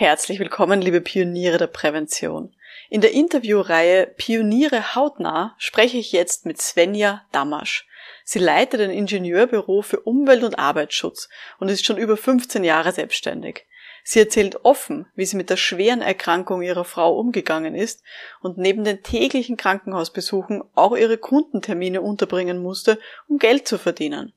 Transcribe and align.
Herzlich 0.00 0.38
willkommen, 0.38 0.80
liebe 0.80 1.02
Pioniere 1.02 1.58
der 1.58 1.66
Prävention. 1.66 2.54
In 2.88 3.02
der 3.02 3.12
Interviewreihe 3.12 4.06
Pioniere 4.06 4.94
hautnah 4.94 5.54
spreche 5.58 5.98
ich 5.98 6.12
jetzt 6.12 6.46
mit 6.46 6.58
Svenja 6.58 7.26
Damasch. 7.32 7.86
Sie 8.24 8.38
leitet 8.38 8.80
ein 8.80 8.88
Ingenieurbüro 8.88 9.82
für 9.82 10.00
Umwelt- 10.00 10.42
und 10.42 10.58
Arbeitsschutz 10.58 11.28
und 11.58 11.68
ist 11.68 11.84
schon 11.84 11.98
über 11.98 12.16
15 12.16 12.64
Jahre 12.64 12.92
selbstständig. 12.92 13.66
Sie 14.02 14.20
erzählt 14.20 14.64
offen, 14.64 15.04
wie 15.16 15.26
sie 15.26 15.36
mit 15.36 15.50
der 15.50 15.58
schweren 15.58 16.00
Erkrankung 16.00 16.62
ihrer 16.62 16.86
Frau 16.86 17.18
umgegangen 17.18 17.74
ist 17.74 18.02
und 18.40 18.56
neben 18.56 18.84
den 18.84 19.02
täglichen 19.02 19.58
Krankenhausbesuchen 19.58 20.62
auch 20.74 20.96
ihre 20.96 21.18
Kundentermine 21.18 22.00
unterbringen 22.00 22.62
musste, 22.62 22.98
um 23.28 23.36
Geld 23.36 23.68
zu 23.68 23.76
verdienen. 23.76 24.32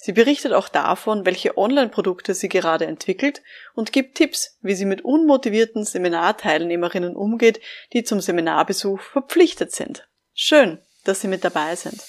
Sie 0.00 0.12
berichtet 0.12 0.52
auch 0.52 0.68
davon, 0.68 1.26
welche 1.26 1.58
Online-Produkte 1.58 2.32
sie 2.32 2.48
gerade 2.48 2.86
entwickelt 2.86 3.42
und 3.74 3.92
gibt 3.92 4.14
Tipps, 4.14 4.56
wie 4.62 4.74
sie 4.74 4.84
mit 4.84 5.04
unmotivierten 5.04 5.84
Seminarteilnehmerinnen 5.84 7.16
umgeht, 7.16 7.60
die 7.92 8.04
zum 8.04 8.20
Seminarbesuch 8.20 9.00
verpflichtet 9.00 9.72
sind. 9.72 10.08
Schön, 10.34 10.78
dass 11.02 11.20
Sie 11.20 11.26
mit 11.26 11.42
dabei 11.44 11.74
sind. 11.74 12.00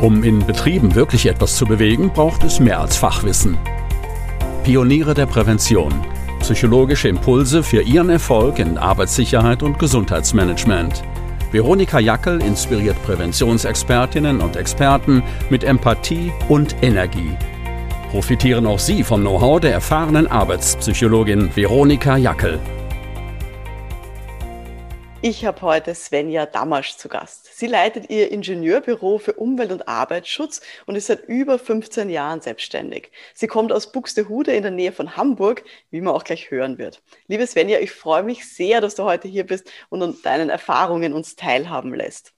Um 0.00 0.22
in 0.22 0.46
Betrieben 0.46 0.94
wirklich 0.94 1.26
etwas 1.26 1.56
zu 1.56 1.66
bewegen, 1.66 2.12
braucht 2.12 2.44
es 2.44 2.60
mehr 2.60 2.78
als 2.78 2.96
Fachwissen. 2.96 3.58
Pioniere 4.62 5.14
der 5.14 5.26
Prävention. 5.26 5.92
Psychologische 6.38 7.08
Impulse 7.08 7.64
für 7.64 7.82
Ihren 7.82 8.10
Erfolg 8.10 8.60
in 8.60 8.78
Arbeitssicherheit 8.78 9.64
und 9.64 9.80
Gesundheitsmanagement. 9.80 11.02
Veronika 11.50 11.98
Jackel 11.98 12.42
inspiriert 12.42 13.02
Präventionsexpertinnen 13.04 14.42
und 14.42 14.56
Experten 14.56 15.22
mit 15.48 15.64
Empathie 15.64 16.30
und 16.50 16.76
Energie. 16.82 17.34
Profitieren 18.10 18.66
auch 18.66 18.78
Sie 18.78 19.02
vom 19.02 19.22
Know-how 19.22 19.58
der 19.58 19.72
erfahrenen 19.72 20.26
Arbeitspsychologin 20.26 21.54
Veronika 21.56 22.18
Jackel. 22.18 22.58
Ich 25.22 25.46
habe 25.46 25.62
heute 25.62 25.94
Svenja 25.94 26.44
Damasch 26.44 26.96
zu 26.96 27.08
Gast. 27.08 27.47
Sie 27.58 27.66
leitet 27.66 28.08
ihr 28.08 28.30
Ingenieurbüro 28.30 29.18
für 29.18 29.32
Umwelt- 29.32 29.72
und 29.72 29.88
Arbeitsschutz 29.88 30.60
und 30.86 30.94
ist 30.94 31.08
seit 31.08 31.24
über 31.26 31.58
15 31.58 32.08
Jahren 32.08 32.40
selbstständig. 32.40 33.10
Sie 33.34 33.48
kommt 33.48 33.72
aus 33.72 33.90
Buxtehude 33.90 34.52
in 34.52 34.62
der 34.62 34.70
Nähe 34.70 34.92
von 34.92 35.16
Hamburg, 35.16 35.64
wie 35.90 36.00
man 36.00 36.14
auch 36.14 36.22
gleich 36.22 36.52
hören 36.52 36.78
wird. 36.78 37.02
Liebe 37.26 37.44
Svenja, 37.44 37.80
ich 37.80 37.90
freue 37.90 38.22
mich 38.22 38.48
sehr, 38.48 38.80
dass 38.80 38.94
du 38.94 39.02
heute 39.02 39.26
hier 39.26 39.44
bist 39.44 39.72
und 39.88 40.04
an 40.04 40.16
deinen 40.22 40.50
Erfahrungen 40.50 41.12
uns 41.12 41.34
teilhaben 41.34 41.92
lässt. 41.92 42.32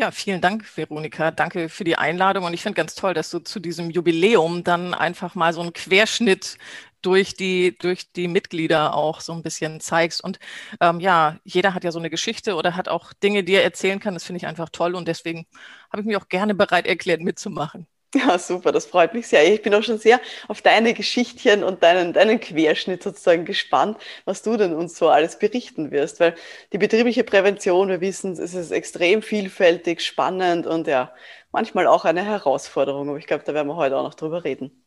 Ja, 0.00 0.10
vielen 0.12 0.40
Dank, 0.40 0.64
Veronika. 0.78 1.30
Danke 1.30 1.68
für 1.68 1.84
die 1.84 1.96
Einladung. 1.96 2.44
Und 2.44 2.54
ich 2.54 2.62
finde 2.62 2.76
ganz 2.76 2.94
toll, 2.94 3.12
dass 3.12 3.28
du 3.30 3.38
zu 3.38 3.60
diesem 3.60 3.90
Jubiläum 3.90 4.64
dann 4.64 4.94
einfach 4.94 5.34
mal 5.34 5.52
so 5.52 5.60
einen 5.60 5.74
Querschnitt 5.74 6.56
durch 7.02 7.34
die, 7.34 7.76
durch 7.78 8.10
die 8.12 8.26
Mitglieder 8.26 8.94
auch 8.94 9.20
so 9.20 9.32
ein 9.34 9.42
bisschen 9.42 9.78
zeigst. 9.80 10.24
Und 10.24 10.38
ähm, 10.80 11.00
ja, 11.00 11.38
jeder 11.44 11.74
hat 11.74 11.84
ja 11.84 11.92
so 11.92 11.98
eine 11.98 12.08
Geschichte 12.08 12.54
oder 12.54 12.76
hat 12.76 12.88
auch 12.88 13.12
Dinge, 13.12 13.44
die 13.44 13.52
er 13.54 13.62
erzählen 13.64 14.00
kann. 14.00 14.14
Das 14.14 14.24
finde 14.24 14.38
ich 14.38 14.46
einfach 14.46 14.70
toll 14.70 14.94
und 14.94 15.06
deswegen 15.06 15.46
habe 15.92 16.00
ich 16.00 16.06
mich 16.06 16.16
auch 16.16 16.28
gerne 16.28 16.54
bereit 16.54 16.86
erklärt, 16.86 17.20
mitzumachen. 17.20 17.86
Ja, 18.14 18.38
super, 18.38 18.72
das 18.72 18.86
freut 18.86 19.14
mich 19.14 19.28
sehr. 19.28 19.52
Ich 19.52 19.62
bin 19.62 19.74
auch 19.74 19.82
schon 19.82 19.98
sehr 19.98 20.20
auf 20.48 20.62
deine 20.62 20.94
Geschichtchen 20.94 21.62
und 21.62 21.82
deinen, 21.82 22.12
deinen 22.12 22.40
Querschnitt 22.40 23.02
sozusagen 23.02 23.44
gespannt, 23.44 23.98
was 24.24 24.42
du 24.42 24.56
denn 24.56 24.74
uns 24.74 24.98
so 24.98 25.08
alles 25.08 25.38
berichten 25.38 25.90
wirst, 25.92 26.18
weil 26.20 26.34
die 26.72 26.78
betriebliche 26.78 27.22
Prävention, 27.24 27.88
wir 27.88 28.00
wissen, 28.00 28.32
es 28.32 28.54
ist 28.54 28.72
extrem 28.72 29.22
vielfältig, 29.22 30.00
spannend 30.04 30.66
und 30.66 30.86
ja, 30.88 31.14
manchmal 31.52 31.86
auch 31.86 32.04
eine 32.04 32.24
Herausforderung, 32.24 33.08
aber 33.10 33.18
ich 33.18 33.26
glaube, 33.26 33.44
da 33.44 33.54
werden 33.54 33.68
wir 33.68 33.76
heute 33.76 33.96
auch 33.96 34.02
noch 34.04 34.14
drüber 34.14 34.42
reden. 34.44 34.84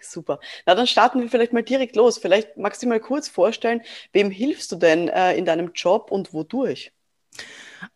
Super. 0.00 0.38
Na, 0.66 0.74
dann 0.74 0.86
starten 0.86 1.20
wir 1.22 1.28
vielleicht 1.30 1.52
mal 1.52 1.62
direkt 1.62 1.96
los. 1.96 2.18
Vielleicht 2.18 2.56
magst 2.56 2.82
du 2.82 2.86
dir 2.86 2.90
mal 2.90 3.00
kurz 3.00 3.28
vorstellen, 3.28 3.82
wem 4.12 4.30
hilfst 4.30 4.70
du 4.72 4.76
denn 4.76 5.08
äh, 5.08 5.34
in 5.36 5.44
deinem 5.46 5.72
Job 5.74 6.10
und 6.10 6.32
wodurch? 6.34 6.92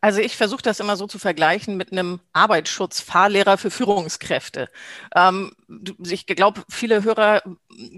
Also 0.00 0.21
ich 0.21 0.37
versuche 0.37 0.62
das 0.62 0.81
immer 0.81 0.97
so 0.97 1.06
zu 1.06 1.19
vergleichen 1.19 1.76
mit 1.76 1.93
einem 1.93 2.21
Arbeitsschutzfahrlehrer 2.32 3.59
für 3.59 3.71
Führungskräfte. 3.71 4.69
Ähm, 5.15 5.53
ich 6.04 6.26
glaube, 6.26 6.62
viele 6.69 7.04
Hörer 7.04 7.43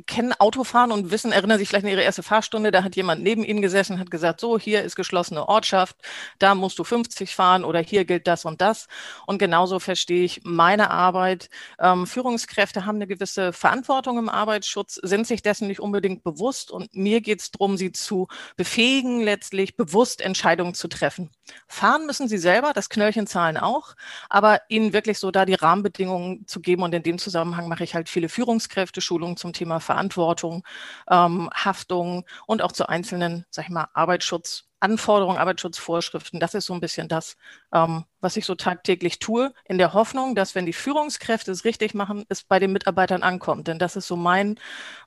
kennen 0.06 0.32
Autofahren 0.38 0.92
und 0.92 1.10
wissen, 1.10 1.32
erinnern 1.32 1.58
sich 1.58 1.68
vielleicht 1.68 1.84
an 1.84 1.90
ihre 1.90 2.02
erste 2.02 2.22
Fahrstunde, 2.22 2.70
da 2.70 2.82
hat 2.82 2.96
jemand 2.96 3.22
neben 3.22 3.44
ihnen 3.44 3.62
gesessen 3.62 3.94
und 3.94 4.00
hat 4.00 4.10
gesagt, 4.10 4.40
so, 4.40 4.58
hier 4.58 4.82
ist 4.82 4.96
geschlossene 4.96 5.48
Ortschaft, 5.48 5.96
da 6.38 6.54
musst 6.54 6.78
du 6.78 6.84
50 6.84 7.34
fahren 7.34 7.64
oder 7.64 7.80
hier 7.80 8.04
gilt 8.04 8.26
das 8.26 8.44
und 8.44 8.60
das. 8.60 8.88
Und 9.26 9.38
genauso 9.38 9.78
verstehe 9.78 10.24
ich 10.24 10.42
meine 10.44 10.90
Arbeit. 10.90 11.48
Ähm, 11.78 12.06
Führungskräfte 12.06 12.86
haben 12.86 12.96
eine 12.96 13.06
gewisse 13.06 13.52
Verantwortung 13.52 14.18
im 14.18 14.28
Arbeitsschutz, 14.28 14.94
sind 15.02 15.26
sich 15.26 15.42
dessen 15.42 15.68
nicht 15.68 15.80
unbedingt 15.80 16.24
bewusst 16.24 16.70
und 16.70 16.94
mir 16.94 17.20
geht 17.20 17.40
es 17.40 17.50
darum, 17.50 17.76
sie 17.76 17.92
zu 17.92 18.28
befähigen, 18.56 19.20
letztlich 19.20 19.76
bewusst 19.76 20.20
Entscheidungen 20.20 20.74
zu 20.74 20.88
treffen. 20.88 21.30
Fahren 21.68 22.06
müssen 22.06 22.28
sie 22.28 22.38
selber, 22.38 22.72
das 22.72 22.88
Knöllchen 22.88 23.26
zahlen 23.26 23.56
auch, 23.56 23.94
aber 24.28 24.60
ihnen 24.68 24.92
wirklich 24.92 25.18
so 25.18 25.30
da 25.30 25.44
die 25.44 25.54
Rahmenbedingungen 25.54 26.46
zu 26.46 26.60
geben. 26.60 26.82
Und 26.82 26.94
in 26.94 27.02
dem 27.02 27.18
Zusammenhang 27.18 27.68
mache 27.68 27.84
ich 27.84 27.94
halt 27.94 28.08
viele 28.08 28.28
Führungskräfte-Schulungen 28.28 29.36
zum 29.36 29.52
Thema 29.52 29.80
Verantwortung, 29.80 30.64
ähm, 31.10 31.50
Haftung 31.54 32.24
und 32.46 32.62
auch 32.62 32.72
zu 32.72 32.88
einzelnen, 32.88 33.46
sag 33.50 33.64
ich 33.66 33.70
mal, 33.70 33.88
Arbeitsschutz. 33.94 34.69
Anforderungen, 34.80 35.38
Arbeitsschutzvorschriften, 35.38 36.40
das 36.40 36.54
ist 36.54 36.66
so 36.66 36.74
ein 36.74 36.80
bisschen 36.80 37.08
das, 37.08 37.36
ähm, 37.72 38.04
was 38.20 38.36
ich 38.36 38.46
so 38.46 38.54
tagtäglich 38.54 39.18
tue, 39.18 39.52
in 39.64 39.78
der 39.78 39.92
Hoffnung, 39.94 40.34
dass 40.34 40.54
wenn 40.54 40.66
die 40.66 40.72
Führungskräfte 40.72 41.52
es 41.52 41.64
richtig 41.64 41.94
machen, 41.94 42.24
es 42.28 42.42
bei 42.42 42.58
den 42.58 42.72
Mitarbeitern 42.72 43.22
ankommt. 43.22 43.68
Denn 43.68 43.78
das 43.78 43.96
ist 43.96 44.06
so 44.06 44.16
mein, 44.16 44.58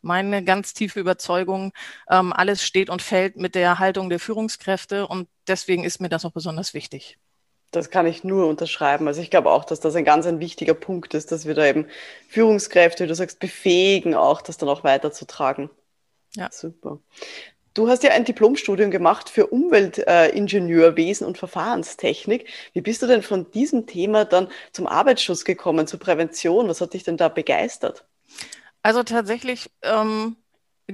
meine 0.01 0.43
ganz 0.43 0.73
tiefe 0.73 0.99
Überzeugung. 0.99 1.73
Ähm, 2.09 2.33
alles 2.33 2.63
steht 2.63 2.89
und 2.89 3.01
fällt 3.01 3.37
mit 3.37 3.55
der 3.55 3.79
Haltung 3.79 4.09
der 4.09 4.19
Führungskräfte 4.19 5.07
und 5.07 5.27
deswegen 5.47 5.83
ist 5.83 5.99
mir 5.99 6.09
das 6.09 6.25
auch 6.25 6.31
besonders 6.31 6.73
wichtig. 6.73 7.17
Das 7.71 7.89
kann 7.89 8.05
ich 8.05 8.23
nur 8.23 8.47
unterschreiben. 8.47 9.07
Also 9.07 9.21
ich 9.21 9.31
glaube 9.31 9.49
auch, 9.49 9.65
dass 9.65 9.79
das 9.79 9.95
ein 9.95 10.05
ganz 10.05 10.27
ein 10.27 10.39
wichtiger 10.39 10.75
Punkt 10.75 11.15
ist, 11.15 11.31
dass 11.31 11.47
wir 11.47 11.55
da 11.55 11.65
eben 11.65 11.87
Führungskräfte, 12.29 13.03
wie 13.03 13.07
du 13.07 13.15
sagst, 13.15 13.39
befähigen, 13.39 14.13
auch 14.13 14.43
das 14.43 14.57
dann 14.57 14.69
auch 14.69 14.83
weiterzutragen. 14.83 15.71
Ja. 16.35 16.49
Super. 16.51 16.99
Du 17.73 17.87
hast 17.87 18.03
ja 18.03 18.11
ein 18.11 18.23
Diplomstudium 18.23 18.91
gemacht 18.91 19.29
für 19.29 19.47
Umweltingenieurwesen 19.47 21.25
und 21.25 21.39
Verfahrenstechnik. 21.39 22.47
Wie 22.73 22.81
bist 22.81 23.01
du 23.01 23.07
denn 23.07 23.23
von 23.23 23.49
diesem 23.51 23.87
Thema 23.87 24.25
dann 24.25 24.49
zum 24.71 24.85
Arbeitsschutz 24.85 25.43
gekommen, 25.43 25.87
zur 25.87 25.99
Prävention? 25.99 26.67
Was 26.67 26.81
hat 26.81 26.93
dich 26.93 27.03
denn 27.03 27.17
da 27.17 27.29
begeistert? 27.29 28.05
Also 28.83 29.01
tatsächlich 29.01 29.71
ähm, 29.81 30.35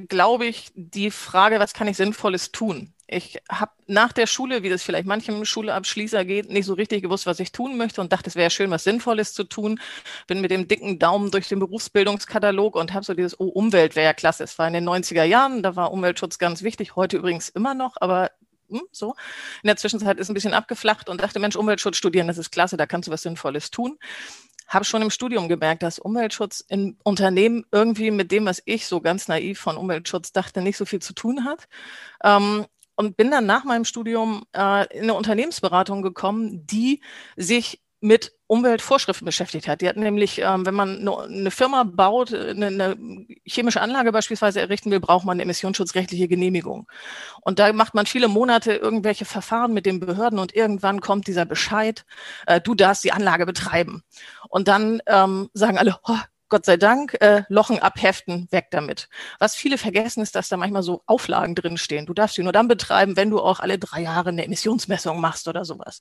glaube 0.08 0.46
ich, 0.46 0.72
die 0.76 1.12
Frage, 1.12 1.60
was 1.60 1.74
kann 1.74 1.88
ich 1.88 1.98
Sinnvolles 1.98 2.52
tun? 2.52 2.94
Ich 3.12 3.42
habe 3.52 3.72
nach 3.88 4.14
der 4.14 4.28
Schule, 4.28 4.62
wie 4.62 4.70
das 4.70 4.84
vielleicht 4.84 5.08
manchem 5.08 5.44
Schulabschließer 5.44 6.25
geht, 6.25 6.52
nicht 6.52 6.66
so 6.66 6.75
richtig 6.75 7.02
gewusst, 7.02 7.25
was 7.25 7.40
ich 7.40 7.52
tun 7.52 7.75
möchte 7.75 8.02
und 8.02 8.14
dachte, 8.14 8.30
es 8.30 8.36
wäre 8.36 8.52
schön, 8.52 8.70
was 8.70 8.84
Sinnvolles 8.84 9.34
zu 9.34 9.46
tun. 9.46 9.80
Bin 10.28 10.42
mit 10.42 10.52
dem 10.52 10.68
dicken 10.68 11.00
Daumen 11.00 11.31
durch 11.31 11.48
den 11.48 11.58
Berufsbildungskatalog 11.58 12.75
und 12.75 12.94
habe 12.94 13.03
so 13.03 13.16
dieses, 13.16 13.40
oh, 13.40 13.48
Umwelt 13.48 13.96
wäre 13.96 14.06
ja 14.06 14.14
klasse. 14.14 14.44
Es 14.44 14.59
war 14.59 14.68
in 14.68 14.74
den 14.74 14.88
90er 14.88 15.24
Jahren, 15.24 15.64
da 15.64 15.75
war 15.75 15.92
Umweltschutz 15.92 16.38
ganz 16.38 16.62
wichtig, 16.62 16.96
heute 16.96 17.18
übrigens 17.18 17.50
immer 17.50 17.74
noch, 17.74 17.96
aber 18.00 18.30
hm, 18.69 18.84
so. 18.92 19.16
In 19.64 19.68
der 19.68 19.78
Zwischenzeit 19.78 20.19
ist 20.19 20.30
ein 20.30 20.36
bisschen 20.36 20.53
abgeflacht 20.53 21.09
und 21.09 21.19
dachte, 21.19 21.40
Mensch, 21.40 21.56
Umweltschutz 21.56 21.98
studieren, 21.98 22.28
das 22.28 22.38
ist 22.38 22.52
klasse, 22.52 22.78
da 22.78 22.86
kannst 22.86 23.08
du 23.08 23.12
was 23.12 23.24
Sinnvolles 23.24 23.72
tun 23.72 23.98
habe 24.69 24.86
schon 24.86 25.02
im 25.02 25.09
Studium 25.09 25.50
gemerkt, 25.50 25.81
dass 25.81 25.98
Umweltschutz 25.98 26.64
in 26.68 26.96
Unternehmen 27.03 27.66
irgendwie 27.72 28.12
mit 28.12 28.31
dem, 28.31 28.46
was 28.46 28.62
ich 28.66 28.86
so 28.86 29.02
ganz 29.02 29.28
naiv 29.28 29.59
von 29.59 29.78
Umweltschutz 29.78 30.31
dachte, 30.31 30.62
nicht 30.62 30.78
so 30.78 30.86
viel 30.86 31.02
zu 31.02 31.14
tun 31.14 31.44
hat. 31.44 31.68
Ähm, 32.24 32.68
und 33.00 33.16
bin 33.16 33.32
dann 33.32 33.46
nach 33.46 33.64
meinem 33.64 33.86
Studium 33.86 34.44
äh, 34.54 34.86
in 34.94 35.04
eine 35.04 35.14
Unternehmensberatung 35.14 36.02
gekommen, 36.02 36.68
die 36.68 37.02
sich 37.38 37.82
mit 38.02 38.34
Umweltvorschriften 38.48 39.24
beschäftigt 39.24 39.70
hat. 39.70 39.80
Die 39.80 39.88
hat 39.88 39.96
nämlich, 39.96 40.42
ähm, 40.42 40.66
wenn 40.66 40.76
man 40.76 41.00
eine, 41.00 41.18
eine 41.18 41.52
Firma 41.52 41.84
baut, 41.84 42.34
eine, 42.34 42.68
eine, 42.68 42.98
chemische 43.46 43.80
Anlage 43.80 44.12
beispielsweise 44.12 44.60
errichten 44.60 44.92
will, 44.92 45.00
braucht 45.00 45.24
man 45.24 45.36
eine 45.36 45.44
emissionsschutzrechtliche 45.44 46.28
Genehmigung. 46.28 46.88
Und 47.40 47.60
da 47.60 47.72
macht 47.72 47.94
man 47.94 48.06
viele 48.06 48.28
Monate 48.28 48.74
irgendwelche 48.74 49.24
Verfahren 49.24 49.74
mit 49.74 49.86
den 49.86 50.01
Behörden 50.01 50.38
und 50.38 50.54
irgendwann 50.54 51.00
kommt 51.00 51.28
dieser 51.28 51.46
Bescheid, 51.46 52.04
äh, 52.48 52.60
du 52.60 52.75
darfst 52.75 53.06
die 53.06 53.13
Anlage 53.13 53.46
betreiben. 53.46 54.04
Und 54.50 54.68
dann 54.68 55.01
ähm, 55.07 55.50
sagen 55.54 55.78
alle, 55.78 55.98
oh, 56.06 56.18
Gott 56.50 56.66
sei 56.66 56.78
Dank, 56.78 57.16
äh, 57.22 57.44
Lochen 57.48 57.80
abheften, 57.80 58.48
weg 58.51 58.68
damit. 58.72 59.07
Was 59.40 59.56
viele 59.56 59.78
vergessen, 59.78 60.22
ist, 60.22 60.36
dass 60.36 60.50
da 60.50 60.57
manchmal 60.57 60.84
so 60.84 61.04
Auflagen 61.06 61.56
drinstehen. 61.56 62.06
Du 62.06 62.13
darfst 62.13 62.36
sie 62.36 62.44
nur 62.44 62.51
dann 62.51 62.68
betreiben, 62.68 63.16
wenn 63.16 63.30
du 63.30 63.40
auch 63.40 63.60
alle 63.60 63.80
drei 63.80 64.01
Jahre 64.01 64.30
eine 64.30 64.46
Emissionsmessung 64.46 65.22
machst 65.22 65.48
oder 65.48 65.63
sowas. 65.66 66.00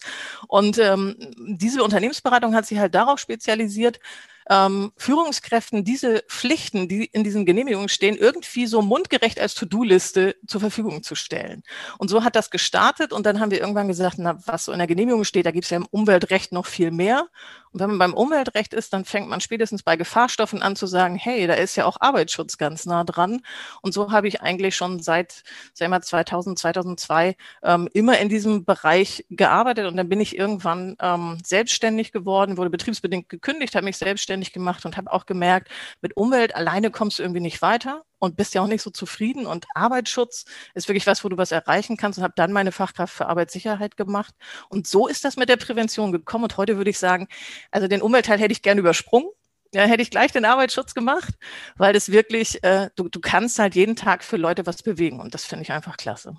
Und 0.49 0.79
ähm, 0.79 1.17
diese 1.39 1.85
Unternehmensberatung 1.85 2.55
hat 2.55 2.67
sich 2.67 2.79
halt 2.79 2.95
darauf 2.95 3.19
spezialisiert, 3.19 4.01
ähm, 4.49 4.93
Führungskräften 4.97 5.85
diese 5.85 6.23
Pflichten, 6.29 6.89
die 6.89 7.05
in 7.07 7.25
diesen 7.25 7.47
Genehmigungen 7.47 7.89
stehen, 7.89 8.17
irgendwie 8.17 8.67
so 8.67 8.83
mundgerecht 8.83 9.39
als 9.39 9.55
To-Do-Liste 9.55 10.37
zur 10.47 10.61
Verfügung 10.61 11.03
zu 11.03 11.15
stellen. 11.15 11.63
Und 11.99 12.09
so 12.09 12.25
hat 12.25 12.37
das 12.37 12.51
gestartet 12.51 13.13
und 13.13 13.27
dann 13.27 13.41
haben 13.41 13.51
wir 13.51 13.61
irgendwann 13.61 13.89
gesagt, 13.89 14.17
na, 14.19 14.39
was 14.47 14.65
so 14.65 14.73
in 14.73 14.79
der 14.79 14.87
Genehmigung 14.87 15.25
steht, 15.25 15.47
da 15.47 15.51
gibt 15.51 15.65
es 15.65 15.71
ja 15.71 15.77
im 15.77 15.87
Umweltrecht 15.91 16.53
noch 16.53 16.67
viel 16.67 16.91
mehr. 16.91 17.29
Und 17.73 17.81
wenn 17.81 17.91
man 17.91 17.99
beim 17.99 18.15
Umweltrecht 18.15 18.73
ist, 18.73 18.93
dann 18.93 19.05
fängt 19.05 19.29
man 19.29 19.41
spätestens 19.41 19.83
bei 19.83 19.97
Gefahrstoffen 19.97 20.63
an 20.63 20.77
zu 20.77 20.87
sagen, 20.87 21.17
hey, 21.17 21.47
da 21.47 21.55
ist 21.55 21.77
ja 21.77 21.85
auch 21.85 21.99
Arbeitsschutz 22.01 22.57
ganz 22.57 22.87
nah 22.87 23.05
dran. 23.05 23.43
Und 23.83 23.93
so 23.93 24.11
habe 24.11 24.29
ich 24.29 24.41
eigentlich 24.41 24.75
schon 24.75 25.01
seit, 25.01 25.43
sagen 25.75 25.93
wir 25.93 26.01
2000, 26.01 26.59
2002 26.59 27.37
ähm, 27.63 27.89
immer 27.93 28.19
in 28.19 28.29
diesem 28.29 28.65
Bereich 28.65 29.27
gearbeitet. 29.29 29.87
Und 29.87 29.97
dann 29.97 30.09
bin 30.09 30.21
ich 30.21 30.37
irgendwann 30.37 30.97
ähm, 31.01 31.39
selbstständig 31.45 32.13
geworden, 32.13 32.57
wurde 32.57 32.71
betriebsbedingt 32.71 33.29
gekündigt, 33.29 33.75
habe 33.75 33.85
mich 33.85 33.99
selbstständig 33.99 34.38
gemacht 34.53 34.85
und 34.85 34.97
habe 34.97 35.13
auch 35.13 35.27
gemerkt, 35.27 35.69
mit 36.01 36.17
Umwelt 36.17 36.55
alleine 36.55 36.91
kommst 36.91 37.19
du 37.19 37.23
irgendwie 37.23 37.41
nicht 37.41 37.63
weiter 37.63 38.05
und 38.19 38.37
bist 38.37 38.55
ja 38.55 38.63
auch 38.63 38.67
nicht 38.67 38.83
so 38.83 38.91
zufrieden. 38.91 39.47
Und 39.47 39.67
Arbeitsschutz 39.75 40.45
ist 40.75 40.89
wirklich 40.89 41.07
was, 41.07 41.25
wo 41.25 41.29
du 41.29 41.37
was 41.37 41.53
erreichen 41.53 41.97
kannst 41.97 42.19
und 42.19 42.25
habe 42.25 42.35
dann 42.37 42.53
meine 42.53 42.73
Fachkraft 42.73 43.15
für 43.15 43.27
Arbeitssicherheit 43.27 43.97
gemacht. 43.97 44.35
Und 44.69 44.87
so 44.87 45.07
ist 45.09 45.25
das 45.25 45.37
mit 45.37 45.49
der 45.49 45.57
Prävention 45.57 46.13
gekommen. 46.13 46.45
Und 46.45 46.57
heute 46.57 46.77
würde 46.77 46.91
ich 46.91 46.99
sagen, 46.99 47.29
also 47.71 47.89
den 47.89 48.03
Umweltteil 48.03 48.39
hätte 48.39 48.53
ich 48.53 48.63
gerne 48.63 48.81
übersprungen. 48.81 49.29
Ja, 49.75 49.83
hätte 49.83 50.03
ich 50.03 50.11
gleich 50.11 50.33
den 50.33 50.47
Arbeitsschutz 50.47 50.95
gemacht, 50.95 51.35
weil 51.77 51.93
das 51.93 52.11
wirklich, 52.11 52.65
äh, 52.65 52.89
du, 52.97 53.11
du 53.11 53.21
kannst 53.21 53.59
halt 53.59 53.75
jeden 53.75 53.97
Tag 53.97 54.25
für 54.25 54.39
Leute 54.39 54.65
was 54.65 54.83
bewegen 54.83 55.21
und 55.21 55.35
das 55.35 55.45
finde 55.45 55.63
ich 55.63 55.73
einfach 55.73 55.99
klasse. 55.99 56.39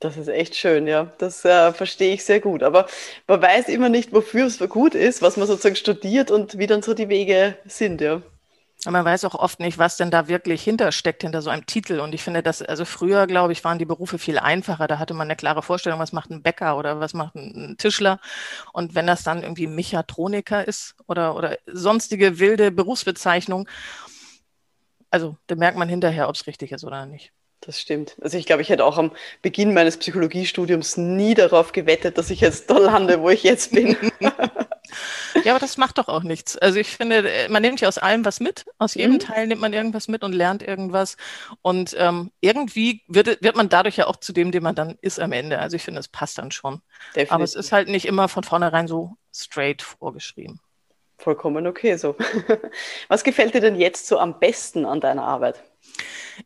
Das 0.00 0.16
ist 0.16 0.28
echt 0.28 0.56
schön, 0.56 0.86
ja. 0.86 1.12
Das 1.18 1.44
äh, 1.44 1.72
verstehe 1.74 2.14
ich 2.14 2.24
sehr 2.24 2.40
gut. 2.40 2.62
Aber 2.62 2.86
man 3.26 3.42
weiß 3.42 3.68
immer 3.68 3.90
nicht, 3.90 4.12
wofür 4.12 4.46
es 4.46 4.58
gut 4.58 4.94
ist, 4.94 5.20
was 5.20 5.36
man 5.36 5.46
sozusagen 5.46 5.76
studiert 5.76 6.30
und 6.30 6.58
wie 6.58 6.66
dann 6.66 6.82
so 6.82 6.94
die 6.94 7.10
Wege 7.10 7.58
sind, 7.66 8.00
ja. 8.00 8.22
Man 8.86 9.04
weiß 9.04 9.26
auch 9.26 9.34
oft 9.34 9.60
nicht, 9.60 9.76
was 9.76 9.98
denn 9.98 10.10
da 10.10 10.26
wirklich 10.26 10.62
hintersteckt, 10.62 11.22
hinter 11.22 11.42
so 11.42 11.50
einem 11.50 11.66
Titel. 11.66 12.00
Und 12.00 12.14
ich 12.14 12.22
finde, 12.22 12.42
dass, 12.42 12.62
also 12.62 12.86
früher, 12.86 13.26
glaube 13.26 13.52
ich, 13.52 13.62
waren 13.62 13.78
die 13.78 13.84
Berufe 13.84 14.18
viel 14.18 14.38
einfacher. 14.38 14.86
Da 14.88 14.98
hatte 14.98 15.12
man 15.12 15.26
eine 15.26 15.36
klare 15.36 15.62
Vorstellung, 15.62 16.00
was 16.00 16.12
macht 16.12 16.30
ein 16.30 16.42
Bäcker 16.42 16.78
oder 16.78 16.98
was 16.98 17.12
macht 17.12 17.34
ein 17.34 17.76
Tischler. 17.76 18.20
Und 18.72 18.94
wenn 18.94 19.06
das 19.06 19.22
dann 19.22 19.42
irgendwie 19.42 19.66
Mechatroniker 19.66 20.66
ist 20.66 20.94
oder, 21.08 21.36
oder 21.36 21.58
sonstige 21.66 22.38
wilde 22.38 22.70
Berufsbezeichnung, 22.70 23.68
also 25.10 25.36
da 25.46 25.56
merkt 25.56 25.76
man 25.76 25.88
hinterher, 25.90 26.28
ob 26.30 26.36
es 26.36 26.46
richtig 26.46 26.72
ist 26.72 26.84
oder 26.84 27.04
nicht. 27.04 27.32
Das 27.60 27.78
stimmt. 27.78 28.16
Also 28.22 28.38
ich 28.38 28.46
glaube, 28.46 28.62
ich 28.62 28.70
hätte 28.70 28.84
auch 28.84 28.96
am 28.96 29.12
Beginn 29.42 29.74
meines 29.74 29.98
Psychologiestudiums 29.98 30.96
nie 30.96 31.34
darauf 31.34 31.72
gewettet, 31.72 32.16
dass 32.16 32.30
ich 32.30 32.40
jetzt 32.40 32.70
da 32.70 32.78
lande, 32.78 33.20
wo 33.20 33.28
ich 33.30 33.42
jetzt 33.42 33.72
bin. 33.72 33.96
Ja, 35.44 35.52
aber 35.52 35.60
das 35.60 35.76
macht 35.76 35.98
doch 35.98 36.08
auch 36.08 36.22
nichts. 36.22 36.56
Also 36.58 36.78
ich 36.78 36.96
finde, 36.96 37.24
man 37.48 37.62
nimmt 37.62 37.80
ja 37.80 37.88
aus 37.88 37.98
allem 37.98 38.24
was 38.24 38.40
mit. 38.40 38.64
Aus 38.78 38.94
jedem 38.94 39.14
mhm. 39.14 39.18
Teil 39.20 39.46
nimmt 39.46 39.60
man 39.60 39.72
irgendwas 39.72 40.08
mit 40.08 40.24
und 40.24 40.32
lernt 40.32 40.62
irgendwas. 40.62 41.16
Und 41.62 41.94
ähm, 41.98 42.30
irgendwie 42.40 43.02
wird, 43.06 43.42
wird 43.42 43.56
man 43.56 43.68
dadurch 43.68 43.96
ja 43.96 44.06
auch 44.06 44.16
zu 44.16 44.32
dem, 44.32 44.50
dem 44.50 44.62
man 44.62 44.74
dann 44.74 44.98
ist 45.00 45.20
am 45.20 45.32
Ende. 45.32 45.58
Also 45.58 45.76
ich 45.76 45.82
finde, 45.82 46.00
es 46.00 46.08
passt 46.08 46.38
dann 46.38 46.50
schon. 46.50 46.82
Definitiv. 47.10 47.32
Aber 47.32 47.44
es 47.44 47.54
ist 47.54 47.72
halt 47.72 47.88
nicht 47.88 48.06
immer 48.06 48.28
von 48.28 48.42
vornherein 48.42 48.88
so 48.88 49.16
straight 49.32 49.82
vorgeschrieben. 49.82 50.60
Vollkommen 51.18 51.66
okay 51.66 51.96
so. 51.96 52.16
Was 53.08 53.24
gefällt 53.24 53.54
dir 53.54 53.60
denn 53.60 53.76
jetzt 53.76 54.06
so 54.06 54.18
am 54.18 54.40
besten 54.40 54.86
an 54.86 55.00
deiner 55.00 55.24
Arbeit? 55.24 55.62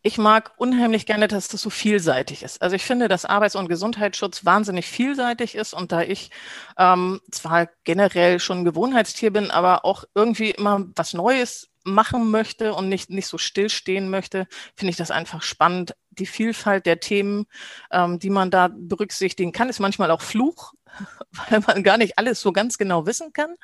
Ich 0.02 0.19
mag 0.19 0.52
unheimlich 0.56 1.06
gerne, 1.06 1.28
dass 1.28 1.48
das 1.48 1.62
so 1.62 1.70
vielseitig 1.70 2.42
ist. 2.42 2.60
Also 2.62 2.76
ich 2.76 2.84
finde, 2.84 3.08
dass 3.08 3.25
Arbeits- 3.25 3.56
und 3.56 3.69
Gesundheitsschutz 3.69 4.44
wahnsinnig 4.44 4.86
vielseitig 4.86 5.54
ist 5.54 5.75
und 5.75 5.92
da 5.92 6.02
ich 6.02 6.31
ähm, 6.78 7.20
zwar 7.31 7.69
generell 7.84 8.40
schon 8.40 8.64
Gewohnheitstier 8.64 9.32
bin, 9.32 9.50
aber 9.50 9.84
auch 9.84 10.04
irgendwie 10.14 10.50
immer 10.50 10.84
was 10.96 11.14
Neues 11.14 11.70
machen 11.84 12.31
möchte 12.31 12.75
und 12.75 12.88
nicht, 12.88 13.10
nicht 13.10 13.26
so 13.26 13.38
stillstehen 13.38 14.08
möchte, 14.08 14.46
finde 14.75 14.90
ich 14.90 14.96
das 14.96 15.10
einfach 15.10 15.42
spannend. 15.42 15.94
Die 16.10 16.26
Vielfalt 16.26 16.86
der 16.86 17.00
Themen, 17.00 17.46
ähm, 17.90 18.19
die 18.19 18.31
man 18.31 18.50
da 18.50 18.70
berücksichtigen 18.72 19.52
kann, 19.52 19.69
ist 19.69 19.81
manchmal 19.81 20.10
auch 20.10 20.22
Fluch, 20.22 20.72
weil 21.50 21.61
man 21.67 21.82
gar 21.82 21.99
nicht 21.99 22.19
alles 22.19 22.41
so 22.41 22.52
ganz 22.52 22.79
genau 22.79 23.06
wissen 23.06 23.32
kann. 23.32 23.55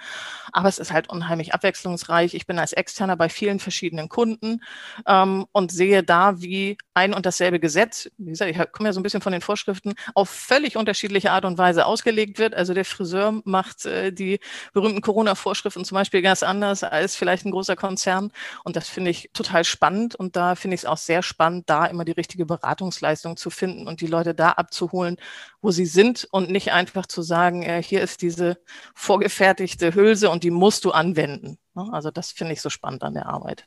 Aber 0.53 0.69
es 0.69 0.79
ist 0.79 0.93
halt 0.93 1.09
unheimlich 1.09 1.55
abwechslungsreich. 1.55 2.35
Ich 2.35 2.47
bin 2.47 2.59
als 2.59 2.73
Externer 2.73 3.17
bei 3.17 3.29
vielen 3.29 3.61
verschiedenen 3.61 4.09
Kunden 4.09 4.63
ähm, 5.07 5.47
und 5.53 5.73
sehe 5.73 6.03
da, 6.03 6.41
wie 6.41 6.79
ein 6.95 7.15
und 7.15 7.27
dasselbe 7.27 7.61
Gesetz, 7.61 8.11
wie 8.19 8.31
gesagt, 8.31 8.51
ich 8.51 8.73
komme 8.73 8.89
ja 8.89 8.93
so 8.93 9.01
ein 9.01 9.03
bisschen 9.03 9.21
von 9.21 9.33
den 9.33 9.41
Vorschriften, 9.41 9.95
auf 10.15 10.29
völlig 10.29 10.77
unterschiedliche 10.77 11.31
Art 11.31 11.45
und 11.45 11.59
Weise 11.59 11.87
ausgelegt 11.87 12.39
wird. 12.39 12.55
Also 12.55 12.75
der 12.75 12.85
Friseur 12.85 13.41
macht 13.45 13.87
äh, 13.87 14.13
die 14.13 14.41
berühmten 14.73 15.01
Corona-Vorschriften 15.01 15.85
zum 15.85 15.95
Beispiel 15.95 16.23
ganz 16.23 16.43
anders 16.43 16.83
als 16.83 17.17
vielleicht 17.17 17.47
ein 17.47 17.51
großer 17.51 17.77
Konzern. 17.77 18.33
Und 18.65 18.77
das 18.77 18.89
finde 18.89 19.11
ich 19.11 19.31
total 19.33 19.65
spannend. 19.65 20.15
Und 20.15 20.37
da 20.37 20.55
finde 20.55 20.75
ich 20.75 20.83
es 20.83 20.87
auch 20.87 20.97
sehr 20.97 21.23
spannend, 21.23 21.69
da 21.71 21.87
immer 21.87 22.05
die 22.05 22.13
richtige 22.13 22.47
Beratungsleistung 22.47 23.37
zu 23.37 23.51
finden 23.51 23.87
und 23.87 24.01
die 24.01 24.07
Leute 24.07 24.35
da 24.35 24.51
abzuholen, 24.53 25.17
wo 25.63 25.71
sie 25.71 25.87
sind 25.87 26.29
und 26.31 26.51
nicht 26.51 26.73
einfach 26.73 27.07
zu 27.07 27.20
sagen, 27.23 27.63
äh, 27.63 27.83
hier 27.83 28.03
ist 28.03 28.23
diese 28.23 28.59
vorgefertigte 28.95 29.95
Hülse 29.95 30.31
und 30.31 30.45
die 30.45 30.51
musst 30.51 30.85
du 30.85 30.91
anwenden. 30.91 31.59
Ne? 31.75 31.89
Also 31.93 32.11
das 32.11 32.33
finde 32.33 32.53
ich 32.53 32.61
so 32.61 32.71
spannend 32.71 33.03
an 33.03 33.15
der 33.15 33.27
Arbeit. 33.27 33.67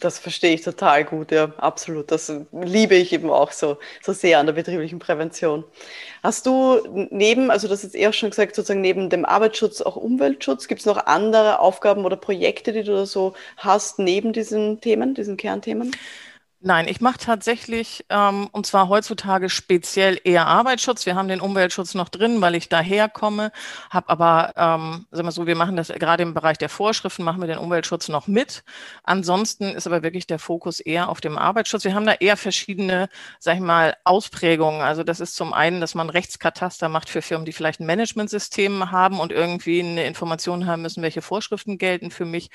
Das 0.00 0.18
verstehe 0.18 0.54
ich 0.54 0.62
total 0.62 1.04
gut, 1.04 1.30
ja, 1.30 1.52
absolut. 1.58 2.10
Das 2.10 2.32
liebe 2.52 2.94
ich 2.94 3.12
eben 3.12 3.28
auch 3.28 3.52
so, 3.52 3.76
so 4.02 4.14
sehr 4.14 4.38
an 4.38 4.46
der 4.46 4.54
betrieblichen 4.54 4.98
Prävention. 4.98 5.62
Hast 6.22 6.46
du 6.46 7.08
neben, 7.10 7.50
also 7.50 7.68
das 7.68 7.82
jetzt 7.82 7.94
eher 7.94 8.14
schon 8.14 8.30
gesagt, 8.30 8.56
sozusagen 8.56 8.80
neben 8.80 9.10
dem 9.10 9.26
Arbeitsschutz 9.26 9.82
auch 9.82 9.96
Umweltschutz, 9.96 10.68
gibt 10.68 10.80
es 10.80 10.86
noch 10.86 11.04
andere 11.04 11.58
Aufgaben 11.58 12.06
oder 12.06 12.16
Projekte, 12.16 12.72
die 12.72 12.82
du 12.82 12.92
da 12.92 13.04
so 13.04 13.34
hast 13.58 13.98
neben 13.98 14.32
diesen 14.32 14.80
Themen, 14.80 15.14
diesen 15.14 15.36
Kernthemen? 15.36 15.94
Nein, 16.62 16.88
ich 16.88 17.00
mache 17.00 17.16
tatsächlich, 17.16 18.04
ähm, 18.10 18.46
und 18.52 18.66
zwar 18.66 18.90
heutzutage 18.90 19.48
speziell 19.48 20.20
eher 20.24 20.46
Arbeitsschutz. 20.46 21.06
Wir 21.06 21.14
haben 21.14 21.28
den 21.28 21.40
Umweltschutz 21.40 21.94
noch 21.94 22.10
drin, 22.10 22.42
weil 22.42 22.54
ich 22.54 22.68
daherkomme, 22.68 23.50
habe 23.88 24.10
aber, 24.10 24.52
ähm, 24.56 25.06
sagen 25.10 25.26
wir 25.26 25.32
so, 25.32 25.46
wir 25.46 25.56
machen 25.56 25.76
das 25.76 25.88
gerade 25.88 26.22
im 26.22 26.34
Bereich 26.34 26.58
der 26.58 26.68
Vorschriften, 26.68 27.22
machen 27.24 27.40
wir 27.40 27.46
den 27.46 27.56
Umweltschutz 27.56 28.08
noch 28.08 28.26
mit. 28.26 28.62
Ansonsten 29.04 29.70
ist 29.74 29.86
aber 29.86 30.02
wirklich 30.02 30.26
der 30.26 30.38
Fokus 30.38 30.80
eher 30.80 31.08
auf 31.08 31.22
dem 31.22 31.38
Arbeitsschutz. 31.38 31.84
Wir 31.84 31.94
haben 31.94 32.04
da 32.04 32.12
eher 32.12 32.36
verschiedene, 32.36 33.08
sag 33.38 33.54
ich 33.54 33.60
mal, 33.62 33.96
Ausprägungen. 34.04 34.82
Also 34.82 35.02
das 35.02 35.20
ist 35.20 35.36
zum 35.36 35.54
einen, 35.54 35.80
dass 35.80 35.94
man 35.94 36.10
Rechtskataster 36.10 36.90
macht 36.90 37.08
für 37.08 37.22
Firmen, 37.22 37.46
die 37.46 37.52
vielleicht 37.54 37.80
ein 37.80 37.86
Managementsystem 37.86 38.90
haben 38.90 39.18
und 39.18 39.32
irgendwie 39.32 39.80
eine 39.80 40.04
Information 40.04 40.66
haben 40.66 40.82
müssen, 40.82 41.02
welche 41.02 41.22
Vorschriften 41.22 41.78
gelten 41.78 42.10
für 42.10 42.26
mich. 42.26 42.50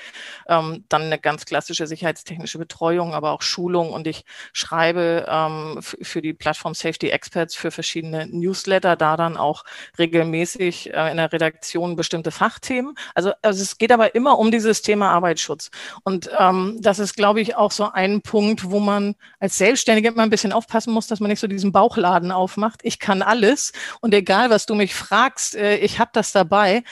Ähm, 0.46 0.84
dann 0.88 1.02
eine 1.02 1.18
ganz 1.18 1.44
klassische 1.44 1.88
sicherheitstechnische 1.88 2.58
Betreuung, 2.58 3.12
aber 3.12 3.32
auch 3.32 3.42
Schulung 3.42 3.95
und 3.96 4.06
ich 4.06 4.24
schreibe 4.52 5.26
ähm, 5.28 5.78
für 5.80 6.22
die 6.22 6.34
Plattform 6.34 6.74
Safety 6.74 7.08
Experts 7.08 7.56
für 7.56 7.72
verschiedene 7.72 8.28
Newsletter, 8.28 8.94
da 8.94 9.16
dann 9.16 9.36
auch 9.36 9.64
regelmäßig 9.98 10.94
äh, 10.94 11.10
in 11.10 11.16
der 11.16 11.32
Redaktion 11.32 11.96
bestimmte 11.96 12.30
Fachthemen. 12.30 12.94
Also, 13.14 13.32
also 13.42 13.62
es 13.62 13.78
geht 13.78 13.90
aber 13.90 14.14
immer 14.14 14.38
um 14.38 14.50
dieses 14.50 14.82
Thema 14.82 15.10
Arbeitsschutz. 15.10 15.70
Und 16.04 16.30
ähm, 16.38 16.78
das 16.80 16.98
ist, 16.98 17.16
glaube 17.16 17.40
ich, 17.40 17.56
auch 17.56 17.72
so 17.72 17.90
ein 17.90 18.22
Punkt, 18.22 18.70
wo 18.70 18.78
man 18.78 19.16
als 19.40 19.58
Selbstständige 19.58 20.08
immer 20.08 20.22
ein 20.22 20.30
bisschen 20.30 20.52
aufpassen 20.52 20.92
muss, 20.92 21.06
dass 21.08 21.20
man 21.20 21.30
nicht 21.30 21.40
so 21.40 21.46
diesen 21.46 21.72
Bauchladen 21.72 22.30
aufmacht. 22.30 22.80
Ich 22.82 22.98
kann 22.98 23.22
alles 23.22 23.72
und 24.00 24.14
egal, 24.14 24.50
was 24.50 24.66
du 24.66 24.74
mich 24.74 24.94
fragst, 24.94 25.56
äh, 25.56 25.76
ich 25.78 25.98
habe 25.98 26.10
das 26.12 26.32
dabei 26.32 26.84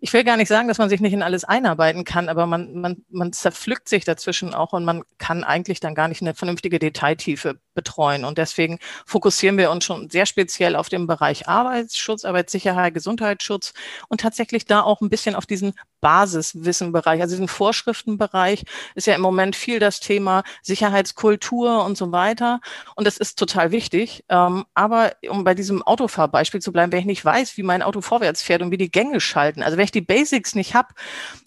ich 0.00 0.12
will 0.12 0.24
gar 0.24 0.36
nicht 0.36 0.48
sagen, 0.48 0.66
dass 0.66 0.78
man 0.78 0.88
sich 0.88 1.00
nicht 1.00 1.12
in 1.12 1.22
alles 1.22 1.44
einarbeiten 1.44 2.04
kann, 2.04 2.28
aber 2.28 2.46
man, 2.46 2.74
man, 2.80 3.04
man 3.10 3.32
zerpflückt 3.32 3.88
sich 3.88 4.04
dazwischen 4.04 4.54
auch 4.54 4.72
und 4.72 4.84
man 4.84 5.02
kann 5.18 5.44
eigentlich 5.44 5.80
dann 5.80 5.94
gar 5.94 6.08
nicht 6.08 6.22
eine 6.22 6.34
vernünftige 6.34 6.78
Detailtiefe 6.78 7.60
betreuen. 7.74 8.24
Und 8.24 8.38
deswegen 8.38 8.78
fokussieren 9.06 9.58
wir 9.58 9.70
uns 9.70 9.84
schon 9.84 10.10
sehr 10.10 10.26
speziell 10.26 10.76
auf 10.76 10.88
den 10.88 11.06
Bereich 11.06 11.48
Arbeitsschutz, 11.48 12.24
Arbeitssicherheit, 12.24 12.94
Gesundheitsschutz 12.94 13.72
und 14.08 14.20
tatsächlich 14.20 14.64
da 14.64 14.82
auch 14.82 15.00
ein 15.00 15.10
bisschen 15.10 15.34
auf 15.34 15.46
diesen 15.46 15.74
Basiswissenbereich, 16.00 17.20
also 17.20 17.34
diesen 17.34 17.48
Vorschriftenbereich 17.48 18.64
ist 18.94 19.06
ja 19.06 19.14
im 19.14 19.20
Moment 19.20 19.54
viel 19.54 19.78
das 19.78 20.00
Thema 20.00 20.42
Sicherheitskultur 20.62 21.84
und 21.84 21.96
so 21.96 22.10
weiter. 22.12 22.60
Und 22.96 23.06
das 23.06 23.18
ist 23.18 23.38
total 23.38 23.70
wichtig. 23.70 24.24
Ähm, 24.28 24.64
aber 24.74 25.12
um 25.28 25.44
bei 25.44 25.54
diesem 25.54 25.82
Autofahrbeispiel 25.82 26.60
zu 26.60 26.72
bleiben, 26.72 26.92
wenn 26.92 27.00
ich 27.00 27.06
nicht 27.06 27.24
weiß, 27.24 27.56
wie 27.56 27.62
mein 27.62 27.82
Auto 27.82 28.00
vorwärts 28.00 28.42
fährt 28.42 28.62
und 28.62 28.70
wie 28.70 28.78
die 28.78 28.90
Gänge 28.90 29.20
schalten, 29.20 29.62
also 29.62 29.76
wenn 29.76 29.84
ich 29.84 29.92
die 29.92 30.00
Basics 30.00 30.54
nicht 30.54 30.74
habe, 30.74 30.88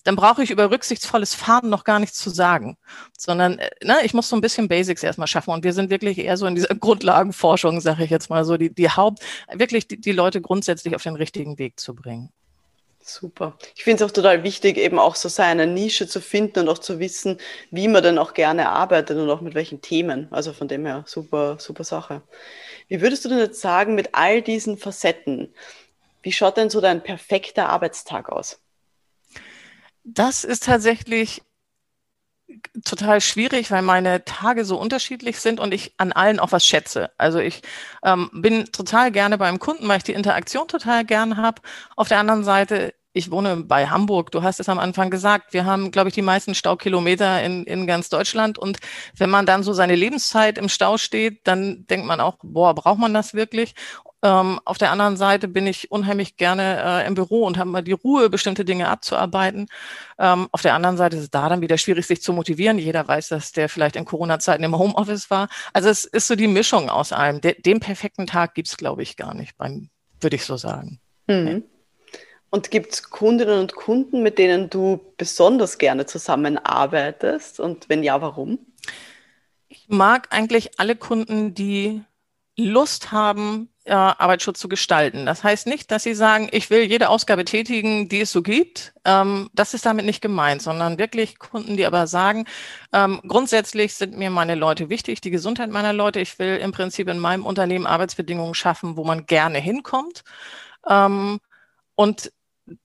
dann 0.04 0.16
brauche 0.16 0.44
ich 0.44 0.52
über 0.52 0.70
rücksichtsvolles 0.70 1.34
Fahren 1.34 1.70
noch 1.70 1.84
gar 1.84 2.00
nichts 2.00 2.18
zu 2.18 2.30
sagen, 2.30 2.78
sondern 3.18 3.60
äh, 3.60 3.70
ne, 3.84 3.98
ich 4.04 4.14
muss 4.14 4.30
so 4.30 4.36
ein 4.36 4.42
bisschen 4.42 4.68
Basics 4.68 5.04
erstmal 5.04 5.28
schaffen. 5.28 5.52
Und 5.52 5.64
wir 5.64 5.74
sind 5.74 5.90
wirklich 5.90 6.13
eher 6.20 6.38
so 6.38 6.46
in 6.46 6.56
dieser 6.56 6.76
Grundlagenforschung, 6.80 7.82
sage 7.82 8.04
ich 8.04 8.10
jetzt 8.10 8.30
mal 8.30 8.46
so, 8.46 8.58
die, 8.58 8.74
die 8.74 8.90
Haupt, 8.90 9.20
wirklich 9.52 9.88
die, 9.88 10.00
die 10.00 10.12
Leute 10.12 10.42
grundsätzlich 10.42 10.96
auf 10.96 11.04
den 11.04 11.16
richtigen 11.16 11.58
Weg 11.58 11.80
zu 11.80 11.94
bringen. 11.94 12.30
Super. 13.06 13.58
Ich 13.76 13.84
finde 13.84 14.04
es 14.04 14.10
auch 14.10 14.14
total 14.14 14.44
wichtig, 14.44 14.78
eben 14.78 14.98
auch 14.98 15.16
so 15.16 15.28
seine 15.28 15.68
Nische 15.68 16.08
zu 16.08 16.22
finden 16.22 16.60
und 16.60 16.70
auch 16.70 16.78
zu 16.78 17.00
wissen, 17.00 17.38
wie 17.70 17.90
man 17.90 18.02
denn 18.02 18.18
auch 18.18 18.34
gerne 18.34 18.70
arbeitet 18.70 19.18
und 19.18 19.30
auch 19.30 19.42
mit 19.42 19.56
welchen 19.56 19.82
Themen. 19.82 20.30
Also 20.32 20.54
von 20.54 20.70
dem 20.70 20.86
her 20.86 21.04
super, 21.06 21.58
super 21.60 21.84
Sache. 21.84 22.22
Wie 22.88 23.02
würdest 23.02 23.26
du 23.26 23.30
denn 23.30 23.40
jetzt 23.40 23.60
sagen, 23.60 23.96
mit 23.96 24.10
all 24.14 24.42
diesen 24.42 24.78
Facetten, 24.78 25.54
wie 26.22 26.32
schaut 26.32 26.56
denn 26.56 26.70
so 26.70 26.80
dein 26.80 27.04
perfekter 27.04 27.68
Arbeitstag 27.68 28.30
aus? 28.30 28.62
Das 30.06 30.46
ist 30.46 30.64
tatsächlich 30.64 31.42
total 32.84 33.22
schwierig, 33.22 33.72
weil 33.72 33.82
meine 33.82 34.26
Tage 34.26 34.66
so 34.66 34.78
unterschiedlich 34.80 35.40
sind 35.40 35.60
und 35.60 35.74
ich 35.74 35.94
an 35.98 36.12
allen 36.12 36.40
auch 36.40 36.52
was 36.52 36.66
schätze. 36.66 37.12
Also 37.18 37.40
ich 37.40 37.62
ähm, 38.04 38.30
bin 38.34 38.66
total 38.72 39.12
gerne 39.12 39.38
beim 39.38 39.60
Kunden, 39.60 39.88
weil 39.88 39.98
ich 39.98 40.04
die 40.04 40.14
Interaktion 40.14 40.68
total 40.68 41.06
gern 41.06 41.38
habe. 41.38 41.62
Auf 41.96 42.08
der 42.08 42.20
anderen 42.20 42.44
Seite 42.44 42.94
ich 43.14 43.30
wohne 43.30 43.58
bei 43.58 43.88
Hamburg. 43.88 44.32
Du 44.32 44.42
hast 44.42 44.60
es 44.60 44.70
am 44.70 44.80
Anfang 44.80 45.12
gesagt. 45.12 45.54
Wir 45.54 45.66
haben, 45.66 45.92
glaube 45.92 46.10
ich, 46.10 46.16
die 46.16 46.24
meisten 46.24 46.56
Staukilometer 46.56 47.44
in, 47.44 47.64
in 47.66 47.86
ganz 47.86 48.10
Deutschland. 48.10 48.58
Und 48.58 48.80
wenn 49.16 49.30
man 49.30 49.46
dann 49.46 49.62
so 49.62 49.72
seine 49.72 49.96
Lebenszeit 49.96 50.58
im 50.58 50.68
Stau 50.68 50.98
steht, 50.98 51.48
dann 51.48 51.86
denkt 51.86 52.08
man 52.08 52.20
auch, 52.20 52.38
boah, 52.42 52.74
braucht 52.74 52.98
man 52.98 53.14
das 53.14 53.36
wirklich? 53.36 53.76
Ähm, 54.24 54.60
auf 54.64 54.78
der 54.78 54.92
anderen 54.92 55.18
Seite 55.18 55.50
bin 55.50 55.68
ich 55.68 55.92
unheimlich 55.92 56.38
gerne 56.38 57.04
äh, 57.04 57.08
im 57.08 57.14
Büro 57.14 57.46
und 57.46 57.58
habe 57.58 57.70
mal 57.70 57.84
die 57.84 57.92
Ruhe, 57.92 58.30
bestimmte 58.30 58.64
Dinge 58.64 58.88
abzuarbeiten. 58.88 59.68
Ähm, 60.18 60.48
auf 60.54 60.62
der 60.62 60.74
anderen 60.74 60.96
Seite 60.96 61.18
ist 61.18 61.24
es 61.24 61.30
da 61.30 61.50
dann 61.50 61.60
wieder 61.60 61.78
schwierig, 61.78 62.08
sich 62.08 62.22
zu 62.22 62.32
motivieren. 62.32 62.80
Jeder 62.80 63.06
weiß, 63.06 63.28
dass 63.28 63.52
der 63.52 63.68
vielleicht 63.68 63.98
in 63.98 64.06
Corona-Zeiten 64.06 64.64
im 64.64 64.78
Homeoffice 64.78 65.30
war. 65.30 65.50
Also 65.74 65.90
es 65.90 66.06
ist 66.06 66.28
so 66.28 66.36
die 66.36 66.48
Mischung 66.48 66.90
aus 66.90 67.12
allem. 67.12 67.42
De 67.42 67.62
den 67.62 67.82
perfekten 67.82 68.26
Tag 68.26 68.56
gibt's 68.56 68.78
glaube 68.78 69.04
ich, 69.04 69.18
gar 69.18 69.34
nicht, 69.34 69.56
würde 69.60 70.36
ich 70.36 70.46
so 70.46 70.56
sagen. 70.56 71.02
Mhm. 71.28 71.64
Und 72.50 72.72
gibt 72.72 72.94
es 72.94 73.10
Kundinnen 73.10 73.60
und 73.60 73.76
Kunden, 73.76 74.24
mit 74.24 74.38
denen 74.38 74.70
du 74.70 75.02
besonders 75.18 75.80
gerne 75.80 76.06
zusammenarbeitest? 76.06 77.60
Und 77.60 77.90
wenn 77.90 78.04
ja, 78.04 78.22
warum? 78.22 78.60
Ich 79.68 79.90
mag 79.90 80.28
eigentlich 80.30 80.80
alle 80.80 80.96
Kunden, 80.96 81.56
die 81.56 82.04
Lust 82.56 83.12
haben, 83.12 83.73
äh, 83.86 83.94
Arbeitsschutz 83.94 84.60
zu 84.60 84.70
gestalten. 84.70 85.26
Das 85.26 85.44
heißt 85.44 85.68
nicht, 85.68 85.92
dass 85.92 86.04
sie 86.04 86.14
sagen, 86.14 86.48
ich 86.52 86.70
will 86.70 86.84
jede 86.84 87.10
Ausgabe 87.10 87.46
tätigen, 87.46 88.08
die 88.08 88.22
es 88.22 88.32
so 88.32 88.42
gibt. 88.42 88.94
Ähm, 89.04 89.50
das 89.54 89.74
ist 89.74 89.86
damit 89.86 90.06
nicht 90.06 90.22
gemeint, 90.22 90.62
sondern 90.62 90.98
wirklich 90.98 91.38
Kunden, 91.40 91.76
die 91.76 91.86
aber 91.86 92.08
sagen, 92.08 92.46
ähm, 92.94 93.22
grundsätzlich 93.28 93.94
sind 93.94 94.18
mir 94.18 94.30
meine 94.30 94.56
Leute 94.56 94.90
wichtig, 94.90 95.22
die 95.22 95.32
Gesundheit 95.32 95.70
meiner 95.70 95.94
Leute. 95.94 96.20
Ich 96.22 96.40
will 96.40 96.58
im 96.58 96.72
Prinzip 96.72 97.10
in 97.10 97.20
meinem 97.20 97.46
Unternehmen 97.46 97.86
Arbeitsbedingungen 97.86 98.54
schaffen, 98.54 98.96
wo 98.96 99.04
man 99.04 99.26
gerne 99.26 99.60
hinkommt. 99.60 100.24
Ähm, 100.90 101.40
und 101.96 102.32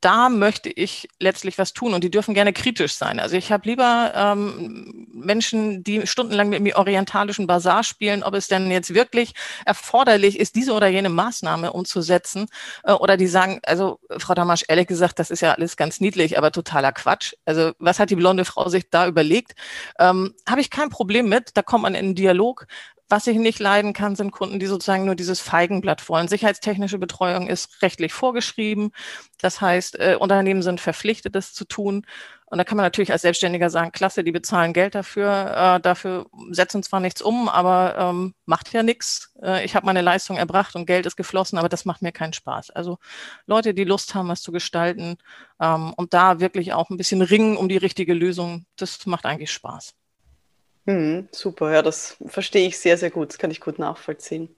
da 0.00 0.28
möchte 0.28 0.70
ich 0.70 1.08
letztlich 1.20 1.56
was 1.56 1.72
tun 1.72 1.94
und 1.94 2.02
die 2.02 2.10
dürfen 2.10 2.34
gerne 2.34 2.52
kritisch 2.52 2.94
sein. 2.94 3.20
Also 3.20 3.36
ich 3.36 3.52
habe 3.52 3.68
lieber 3.68 4.12
ähm, 4.14 5.06
Menschen, 5.12 5.84
die 5.84 6.06
stundenlang 6.06 6.48
mit 6.48 6.62
mir 6.62 6.76
orientalischen 6.76 7.46
Basar 7.46 7.84
spielen, 7.84 8.24
ob 8.24 8.34
es 8.34 8.48
denn 8.48 8.70
jetzt 8.70 8.94
wirklich 8.94 9.34
erforderlich 9.64 10.38
ist, 10.40 10.56
diese 10.56 10.72
oder 10.72 10.88
jene 10.88 11.10
Maßnahme 11.10 11.72
umzusetzen 11.72 12.46
äh, 12.82 12.92
oder 12.92 13.16
die 13.16 13.28
sagen, 13.28 13.60
also 13.64 14.00
Frau 14.18 14.34
Damasch, 14.34 14.64
ehrlich 14.66 14.88
gesagt, 14.88 15.18
das 15.20 15.30
ist 15.30 15.42
ja 15.42 15.52
alles 15.52 15.76
ganz 15.76 16.00
niedlich, 16.00 16.36
aber 16.38 16.50
totaler 16.50 16.92
Quatsch. 16.92 17.34
Also 17.44 17.72
was 17.78 18.00
hat 18.00 18.10
die 18.10 18.16
blonde 18.16 18.44
Frau 18.44 18.68
sich 18.68 18.90
da 18.90 19.06
überlegt? 19.06 19.52
Ähm, 20.00 20.34
habe 20.48 20.60
ich 20.60 20.70
kein 20.70 20.90
Problem 20.90 21.28
mit, 21.28 21.56
da 21.56 21.62
kommt 21.62 21.82
man 21.82 21.94
in 21.94 22.06
einen 22.06 22.14
Dialog. 22.16 22.66
Was 23.10 23.26
ich 23.26 23.38
nicht 23.38 23.58
leiden 23.58 23.94
kann, 23.94 24.16
sind 24.16 24.32
Kunden, 24.32 24.58
die 24.58 24.66
sozusagen 24.66 25.06
nur 25.06 25.14
dieses 25.14 25.40
Feigenblatt 25.40 26.06
wollen. 26.10 26.28
Sicherheitstechnische 26.28 26.98
Betreuung 26.98 27.48
ist 27.48 27.80
rechtlich 27.80 28.12
vorgeschrieben. 28.12 28.92
Das 29.40 29.62
heißt, 29.62 29.98
äh, 29.98 30.16
Unternehmen 30.20 30.62
sind 30.62 30.80
verpflichtet, 30.80 31.34
das 31.34 31.54
zu 31.54 31.64
tun. 31.64 32.04
Und 32.50 32.58
da 32.58 32.64
kann 32.64 32.76
man 32.76 32.84
natürlich 32.84 33.12
als 33.12 33.22
Selbstständiger 33.22 33.70
sagen, 33.70 33.92
klasse, 33.92 34.24
die 34.24 34.32
bezahlen 34.32 34.72
Geld 34.74 34.94
dafür, 34.94 35.76
äh, 35.76 35.80
dafür 35.80 36.26
setzen 36.50 36.82
zwar 36.82 37.00
nichts 37.00 37.22
um, 37.22 37.48
aber 37.48 37.96
ähm, 37.98 38.34
macht 38.46 38.72
ja 38.72 38.82
nichts. 38.82 39.34
Äh, 39.42 39.64
ich 39.64 39.74
habe 39.74 39.86
meine 39.86 40.02
Leistung 40.02 40.36
erbracht 40.36 40.74
und 40.74 40.86
Geld 40.86 41.06
ist 41.06 41.16
geflossen, 41.16 41.58
aber 41.58 41.68
das 41.68 41.84
macht 41.86 42.02
mir 42.02 42.12
keinen 42.12 42.32
Spaß. 42.34 42.70
Also 42.70 42.98
Leute, 43.46 43.74
die 43.74 43.84
Lust 43.84 44.14
haben, 44.14 44.28
was 44.28 44.42
zu 44.42 44.52
gestalten 44.52 45.16
ähm, 45.60 45.92
und 45.96 46.14
da 46.14 46.40
wirklich 46.40 46.72
auch 46.74 46.90
ein 46.90 46.96
bisschen 46.98 47.22
ringen 47.22 47.56
um 47.56 47.68
die 47.68 47.76
richtige 47.78 48.14
Lösung, 48.14 48.66
das 48.76 49.04
macht 49.06 49.26
eigentlich 49.26 49.52
Spaß. 49.52 49.97
Hm, 50.88 51.28
super, 51.32 51.70
ja, 51.70 51.82
das 51.82 52.16
verstehe 52.24 52.66
ich 52.66 52.78
sehr, 52.78 52.96
sehr 52.96 53.10
gut. 53.10 53.28
Das 53.28 53.36
kann 53.36 53.50
ich 53.50 53.60
gut 53.60 53.78
nachvollziehen. 53.78 54.48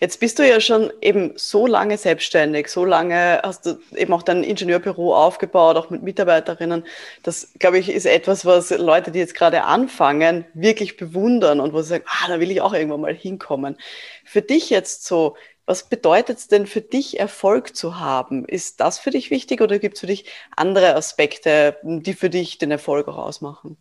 Jetzt 0.00 0.18
bist 0.18 0.40
du 0.40 0.48
ja 0.48 0.60
schon 0.60 0.92
eben 1.00 1.34
so 1.36 1.68
lange 1.68 1.96
selbstständig, 1.98 2.66
so 2.66 2.84
lange 2.84 3.40
hast 3.44 3.66
du 3.66 3.78
eben 3.94 4.12
auch 4.12 4.24
dein 4.24 4.42
Ingenieurbüro 4.42 5.14
aufgebaut, 5.14 5.76
auch 5.76 5.88
mit 5.88 6.02
Mitarbeiterinnen. 6.02 6.84
Das, 7.22 7.52
glaube 7.60 7.78
ich, 7.78 7.90
ist 7.90 8.06
etwas, 8.06 8.44
was 8.44 8.70
Leute, 8.70 9.12
die 9.12 9.20
jetzt 9.20 9.36
gerade 9.36 9.62
anfangen, 9.62 10.46
wirklich 10.52 10.96
bewundern 10.96 11.60
und 11.60 11.72
wo 11.72 11.80
sie 11.82 11.90
sagen, 11.90 12.04
ah, 12.08 12.26
da 12.26 12.40
will 12.40 12.50
ich 12.50 12.60
auch 12.60 12.74
irgendwann 12.74 13.02
mal 13.02 13.14
hinkommen. 13.14 13.76
Für 14.24 14.42
dich 14.42 14.68
jetzt 14.68 15.04
so, 15.04 15.36
was 15.64 15.88
bedeutet 15.88 16.38
es 16.38 16.48
denn 16.48 16.66
für 16.66 16.80
dich, 16.80 17.20
Erfolg 17.20 17.76
zu 17.76 18.00
haben? 18.00 18.44
Ist 18.46 18.80
das 18.80 18.98
für 18.98 19.10
dich 19.12 19.30
wichtig 19.30 19.60
oder 19.60 19.78
gibt 19.78 19.94
es 19.94 20.00
für 20.00 20.08
dich 20.08 20.24
andere 20.56 20.96
Aspekte, 20.96 21.76
die 21.84 22.14
für 22.14 22.30
dich 22.30 22.58
den 22.58 22.72
Erfolg 22.72 23.06
auch 23.06 23.18
ausmachen? 23.18 23.76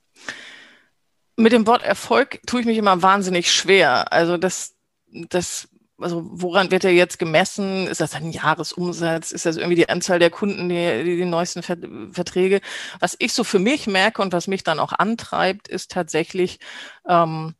Mit 1.38 1.52
dem 1.52 1.68
Wort 1.68 1.84
Erfolg 1.84 2.40
tue 2.46 2.62
ich 2.62 2.66
mich 2.66 2.78
immer 2.78 3.02
wahnsinnig 3.02 3.52
schwer. 3.52 4.12
Also 4.12 4.38
das, 4.38 4.76
das, 5.08 5.70
also 5.98 6.24
woran 6.32 6.72
wird 6.72 6.84
er 6.84 6.92
jetzt 6.92 7.20
gemessen? 7.20 7.88
Ist 7.88 8.02
das 8.02 8.16
ein 8.16 8.32
Jahresumsatz? 8.32 9.32
Ist 9.32 9.46
das 9.46 9.58
irgendwie 9.58 9.76
die 9.76 9.90
Anzahl 9.90 10.20
der 10.20 10.30
Kunden, 10.30 10.70
die 10.70 11.04
die, 11.04 11.18
die 11.18 11.26
neuesten 11.26 11.64
Verträge? 11.64 12.62
Was 13.00 13.16
ich 13.20 13.34
so 13.34 13.44
für 13.44 13.60
mich 13.60 13.88
merke 13.88 14.22
und 14.22 14.34
was 14.34 14.48
mich 14.48 14.64
dann 14.64 14.80
auch 14.80 14.94
antreibt, 14.94 15.68
ist 15.68 15.92
tatsächlich 15.92 16.60
ähm, 17.08 17.56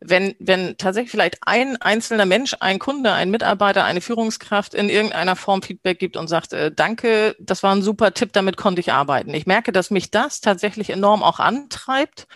wenn, 0.00 0.34
wenn 0.38 0.76
tatsächlich 0.78 1.10
vielleicht 1.10 1.38
ein 1.46 1.76
einzelner 1.80 2.24
Mensch, 2.24 2.56
ein 2.60 2.78
Kunde, 2.78 3.12
ein 3.12 3.30
Mitarbeiter, 3.30 3.84
eine 3.84 4.00
Führungskraft 4.00 4.74
in 4.74 4.88
irgendeiner 4.88 5.36
Form 5.36 5.62
Feedback 5.62 5.98
gibt 5.98 6.16
und 6.16 6.28
sagt, 6.28 6.52
äh, 6.54 6.72
danke, 6.74 7.36
das 7.38 7.62
war 7.62 7.74
ein 7.74 7.82
super 7.82 8.14
Tipp, 8.14 8.32
damit 8.32 8.56
konnte 8.56 8.80
ich 8.80 8.92
arbeiten. 8.92 9.34
Ich 9.34 9.46
merke, 9.46 9.72
dass 9.72 9.90
mich 9.90 10.10
das 10.10 10.40
tatsächlich 10.40 10.90
enorm 10.90 11.22
auch 11.22 11.38
antreibt 11.38 12.26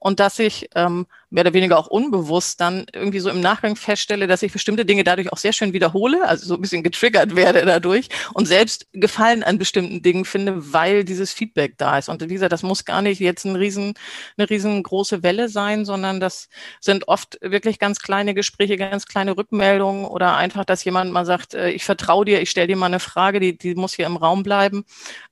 und 0.00 0.18
dass 0.18 0.38
ich 0.40 0.68
ähm, 0.74 1.06
mehr 1.32 1.44
oder 1.44 1.54
weniger 1.54 1.78
auch 1.78 1.86
unbewusst 1.86 2.60
dann 2.60 2.84
irgendwie 2.92 3.18
so 3.18 3.30
im 3.30 3.40
Nachgang 3.40 3.74
feststelle, 3.74 4.26
dass 4.26 4.42
ich 4.42 4.52
bestimmte 4.52 4.84
Dinge 4.84 5.02
dadurch 5.02 5.32
auch 5.32 5.38
sehr 5.38 5.52
schön 5.52 5.72
wiederhole, 5.72 6.28
also 6.28 6.46
so 6.46 6.54
ein 6.54 6.60
bisschen 6.60 6.82
getriggert 6.82 7.34
werde 7.36 7.64
dadurch 7.64 8.08
und 8.34 8.46
selbst 8.46 8.86
Gefallen 8.92 9.42
an 9.42 9.58
bestimmten 9.58 10.02
Dingen 10.02 10.24
finde, 10.24 10.72
weil 10.72 11.04
dieses 11.04 11.32
Feedback 11.32 11.78
da 11.78 11.98
ist. 11.98 12.08
Und 12.08 12.22
wie 12.28 12.34
gesagt, 12.34 12.52
das 12.52 12.62
muss 12.62 12.84
gar 12.84 13.00
nicht 13.00 13.20
jetzt 13.20 13.44
ein 13.44 13.56
riesen, 13.56 13.94
eine 14.36 14.48
riesengroße 14.48 15.22
Welle 15.22 15.48
sein, 15.48 15.84
sondern 15.86 16.20
das 16.20 16.48
sind 16.80 17.08
oft 17.08 17.38
wirklich 17.40 17.78
ganz 17.78 18.00
kleine 18.00 18.34
Gespräche, 18.34 18.76
ganz 18.76 19.06
kleine 19.06 19.36
Rückmeldungen 19.36 20.04
oder 20.04 20.36
einfach, 20.36 20.66
dass 20.66 20.84
jemand 20.84 21.12
mal 21.12 21.24
sagt, 21.24 21.54
äh, 21.54 21.70
ich 21.70 21.84
vertraue 21.84 22.26
dir, 22.26 22.42
ich 22.42 22.50
stelle 22.50 22.66
dir 22.66 22.76
mal 22.76 22.86
eine 22.86 23.00
Frage, 23.00 23.40
die, 23.40 23.56
die 23.56 23.74
muss 23.74 23.94
hier 23.94 24.06
im 24.06 24.16
Raum 24.16 24.42
bleiben. 24.42 24.84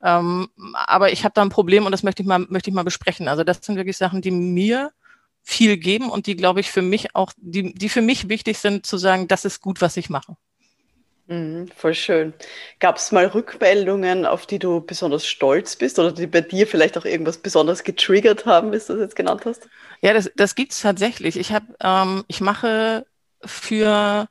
Ähm, 0.03 0.49
aber 0.73 1.13
ich 1.13 1.25
habe 1.25 1.35
da 1.35 1.43
ein 1.43 1.51
Problem 1.51 1.85
und 1.85 1.93
das 1.93 2.03
möchte 2.03 2.23
ich 2.23 2.29
mal, 2.29 2.39
möchte 2.49 2.71
ich 2.71 2.75
mal 2.75 2.85
besprechen. 2.85 3.29
Also 3.29 3.45
das 3.45 3.59
sind 3.61 3.77
wirklich 3.77 3.99
Sachen, 3.99 4.23
die 4.23 4.31
mir 4.31 4.93
viel 5.43 5.77
geben 5.77 6.11
und 6.11 6.27
die, 6.27 6.37
glaube 6.37 6.61
ich, 6.61 6.71
für 6.71 6.83
mich 6.83 7.15
auch, 7.15 7.33
die, 7.37 7.75
die 7.75 7.89
für 7.89 8.03
mich 8.03 8.29
wichtig 8.29 8.59
sind, 8.59 8.87
zu 8.87 8.99
sagen, 8.99 9.29
das 9.29 9.45
ist 9.45 9.61
gut, 9.61 9.81
was 9.81 9.97
ich 9.97 10.11
mache. 10.11 10.37
Mhm, 11.31 11.69
voll 11.77 11.95
schön. 11.95 12.35
Gab 12.81 12.97
es 12.97 13.13
mal 13.13 13.27
Rückmeldungen, 13.27 14.27
auf 14.27 14.47
die 14.47 14.59
du 14.59 14.81
besonders 14.81 15.25
stolz 15.27 15.77
bist 15.77 16.01
oder 16.01 16.11
die 16.11 16.27
bei 16.27 16.41
dir 16.41 16.67
vielleicht 16.67 16.99
auch 16.99 17.05
irgendwas 17.05 17.39
besonders 17.39 17.85
getriggert 17.85 18.47
haben, 18.47 18.73
wie 18.73 18.79
du 18.79 18.85
das 18.85 18.99
jetzt 18.99 19.17
genannt 19.17 19.43
hast? 19.45 19.69
Ja, 20.03 20.13
das, 20.13 20.31
das 20.35 20.57
gibt 20.57 20.73
es 20.73 20.81
tatsächlich. 20.81 21.37
Ich 21.37 21.53
habe, 21.53 21.67
ähm, 21.81 22.25
ich 22.27 22.41
mache 22.41 23.07
für 23.45 24.29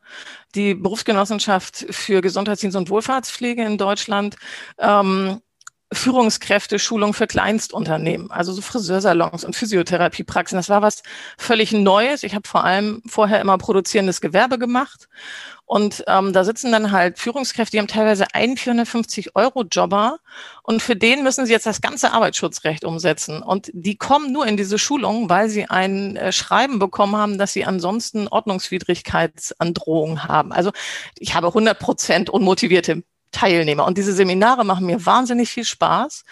die 0.56 0.76
Berufsgenossenschaft 0.76 1.86
für 1.90 2.20
Gesundheitsdienst 2.20 2.76
und 2.76 2.90
Wohlfahrtspflege 2.90 3.64
in 3.64 3.78
Deutschland 3.78 4.36
ähm, 4.78 5.42
Führungskräfte-Schulung 5.92 7.14
für 7.14 7.26
Kleinstunternehmen, 7.26 8.30
also 8.30 8.54
so 8.54 8.62
Friseursalons 8.62 9.44
und 9.44 9.56
Physiotherapiepraxen. 9.56 10.58
Das 10.58 10.70
war 10.70 10.84
was 10.84 11.02
völlig 11.38 11.72
Neues. 11.72 12.22
Ich 12.24 12.36
habe 12.36 12.48
vor 12.48 12.64
allem 12.64 13.02
vorher 13.08 13.42
immer 13.42 13.58
produzierendes 13.58 14.22
Gewerbe 14.22 14.60
gemacht. 14.60 15.10
Und 15.66 16.04
ähm, 16.08 16.34
da 16.34 16.44
sitzen 16.44 16.72
dann 16.72 16.92
halt 16.92 17.20
Führungskräfte, 17.20 17.72
die 17.72 17.80
haben 17.80 17.88
teilweise 17.88 18.26
einen 18.34 18.58
450 18.58 19.36
Euro 19.36 19.64
Jobber 19.64 20.18
und 20.64 20.82
für 20.82 20.96
den 20.96 21.22
müssen 21.22 21.46
sie 21.46 21.52
jetzt 21.52 21.68
das 21.68 21.80
ganze 21.80 22.12
Arbeitsschutzrecht 22.12 22.84
umsetzen. 22.84 23.44
Und 23.44 23.70
die 23.74 23.96
kommen 23.96 24.32
nur 24.32 24.48
in 24.48 24.58
diese 24.58 24.80
Schulung, 24.80 25.30
weil 25.30 25.48
sie 25.48 25.70
ein 25.70 26.16
äh, 26.18 26.32
Schreiben 26.32 26.80
bekommen 26.80 27.16
haben, 27.16 27.38
dass 27.38 27.54
sie 27.54 27.66
ansonsten 27.66 28.28
Ordnungswidrigkeitsandrohungen 28.28 30.24
haben. 30.24 30.52
Also 30.52 30.72
ich 31.20 31.36
habe 31.36 31.48
100 31.48 31.78
Prozent 31.78 32.32
unmotivierte 32.32 33.04
Teilnehmer. 33.32 33.86
Und 33.86 33.98
diese 33.98 34.14
Seminare 34.14 34.66
machen 34.66 34.86
mir 34.86 35.06
wahnsinnig 35.06 35.50
viel 35.50 35.66
Spaß, 35.66 36.24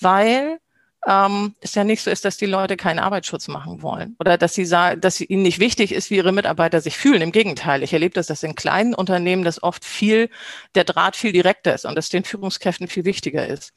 weil 0.00 0.58
ähm, 1.06 1.54
es 1.60 1.74
ja 1.74 1.84
nicht 1.84 2.02
so 2.02 2.10
ist, 2.10 2.24
dass 2.24 2.36
die 2.36 2.46
Leute 2.46 2.76
keinen 2.76 2.98
Arbeitsschutz 2.98 3.48
machen 3.48 3.82
wollen 3.82 4.16
oder 4.18 4.38
dass 4.38 4.54
sie 4.54 4.64
sagen, 4.64 5.00
dass 5.00 5.20
ihnen 5.20 5.42
nicht 5.42 5.60
wichtig 5.60 5.92
ist, 5.92 6.10
wie 6.10 6.16
ihre 6.16 6.32
Mitarbeiter 6.32 6.80
sich 6.80 6.96
fühlen. 6.96 7.22
Im 7.22 7.32
Gegenteil, 7.32 7.82
ich 7.82 7.92
erlebe 7.92 8.14
das, 8.14 8.26
dass 8.26 8.42
in 8.42 8.54
kleinen 8.54 8.94
Unternehmen 8.94 9.44
das 9.44 9.62
oft 9.62 9.84
viel, 9.84 10.30
der 10.74 10.84
Draht 10.84 11.16
viel 11.16 11.32
direkter 11.32 11.74
ist 11.74 11.84
und 11.84 11.94
dass 11.94 12.08
den 12.08 12.24
Führungskräften 12.24 12.88
viel 12.88 13.04
wichtiger 13.04 13.46
ist. 13.46 13.72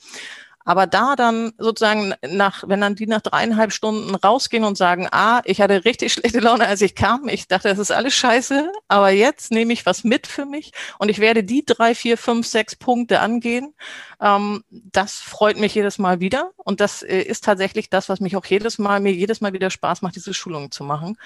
Aber 0.67 0.85
da 0.85 1.15
dann 1.15 1.53
sozusagen 1.57 2.13
nach, 2.27 2.65
wenn 2.67 2.81
dann 2.81 2.95
die 2.95 3.07
nach 3.07 3.21
dreieinhalb 3.21 3.71
Stunden 3.71 4.13
rausgehen 4.15 4.65
und 4.65 4.77
sagen, 4.77 5.07
ah, 5.11 5.41
ich 5.45 5.61
hatte 5.61 5.85
richtig 5.85 6.11
schlechte 6.13 6.41
Laune, 6.41 6.67
als 6.67 6.81
ich 6.81 6.93
kam. 6.93 7.29
Ich 7.29 7.47
dachte, 7.47 7.69
das 7.69 7.79
ist 7.79 7.91
alles 7.91 8.13
scheiße. 8.15 8.69
Aber 8.89 9.09
jetzt 9.11 9.49
nehme 9.49 9.71
ich 9.71 9.85
was 9.85 10.03
mit 10.03 10.27
für 10.27 10.45
mich 10.45 10.73
und 10.99 11.07
ich 11.07 11.19
werde 11.19 11.45
die 11.45 11.63
drei, 11.65 11.95
vier, 11.95 12.17
fünf, 12.17 12.45
sechs 12.45 12.75
Punkte 12.75 13.21
angehen. 13.21 13.75
Ähm, 14.19 14.65
das 14.69 15.13
freut 15.15 15.57
mich 15.57 15.73
jedes 15.73 15.99
Mal 15.99 16.19
wieder. 16.19 16.51
Und 16.57 16.81
das 16.81 17.01
äh, 17.01 17.21
ist 17.21 17.45
tatsächlich 17.45 17.89
das, 17.89 18.09
was 18.09 18.19
mich 18.19 18.35
auch 18.35 18.45
jedes 18.45 18.77
Mal, 18.77 18.99
mir 18.99 19.13
jedes 19.13 19.39
Mal 19.39 19.53
wieder 19.53 19.69
Spaß 19.69 20.01
macht, 20.01 20.17
diese 20.17 20.33
Schulungen 20.33 20.71
zu 20.71 20.83
machen. 20.83 21.17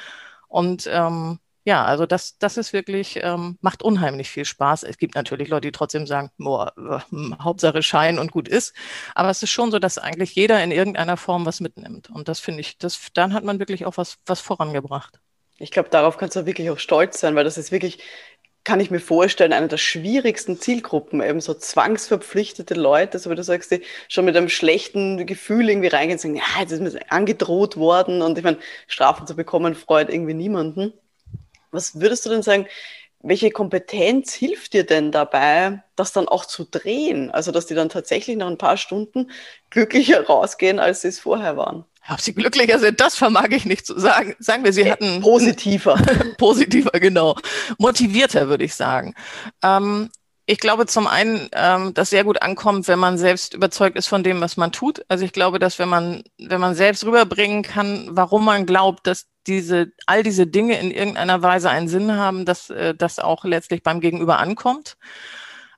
Und 0.49 0.87
ähm, 0.87 1.39
ja, 1.63 1.85
also 1.85 2.05
das, 2.07 2.37
das 2.39 2.57
ist 2.57 2.73
wirklich, 2.73 3.19
ähm, 3.21 3.57
macht 3.61 3.83
unheimlich 3.83 4.29
viel 4.31 4.45
Spaß. 4.45 4.83
Es 4.83 4.97
gibt 4.97 5.15
natürlich 5.15 5.47
Leute, 5.49 5.67
die 5.67 5.71
trotzdem 5.71 6.07
sagen, 6.07 6.31
boah, 6.37 6.73
äh, 6.77 7.15
Hauptsache 7.41 7.83
Schein 7.83 8.17
und 8.19 8.31
gut 8.31 8.47
ist. 8.47 8.73
Aber 9.15 9.29
es 9.29 9.43
ist 9.43 9.51
schon 9.51 9.71
so, 9.71 9.77
dass 9.79 9.97
eigentlich 9.99 10.33
jeder 10.35 10.63
in 10.63 10.71
irgendeiner 10.71 11.17
Form 11.17 11.45
was 11.45 11.59
mitnimmt. 11.59 12.09
Und 12.09 12.27
das 12.27 12.39
finde 12.39 12.61
ich, 12.61 12.77
das, 12.79 12.99
dann 13.13 13.33
hat 13.33 13.43
man 13.43 13.59
wirklich 13.59 13.85
auch 13.85 13.97
was, 13.97 14.17
was 14.25 14.41
vorangebracht. 14.41 15.19
Ich 15.59 15.71
glaube, 15.71 15.89
darauf 15.89 16.17
kannst 16.17 16.35
du 16.35 16.45
wirklich 16.45 16.69
auch 16.71 16.79
stolz 16.79 17.19
sein, 17.19 17.35
weil 17.35 17.43
das 17.43 17.57
ist 17.57 17.71
wirklich, 17.71 17.99
kann 18.63 18.79
ich 18.79 18.91
mir 18.91 18.99
vorstellen, 18.99 19.53
eine 19.53 19.67
der 19.67 19.77
schwierigsten 19.77 20.59
Zielgruppen, 20.59 21.21
eben 21.21 21.41
so 21.41 21.53
zwangsverpflichtete 21.53 22.73
Leute, 22.75 23.19
so 23.19 23.29
wie 23.31 23.35
du 23.35 23.43
sagst, 23.43 23.71
die 23.71 23.83
schon 24.09 24.25
mit 24.25 24.35
einem 24.37 24.49
schlechten 24.49 25.25
Gefühl 25.27 25.69
irgendwie 25.69 25.87
reingehen 25.89 26.17
und 26.17 26.21
sagen, 26.21 26.35
ja, 26.35 26.61
jetzt 26.61 26.71
ist 26.71 26.81
mir 26.81 27.11
angedroht 27.11 27.77
worden 27.77 28.21
und 28.23 28.37
ich 28.37 28.43
meine, 28.43 28.59
Strafen 28.87 29.27
zu 29.27 29.35
bekommen 29.35 29.75
freut 29.75 30.09
irgendwie 30.09 30.33
niemanden. 30.35 30.93
Was 31.71 31.99
würdest 31.99 32.25
du 32.25 32.29
denn 32.29 32.43
sagen, 32.43 32.67
welche 33.23 33.51
Kompetenz 33.51 34.33
hilft 34.33 34.73
dir 34.73 34.85
denn 34.85 35.11
dabei, 35.11 35.83
das 35.95 36.11
dann 36.11 36.27
auch 36.27 36.45
zu 36.45 36.65
drehen? 36.65 37.29
Also, 37.31 37.51
dass 37.51 37.67
die 37.67 37.75
dann 37.75 37.89
tatsächlich 37.89 38.37
nach 38.37 38.47
ein 38.47 38.57
paar 38.57 38.77
Stunden 38.77 39.31
glücklicher 39.69 40.25
rausgehen, 40.25 40.79
als 40.79 41.01
sie 41.01 41.09
es 41.09 41.19
vorher 41.19 41.57
waren. 41.57 41.85
Ob 42.09 42.19
sie 42.19 42.33
glücklicher 42.33 42.79
sind, 42.79 42.99
das 42.99 43.15
vermag 43.15 43.49
ich 43.51 43.65
nicht 43.65 43.85
zu 43.85 43.99
sagen. 43.99 44.35
Sagen 44.39 44.63
wir, 44.63 44.73
sie 44.73 44.81
äh, 44.81 44.91
hatten. 44.91 45.21
Positiver. 45.21 45.99
positiver, 46.37 46.99
genau. 46.99 47.35
Motivierter, 47.77 48.49
würde 48.49 48.63
ich 48.63 48.73
sagen. 48.73 49.13
Ähm, 49.63 50.09
ich 50.47 50.59
glaube 50.59 50.87
zum 50.87 51.05
einen, 51.05 51.47
ähm, 51.53 51.93
dass 51.93 52.09
sehr 52.09 52.23
gut 52.23 52.41
ankommt, 52.41 52.87
wenn 52.87 52.99
man 52.99 53.19
selbst 53.19 53.53
überzeugt 53.53 53.97
ist 53.97 54.07
von 54.07 54.23
dem, 54.23 54.41
was 54.41 54.57
man 54.57 54.71
tut. 54.71 55.05
Also 55.07 55.23
ich 55.23 55.31
glaube, 55.31 55.59
dass 55.59 55.77
wenn 55.77 55.89
man, 55.89 56.23
wenn 56.39 56.59
man 56.59 56.73
selbst 56.73 57.05
rüberbringen 57.05 57.61
kann, 57.61 58.07
warum 58.09 58.45
man 58.45 58.65
glaubt, 58.65 59.05
dass 59.05 59.27
diese, 59.47 59.91
all 60.05 60.23
diese 60.23 60.47
Dinge 60.47 60.79
in 60.79 60.91
irgendeiner 60.91 61.41
Weise 61.41 61.69
einen 61.69 61.87
Sinn 61.87 62.15
haben, 62.15 62.45
dass 62.45 62.69
äh, 62.69 62.95
das 62.95 63.19
auch 63.19 63.43
letztlich 63.43 63.83
beim 63.83 63.99
Gegenüber 63.99 64.39
ankommt. 64.39 64.97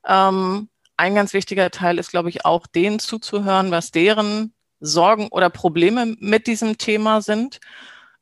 Ähm, 0.06 0.70
ein 0.98 1.16
ganz 1.16 1.34
wichtiger 1.34 1.72
Teil 1.72 1.98
ist, 1.98 2.12
glaube 2.12 2.30
ich, 2.30 2.46
auch 2.46 2.68
denen 2.68 3.00
zuzuhören, 3.00 3.72
was 3.72 3.92
deren 3.92 4.54
Sorgen 4.80 5.28
oder 5.30 5.50
Probleme 5.50 6.16
mit 6.20 6.48
diesem 6.48 6.78
Thema 6.78 7.22
sind. 7.22 7.60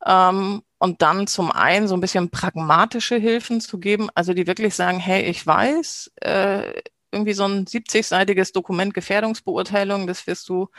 Ähm, 0.06 0.62
und 0.80 1.02
dann 1.04 1.28
zum 1.28 1.52
einen 1.52 1.88
so 1.88 1.96
ein 1.96 2.02
bisschen 2.02 2.32
pragmatische 2.32 3.16
Hilfen 3.16 3.62
zu 3.62 3.80
geben, 3.80 4.10
also 4.16 4.34
die 4.34 4.48
wirklich 4.48 4.74
sagen, 4.74 5.00
hey, 5.00 5.24
ich 5.24 5.46
weiß, 5.46 6.12
äh, 6.22 6.82
irgendwie 7.12 7.34
so 7.34 7.46
ein 7.46 7.66
70-seitiges 7.66 8.54
Dokument 8.54 8.94
Gefährdungsbeurteilung, 8.94 10.08
das 10.08 10.28
wirst 10.28 10.50
du, 10.50 10.70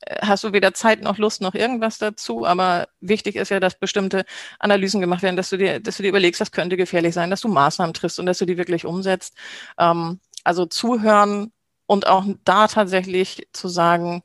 äh, 0.00 0.16
hast 0.22 0.44
du 0.44 0.52
weder 0.52 0.74
Zeit 0.74 1.02
noch 1.02 1.18
Lust 1.18 1.40
noch 1.40 1.54
irgendwas 1.54 1.98
dazu, 1.98 2.46
aber 2.46 2.88
wichtig 3.00 3.36
ist 3.36 3.50
ja, 3.50 3.60
dass 3.60 3.78
bestimmte 3.78 4.24
Analysen 4.58 5.00
gemacht 5.00 5.22
werden, 5.22 5.36
dass 5.36 5.50
du 5.50 5.56
dir, 5.58 5.80
dass 5.80 5.96
du 5.96 6.02
dir 6.02 6.10
überlegst, 6.10 6.40
das 6.40 6.52
könnte 6.52 6.76
gefährlich 6.76 7.14
sein, 7.14 7.30
dass 7.30 7.40
du 7.40 7.48
Maßnahmen 7.48 7.94
triffst 7.94 8.18
und 8.20 8.26
dass 8.26 8.38
du 8.38 8.46
die 8.46 8.58
wirklich 8.58 8.84
umsetzt. 8.86 9.34
Ähm, 9.78 10.20
also 10.44 10.66
zuhören 10.66 11.52
und 11.86 12.06
auch 12.06 12.24
da 12.44 12.68
tatsächlich 12.68 13.48
zu 13.52 13.68
sagen, 13.68 14.22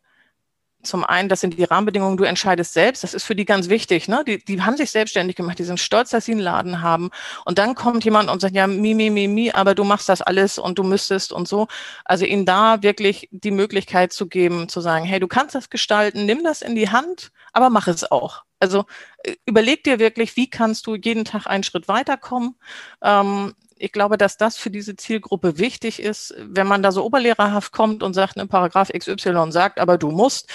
zum 0.88 1.04
einen, 1.04 1.30
das 1.30 1.42
sind 1.42 1.58
die 1.58 1.64
Rahmenbedingungen, 1.64 2.18
du 2.18 2.24
entscheidest 2.24 2.74
selbst. 2.74 3.04
Das 3.04 3.14
ist 3.14 3.24
für 3.24 3.36
die 3.36 3.46
ganz 3.46 3.70
wichtig. 3.70 4.08
Ne? 4.08 4.24
Die, 4.26 4.44
die 4.44 4.62
haben 4.62 4.78
sich 4.78 4.92
selbstständig 4.92 5.36
gemacht, 5.36 5.60
die 5.60 5.64
sind 5.64 5.80
stolz, 5.80 6.10
dass 6.10 6.26
sie 6.26 6.32
einen 6.32 6.42
Laden 6.42 6.82
haben. 6.82 7.10
Und 7.46 7.58
dann 7.58 7.76
kommt 7.76 8.04
jemand 8.06 8.30
und 8.30 8.42
sagt, 8.42 8.56
ja, 8.56 8.68
mi, 8.68 8.94
mi, 8.94 9.10
mi, 9.10 9.28
mi, 9.28 9.52
aber 9.52 9.76
du 9.76 9.84
machst 9.84 10.10
das 10.10 10.22
alles 10.22 10.58
und 10.58 10.80
du 10.80 10.84
müsstest 10.84 11.32
und 11.32 11.48
so. 11.48 11.68
Also 12.06 12.26
ihnen 12.26 12.46
da 12.46 12.82
wirklich 12.84 13.28
die 13.32 13.52
Möglichkeit 13.52 14.14
zu 14.14 14.28
geben, 14.28 14.70
zu 14.70 14.82
sagen, 14.82 15.06
hey, 15.06 15.20
du 15.20 15.28
kannst 15.28 15.56
das 15.56 15.70
gestalten, 15.70 16.26
nimm 16.26 16.44
das 16.44 16.62
in 16.62 16.76
die 16.76 16.90
Hand, 16.90 17.32
aber 17.54 17.70
mach 17.70 17.88
es 17.88 18.10
auch. 18.10 18.44
Also 18.60 18.86
äh, 19.24 19.36
überleg 19.46 19.84
dir 19.84 20.00
wirklich, 20.00 20.36
wie 20.36 20.50
kannst 20.50 20.88
du 20.88 20.96
jeden 20.96 21.26
Tag 21.26 21.48
einen 21.48 21.64
Schritt 21.64 21.88
weiterkommen. 21.88 22.56
Ähm, 23.02 23.54
ich 23.80 23.92
glaube, 23.92 24.18
dass 24.18 24.38
das 24.38 24.58
für 24.58 24.70
diese 24.70 24.96
Zielgruppe 24.96 25.58
wichtig 25.58 26.02
ist. 26.02 26.34
Wenn 26.38 26.68
man 26.68 26.84
da 26.84 26.92
so 26.92 27.04
oberlehrerhaft 27.04 27.72
kommt 27.72 28.04
und 28.04 28.14
sagt, 28.14 28.38
ein 28.38 28.48
Paragraph 28.48 28.92
XY 28.92 29.52
sagt, 29.52 29.80
aber 29.80 29.98
du 29.98 30.12
musst, 30.12 30.50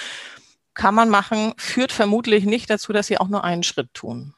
kann 0.73 0.95
man 0.95 1.09
machen, 1.09 1.53
führt 1.57 1.91
vermutlich 1.91 2.45
nicht 2.45 2.69
dazu, 2.69 2.93
dass 2.93 3.07
sie 3.07 3.17
auch 3.17 3.27
nur 3.27 3.43
einen 3.43 3.63
Schritt 3.63 3.93
tun. 3.93 4.33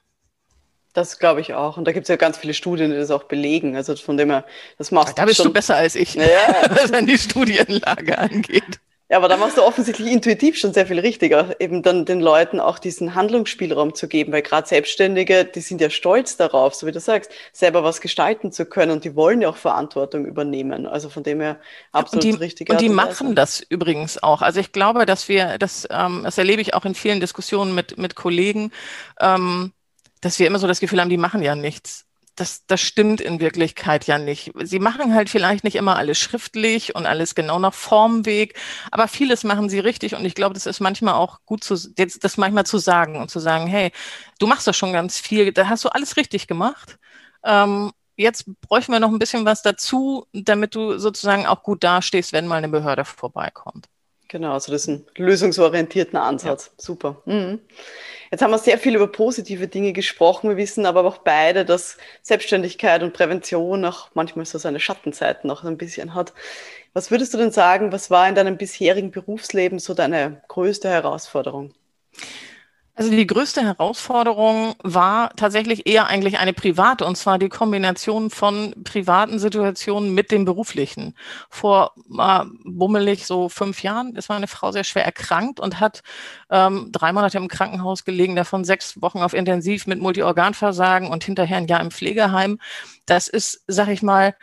Das 0.94 1.20
glaube 1.20 1.42
ich 1.42 1.54
auch. 1.54 1.76
Und 1.78 1.86
da 1.86 1.92
gibt 1.92 2.06
es 2.06 2.08
ja 2.08 2.16
ganz 2.16 2.38
viele 2.38 2.54
Studien, 2.54 2.92
die 2.92 2.98
das 2.98 3.12
auch 3.12 3.24
belegen. 3.24 3.76
Also 3.76 3.96
von 3.98 4.16
dem 4.16 4.30
her, 4.30 4.46
das 4.78 4.92
machst 4.92 5.18
Da 5.18 5.26
bist 5.26 5.38
schon. 5.38 5.48
du 5.48 5.54
besser 5.54 5.76
als 5.76 5.96
ich, 5.96 6.16
ja. 6.16 6.24
was 6.70 6.94
an 6.94 7.06
die 7.06 7.18
Studienlage 7.18 8.18
angeht. 8.18 8.80
Ja, 9.08 9.18
aber 9.18 9.28
da 9.28 9.38
machst 9.38 9.58
du 9.58 9.62
offensichtlich 9.62 10.12
intuitiv 10.12 10.58
schon 10.58 10.74
sehr 10.74 10.88
viel 10.88 11.00
richtiger, 11.00 11.62
eben 11.62 11.84
dann 11.84 12.06
den 12.06 12.22
Leuten 12.22 12.60
auch 12.60 12.80
diesen 12.80 13.14
Handlungsspielraum 13.14 13.94
zu 13.94 14.08
geben, 14.08 14.32
weil 14.32 14.42
gerade 14.42 14.68
Selbstständige, 14.68 15.46
die 15.46 15.60
sind 15.60 15.80
ja 15.80 15.92
stolz 15.92 16.38
darauf, 16.38 16.74
so 16.74 16.88
wie 16.88 16.92
du 16.92 17.00
sagst, 17.00 17.32
selber 17.54 17.84
was 17.84 18.02
gestalten 18.02 18.52
zu 18.52 18.66
können 18.66 18.92
und 18.92 19.04
die 19.04 19.16
wollen 19.16 19.42
ja 19.42 19.50
auch 19.50 19.58
Verantwortung 19.58 20.26
übernehmen. 20.26 20.88
Also 20.88 21.10
von 21.10 21.22
dem 21.22 21.40
her 21.40 21.60
absolut 21.92 22.26
und 22.26 22.34
die, 22.34 22.38
richtig. 22.38 22.72
Und 22.72 22.82
die 22.82 22.90
machen 22.90 23.36
das 23.36 23.60
übrigens 23.60 24.24
auch. 24.24 24.42
Also 24.42 24.60
ich 24.60 24.72
glaube, 24.72 25.06
dass 25.06 25.30
wir, 25.30 25.60
das, 25.60 25.88
ähm, 25.92 26.22
das 26.24 26.40
erlebe 26.40 26.64
ich 26.64 26.74
auch 26.74 26.86
in 26.86 26.96
vielen 26.96 27.20
Diskussionen 27.20 27.76
mit, 27.76 28.00
mit 28.00 28.16
Kollegen, 28.16 28.72
ähm, 29.20 29.72
dass 30.22 30.40
wir 30.40 30.48
immer 30.48 30.58
so 30.58 30.66
das 30.66 30.80
Gefühl 30.80 31.00
haben, 31.00 31.10
die 31.10 31.18
machen 31.18 31.44
ja 31.44 31.56
nichts 31.56 32.05
das, 32.36 32.66
das 32.68 32.82
stimmt 32.82 33.22
in 33.22 33.40
Wirklichkeit 33.40 34.08
ja 34.08 34.18
nicht. 34.18 34.52
Sie 34.64 34.80
machen 34.80 35.14
halt 35.14 35.30
vielleicht 35.30 35.64
nicht 35.64 35.76
immer 35.76 35.96
alles 35.96 36.18
schriftlich 36.20 36.96
und 36.96 37.06
alles 37.06 37.36
genau 37.36 37.60
nach 37.60 37.74
Formweg, 37.74 38.58
aber 38.92 39.08
vieles 39.08 39.44
machen 39.44 39.70
sie 39.70 39.80
richtig 39.80 40.16
und 40.16 40.26
ich 40.26 40.36
glaube, 40.36 40.54
das 40.54 40.66
ist 40.66 40.80
manchmal 40.82 41.14
auch 41.16 41.40
gut 41.46 41.64
zu, 41.64 41.76
das 41.76 42.38
manchmal 42.38 42.66
zu 42.66 42.78
sagen 42.78 43.18
und 43.22 43.32
zu 43.32 43.40
sagen, 43.40 43.68
hey, 43.68 43.92
du 44.40 44.48
machst 44.48 44.68
doch 44.68 44.74
schon 44.74 44.94
ganz 44.94 45.20
viel, 45.20 45.52
da 45.54 45.70
hast 45.70 45.86
du 45.86 45.90
alles 45.90 46.18
richtig 46.18 46.48
gemacht. 46.48 46.98
Ähm, 47.44 47.92
jetzt 48.18 48.46
bräuchten 48.62 48.92
wir 48.92 49.00
noch 49.00 49.12
ein 49.12 49.20
bisschen 49.20 49.46
was 49.46 49.62
dazu, 49.62 50.28
damit 50.34 50.76
du 50.76 50.98
sozusagen 50.98 51.46
auch 51.46 51.64
gut 51.64 51.84
dastehst, 51.84 52.34
wenn 52.34 52.48
mal 52.48 52.58
eine 52.58 52.70
Behörde 52.70 53.06
vorbeikommt. 53.06 53.88
Genau, 54.28 54.54
also 54.54 54.72
das 54.72 54.82
ist 54.82 54.88
ein 54.88 55.06
lösungsorientierten 55.18 56.18
Ansatz. 56.18 56.68
Ja. 56.68 56.72
Super. 56.78 57.22
Mhm. 57.26 57.60
Jetzt 58.32 58.42
haben 58.42 58.52
wir 58.52 58.58
sehr 58.58 58.80
viel 58.80 58.96
über 58.96 59.08
positive 59.08 59.68
Dinge 59.68 59.94
gesprochen. 59.94 60.50
Wir 60.50 60.58
wissen 60.58 60.86
aber 60.86 61.06
auch 61.06 61.20
beide, 61.20 61.64
dass 61.64 61.98
Selbstständigkeit 62.22 63.04
und 63.04 63.14
Prävention 63.14 63.86
auch 63.86 64.10
manchmal 64.14 64.46
so 64.46 64.58
seine 64.58 64.80
Schattenzeiten 64.80 65.48
noch 65.48 65.64
ein 65.64 65.78
bisschen 65.78 66.16
hat. 66.16 66.34
Was 66.94 67.12
würdest 67.12 67.34
du 67.34 67.38
denn 67.38 67.52
sagen, 67.52 67.92
was 67.92 68.10
war 68.10 68.28
in 68.28 68.36
deinem 68.36 68.58
bisherigen 68.58 69.12
Berufsleben 69.12 69.80
so 69.80 69.94
deine 69.94 70.42
größte 70.48 70.90
Herausforderung? 70.90 71.74
Also 72.98 73.12
die 73.12 73.28
größte 73.28 73.62
Herausforderung 73.62 74.76
war 74.82 75.32
tatsächlich 75.36 75.86
eher 75.86 76.08
eigentlich 76.08 76.40
eine 76.40 76.54
private, 76.54 77.06
und 77.06 77.18
zwar 77.18 77.38
die 77.38 77.50
Kombination 77.50 78.30
von 78.30 78.74
privaten 78.86 79.38
Situationen 79.38 80.14
mit 80.14 80.32
dem 80.32 80.46
beruflichen. 80.46 81.14
Vor 81.50 81.92
äh, 82.18 82.46
bummelig 82.64 83.26
so 83.26 83.50
fünf 83.50 83.84
Jahren 83.84 84.16
ist 84.16 84.30
meine 84.30 84.48
Frau 84.48 84.72
sehr 84.72 84.86
schwer 84.86 85.04
erkrankt 85.04 85.60
und 85.60 85.82
hat 85.82 86.04
ähm, 86.50 86.90
drei 86.94 87.12
Monate 87.12 87.38
im 87.38 87.50
Krankenhaus 87.50 88.06
gelegen, 88.06 88.38
davon 88.38 88.64
sechs 88.64 89.02
Wochen 89.02 89.20
auf 89.20 89.34
Intensiv 89.34 89.88
mit 89.88 90.00
Multiorganversagen 90.00 91.10
und 91.10 91.26
hinterher 91.26 91.58
ein 91.58 91.68
Jahr 91.68 91.82
im 91.82 91.92
Pflegeheim. 91.92 92.60
Das 93.06 93.28
ist, 93.28 93.62
sag 93.68 93.90
ich 93.90 94.04
mal, 94.04 94.36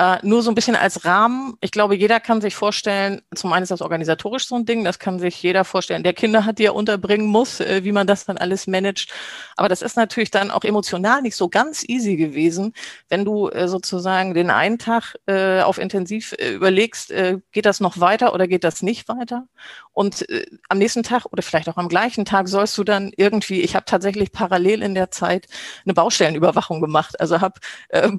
äh, 0.00 0.18
nur 0.22 0.42
so 0.42 0.50
ein 0.50 0.54
bisschen 0.54 0.76
als 0.76 1.04
Rahmen. 1.04 1.58
Ich 1.60 1.72
glaube, 1.72 1.94
jeder 1.94 2.20
kann 2.20 2.40
sich 2.40 2.54
vorstellen, 2.54 3.20
zum 3.34 3.52
einen 3.52 3.64
ist 3.64 3.68
das 3.70 3.82
organisatorisch 3.82 4.46
so 4.46 4.54
ein 4.54 4.64
Ding, 4.64 4.82
das 4.82 4.98
kann 4.98 5.18
sich 5.18 5.42
jeder 5.42 5.62
vorstellen, 5.62 6.02
der 6.02 6.14
Kinder 6.14 6.46
hat, 6.46 6.58
die 6.58 6.64
er 6.64 6.74
unterbringen 6.74 7.26
muss, 7.26 7.60
äh, 7.60 7.84
wie 7.84 7.92
man 7.92 8.06
das 8.06 8.24
dann 8.24 8.38
alles 8.38 8.66
managt. 8.66 9.12
Aber 9.58 9.68
das 9.68 9.82
ist 9.82 9.98
natürlich 9.98 10.30
dann 10.30 10.50
auch 10.50 10.64
emotional 10.64 11.20
nicht 11.20 11.36
so 11.36 11.50
ganz 11.50 11.86
easy 11.86 12.16
gewesen, 12.16 12.72
wenn 13.10 13.26
du 13.26 13.50
äh, 13.50 13.68
sozusagen 13.68 14.32
den 14.32 14.48
einen 14.48 14.78
Tag 14.78 15.16
äh, 15.26 15.60
auf 15.60 15.76
Intensiv 15.76 16.32
äh, 16.38 16.52
überlegst, 16.52 17.10
äh, 17.10 17.38
geht 17.52 17.66
das 17.66 17.80
noch 17.80 18.00
weiter 18.00 18.32
oder 18.32 18.48
geht 18.48 18.64
das 18.64 18.80
nicht 18.80 19.06
weiter? 19.06 19.48
Und 19.92 20.24
am 20.70 20.78
nächsten 20.78 21.02
Tag 21.02 21.26
oder 21.30 21.42
vielleicht 21.42 21.68
auch 21.68 21.76
am 21.76 21.88
gleichen 21.88 22.24
Tag 22.24 22.48
sollst 22.48 22.78
du 22.78 22.84
dann 22.84 23.10
irgendwie, 23.16 23.60
ich 23.60 23.74
habe 23.74 23.84
tatsächlich 23.84 24.32
parallel 24.32 24.82
in 24.82 24.94
der 24.94 25.10
Zeit 25.10 25.46
eine 25.84 25.92
Baustellenüberwachung 25.92 26.80
gemacht. 26.80 27.20
Also 27.20 27.42
habe 27.42 27.60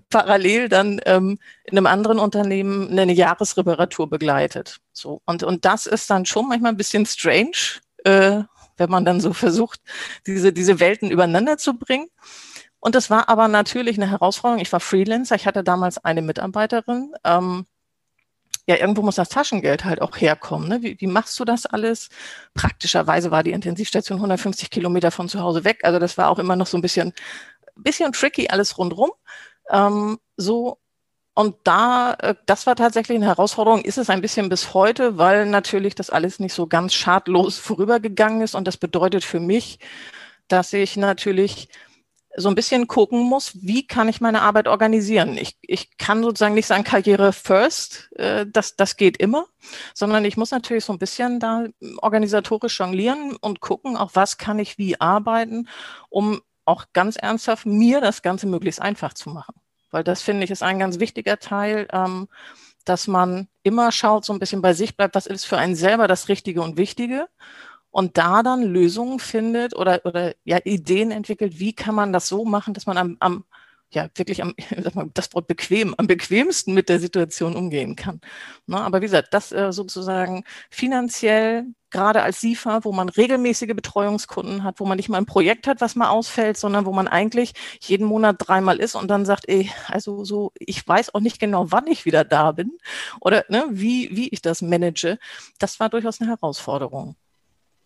parallel 0.10 0.70
dann 0.70 1.02
ähm, 1.06 1.39
in 1.71 1.77
einem 1.77 1.88
anderen 1.88 2.19
Unternehmen 2.19 2.89
eine 2.89 3.13
Jahresreparatur 3.13 4.10
begleitet. 4.10 4.79
So 4.93 5.21
und 5.25 5.43
und 5.43 5.65
das 5.65 5.86
ist 5.86 6.10
dann 6.10 6.25
schon 6.25 6.47
manchmal 6.47 6.73
ein 6.73 6.77
bisschen 6.77 7.05
strange, 7.05 7.79
äh, 8.03 8.43
wenn 8.77 8.89
man 8.89 9.05
dann 9.05 9.21
so 9.21 9.34
versucht, 9.34 9.79
diese 10.27 10.53
diese 10.53 10.79
Welten 10.79 11.12
übereinander 11.12 11.57
zu 11.57 11.75
bringen. 11.77 12.07
Und 12.81 12.95
das 12.95 13.10
war 13.10 13.29
aber 13.29 13.47
natürlich 13.47 13.97
eine 13.97 14.10
Herausforderung. 14.10 14.62
Ich 14.62 14.73
war 14.73 14.79
Freelancer. 14.79 15.36
Ich 15.36 15.45
hatte 15.45 15.63
damals 15.63 16.03
eine 16.03 16.21
Mitarbeiterin. 16.23 17.13
Ähm, 17.23 17.67
ja, 18.67 18.75
irgendwo 18.77 19.01
muss 19.03 19.15
das 19.15 19.29
Taschengeld 19.29 19.86
halt 19.86 20.01
auch 20.01 20.17
herkommen. 20.17 20.67
Ne? 20.67 20.81
Wie, 20.81 20.99
wie 20.99 21.07
machst 21.07 21.39
du 21.39 21.45
das 21.45 21.65
alles? 21.65 22.10
Praktischerweise 22.53 23.31
war 23.31 23.43
die 23.43 23.51
Intensivstation 23.51 24.17
150 24.17 24.69
Kilometer 24.69 25.12
von 25.12 25.29
zu 25.29 25.41
Hause 25.41 25.63
weg. 25.63 25.81
Also 25.84 25.99
das 25.99 26.17
war 26.17 26.29
auch 26.29 26.39
immer 26.39 26.55
noch 26.55 26.67
so 26.67 26.77
ein 26.77 26.81
bisschen, 26.81 27.13
bisschen 27.75 28.13
tricky 28.13 28.49
alles 28.49 28.77
rundrum. 28.77 29.12
Ähm, 29.69 30.19
so 30.38 30.79
und 31.34 31.56
da, 31.63 32.13
äh, 32.20 32.36
das 32.46 32.67
war 32.67 32.76
tatsächlich 32.76 33.15
eine 33.15 33.28
Herausforderung, 33.28 33.82
ist 33.82 33.98
es 33.98 34.10
ein 34.10 34.22
bisschen 34.22 34.50
bis 34.50 34.74
heute, 34.74 35.17
weil 35.17 35.46
natürlich 35.46 35.96
das 35.96 36.10
alles 36.10 36.39
nicht 36.39 36.54
so 36.54 36.67
ganz 36.67 36.94
schadlos 36.94 37.58
vorübergegangen 37.60 38.41
ist. 38.41 38.56
Und 38.56 38.67
das 38.67 38.78
bedeutet 38.78 39.24
für 39.24 39.39
mich, 39.39 39.80
dass 40.48 40.74
ich 40.74 40.98
natürlich 40.98 41.70
so 42.38 42.50
ein 42.50 42.56
bisschen 42.56 42.88
gucken 42.88 43.20
muss, 43.20 43.62
wie 43.62 43.86
kann 43.86 44.08
ich 44.08 44.22
meine 44.22 44.41
Arbeit 44.41 44.67
organisieren. 44.67 45.38
Ich, 45.38 45.58
ich 45.62 45.98
kann 45.98 46.24
sozusagen 46.24 46.56
nicht 46.56 46.67
sagen, 46.67 46.84
Karriere 46.84 47.34
first, 47.34 48.10
äh, 48.15 48.46
das, 48.48 48.76
das 48.76 48.96
geht 48.96 49.17
immer, 49.17 49.46
sondern 49.94 50.26
ich 50.26 50.38
muss 50.38 50.52
natürlich 50.52 50.86
so 50.86 50.94
ein 50.94 51.00
bisschen 51.00 51.39
da 51.39 51.65
organisatorisch 52.02 52.80
jonglieren 52.80 53.36
und 53.41 53.60
gucken, 53.60 53.98
auch 53.98 54.12
was 54.13 54.38
kann 54.38 54.60
ich 54.60 54.78
wie 54.78 55.00
arbeiten, 55.00 55.67
um 56.10 56.41
auch 56.65 56.86
ganz 56.94 57.17
ernsthaft 57.17 57.65
mir 57.65 58.02
das 58.02 58.22
Ganze 58.22 58.48
möglichst 58.48 58.82
einfach 58.82 59.13
zu 59.13 59.30
machen. 59.30 59.61
Weil 59.91 60.04
das 60.04 60.21
finde 60.21 60.45
ich 60.45 60.51
ist 60.51 60.63
ein 60.63 60.80
ganz 60.80 60.99
wichtiger 60.99 61.39
Teil, 61.39 61.88
ähm, 61.91 62.27
dass 62.86 63.08
man 63.08 63.47
immer 63.63 63.91
schaut, 63.91 64.25
so 64.25 64.34
ein 64.34 64.39
bisschen 64.39 64.62
bei 64.62 64.73
sich 64.73 64.97
bleibt, 64.97 65.15
was 65.15 65.27
ist 65.27 65.45
für 65.45 65.58
einen 65.58 65.75
selber 65.75 66.08
das 66.08 66.30
Richtige 66.30 66.62
und 66.62 66.77
Wichtige 66.77 67.27
und 67.91 68.17
da 68.17 68.41
dann 68.43 68.63
Lösungen 68.63 69.19
findet 69.19 69.75
oder, 69.75 70.01
oder 70.06 70.34
ja, 70.45 70.60
Ideen 70.63 71.12
entwickelt, 71.12 71.60
wie 71.60 71.73
kann 71.73 71.95
man 71.95 72.13
das 72.13 72.27
so 72.27 72.45
machen, 72.45 72.73
dass 72.73 72.86
man 72.86 72.97
am, 72.97 73.17
am 73.19 73.43
ja, 73.91 74.10
wirklich 74.15 74.41
am, 74.41 74.54
sag 74.84 74.95
mal, 74.95 75.10
das 75.13 75.34
Wort 75.34 75.47
bequem, 75.47 75.93
am 75.97 76.08
bequemsten 76.08 76.73
mit 76.73 76.89
der 76.89 76.99
Situation 76.99 77.56
umgehen 77.56 77.95
kann. 77.95 78.21
Na, 78.67 78.80
ne, 78.80 78.86
aber 78.86 78.99
wie 79.01 79.06
gesagt, 79.06 79.34
das 79.34 79.51
äh, 79.51 79.71
sozusagen 79.71 80.43
finanziell, 80.69 81.65
gerade 81.91 82.21
als 82.23 82.39
SIFA, 82.41 82.84
wo 82.86 82.93
man 82.93 83.10
regelmäßige 83.10 83.75
Betreuungskunden 83.75 84.63
hat, 84.63 84.80
wo 84.80 84.86
man 84.86 84.95
nicht 84.97 85.10
mal 85.10 85.17
ein 85.17 85.25
Projekt 85.25 85.67
hat, 85.67 85.82
was 85.82 85.95
mal 85.95 86.10
ausfällt, 86.10 86.58
sondern 86.58 86.86
wo 86.86 86.93
man 86.93 87.08
eigentlich 87.08 87.54
jeden 87.82 88.08
Monat 88.08 88.38
dreimal 88.39 88.80
ist 88.80 88.95
und 88.95 89.10
dann 89.10 89.25
sagt, 89.25 89.47
ey, 89.49 89.69
also 89.88 90.23
so, 90.23 90.51
ich 90.58 90.88
weiß 90.88 91.13
auch 91.13 91.19
nicht 91.19 91.39
genau, 91.39 91.71
wann 91.71 91.88
ich 91.88 92.06
wieder 92.06 92.23
da 92.23 92.54
bin 92.54 92.77
oder 93.19 93.43
ne, 93.49 93.65
wie, 93.71 94.10
wie 94.15 94.30
ich 94.30 94.41
das 94.41 94.62
manage. 94.62 95.19
Das 95.60 95.80
war 95.80 95.89
durchaus 95.89 96.21
eine 96.21 96.30
Herausforderung. 96.30 97.15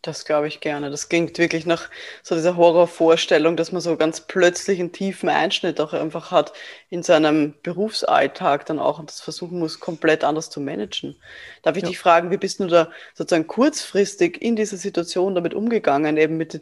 Das 0.05 0.23
glaube 0.23 0.47
ich 0.47 0.59
gerne. 0.59 0.91
Das 0.91 1.09
klingt 1.09 1.35
wirklich 1.39 1.65
nach 1.65 1.89
so 2.21 2.35
dieser 2.35 2.55
Horrorvorstellung, 2.55 3.57
dass 3.57 3.71
man 3.71 3.81
so 3.81 3.97
ganz 3.97 4.21
plötzlich 4.21 4.79
einen 4.79 4.91
tiefen 4.91 5.29
Einschnitt 5.29 5.81
auch 5.81 5.93
einfach 5.93 6.29
hat 6.29 6.53
in 6.91 7.01
seinem 7.01 7.55
Berufsalltag 7.63 8.67
dann 8.67 8.77
auch 8.77 8.99
und 8.99 9.09
das 9.09 9.19
versuchen 9.19 9.57
muss, 9.57 9.79
komplett 9.79 10.23
anders 10.23 10.51
zu 10.51 10.61
managen. 10.61 11.15
Darf 11.63 11.75
ich 11.75 11.81
ja. 11.81 11.89
dich 11.89 11.97
fragen, 11.97 12.29
wie 12.29 12.37
bist 12.37 12.59
du 12.59 12.67
da 12.67 12.91
sozusagen 13.15 13.47
kurzfristig 13.47 14.39
in 14.43 14.55
dieser 14.55 14.77
Situation 14.77 15.33
damit 15.33 15.55
umgegangen, 15.55 16.17
eben 16.17 16.37
mit 16.37 16.61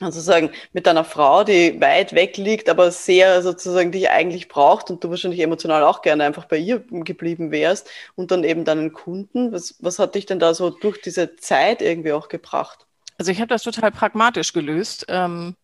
also 0.00 0.20
sagen, 0.20 0.50
mit 0.72 0.86
deiner 0.86 1.04
Frau, 1.04 1.44
die 1.44 1.80
weit 1.80 2.14
weg 2.14 2.36
liegt, 2.36 2.68
aber 2.68 2.90
sehr 2.90 3.42
sozusagen 3.42 3.92
dich 3.92 4.10
eigentlich 4.10 4.48
braucht 4.48 4.90
und 4.90 5.04
du 5.04 5.10
wahrscheinlich 5.10 5.40
emotional 5.40 5.84
auch 5.84 6.02
gerne 6.02 6.24
einfach 6.24 6.46
bei 6.46 6.56
ihr 6.56 6.82
geblieben 6.90 7.50
wärst 7.50 7.88
und 8.14 8.30
dann 8.30 8.42
eben 8.44 8.64
deinen 8.64 8.92
Kunden. 8.92 9.52
Was, 9.52 9.76
was 9.80 9.98
hat 9.98 10.14
dich 10.14 10.26
denn 10.26 10.38
da 10.38 10.54
so 10.54 10.70
durch 10.70 11.00
diese 11.00 11.36
Zeit 11.36 11.82
irgendwie 11.82 12.12
auch 12.12 12.28
gebracht? 12.28 12.86
Also 13.18 13.30
ich 13.30 13.40
habe 13.40 13.48
das 13.48 13.62
total 13.62 13.92
pragmatisch 13.92 14.52
gelöst. 14.54 15.04
Ähm, 15.08 15.54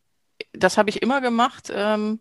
das 0.53 0.77
habe 0.77 0.91
ich 0.91 1.01
immer 1.01 1.23
gemacht. 1.23 1.73
Ähm, 1.75 2.21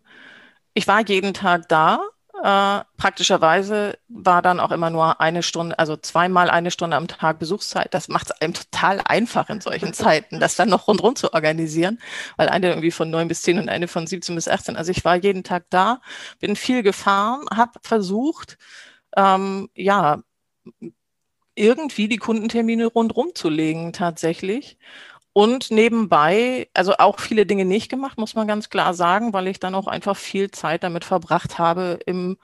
ich 0.72 0.88
war 0.88 1.06
jeden 1.06 1.34
Tag 1.34 1.68
da 1.68 2.00
äh, 2.42 2.84
praktischerweise 2.96 3.98
war 4.08 4.42
dann 4.42 4.60
auch 4.60 4.70
immer 4.70 4.90
nur 4.90 5.20
eine 5.20 5.42
Stunde, 5.42 5.78
also 5.78 5.96
zweimal 5.96 6.50
eine 6.50 6.70
Stunde 6.70 6.96
am 6.96 7.08
Tag 7.08 7.38
Besuchszeit. 7.38 7.94
Das 7.94 8.08
macht 8.08 8.30
es 8.30 8.40
einem 8.40 8.54
total 8.54 9.00
einfach 9.00 9.48
in 9.48 9.60
solchen 9.60 9.92
Zeiten, 9.94 10.40
das 10.40 10.56
dann 10.56 10.68
noch 10.68 10.88
rundherum 10.88 11.16
zu 11.16 11.32
organisieren, 11.32 11.98
weil 12.36 12.48
eine 12.48 12.68
irgendwie 12.68 12.90
von 12.90 13.10
neun 13.10 13.28
bis 13.28 13.42
zehn 13.42 13.58
und 13.58 13.68
eine 13.68 13.88
von 13.88 14.06
17 14.06 14.34
bis 14.34 14.48
18. 14.48 14.76
Also 14.76 14.90
ich 14.90 15.04
war 15.04 15.16
jeden 15.16 15.44
Tag 15.44 15.64
da, 15.70 16.00
bin 16.38 16.56
viel 16.56 16.82
gefahren, 16.82 17.46
habe 17.54 17.78
versucht, 17.82 18.58
ähm, 19.16 19.68
ja, 19.74 20.22
irgendwie 21.54 22.08
die 22.08 22.18
Kundentermine 22.18 22.86
rundherum 22.86 23.34
zu 23.34 23.48
legen 23.48 23.92
tatsächlich. 23.92 24.78
Und 25.36 25.70
nebenbei, 25.70 26.66
also 26.72 26.94
auch 26.96 27.20
viele 27.20 27.44
Dinge 27.44 27.66
nicht 27.66 27.90
gemacht, 27.90 28.16
muss 28.16 28.34
man 28.34 28.48
ganz 28.48 28.70
klar 28.70 28.94
sagen, 28.94 29.34
weil 29.34 29.48
ich 29.48 29.60
dann 29.60 29.74
auch 29.74 29.86
einfach 29.86 30.16
viel 30.16 30.50
Zeit 30.50 30.82
damit 30.82 31.04
verbracht 31.04 31.58
habe, 31.58 31.98
im, 32.06 32.38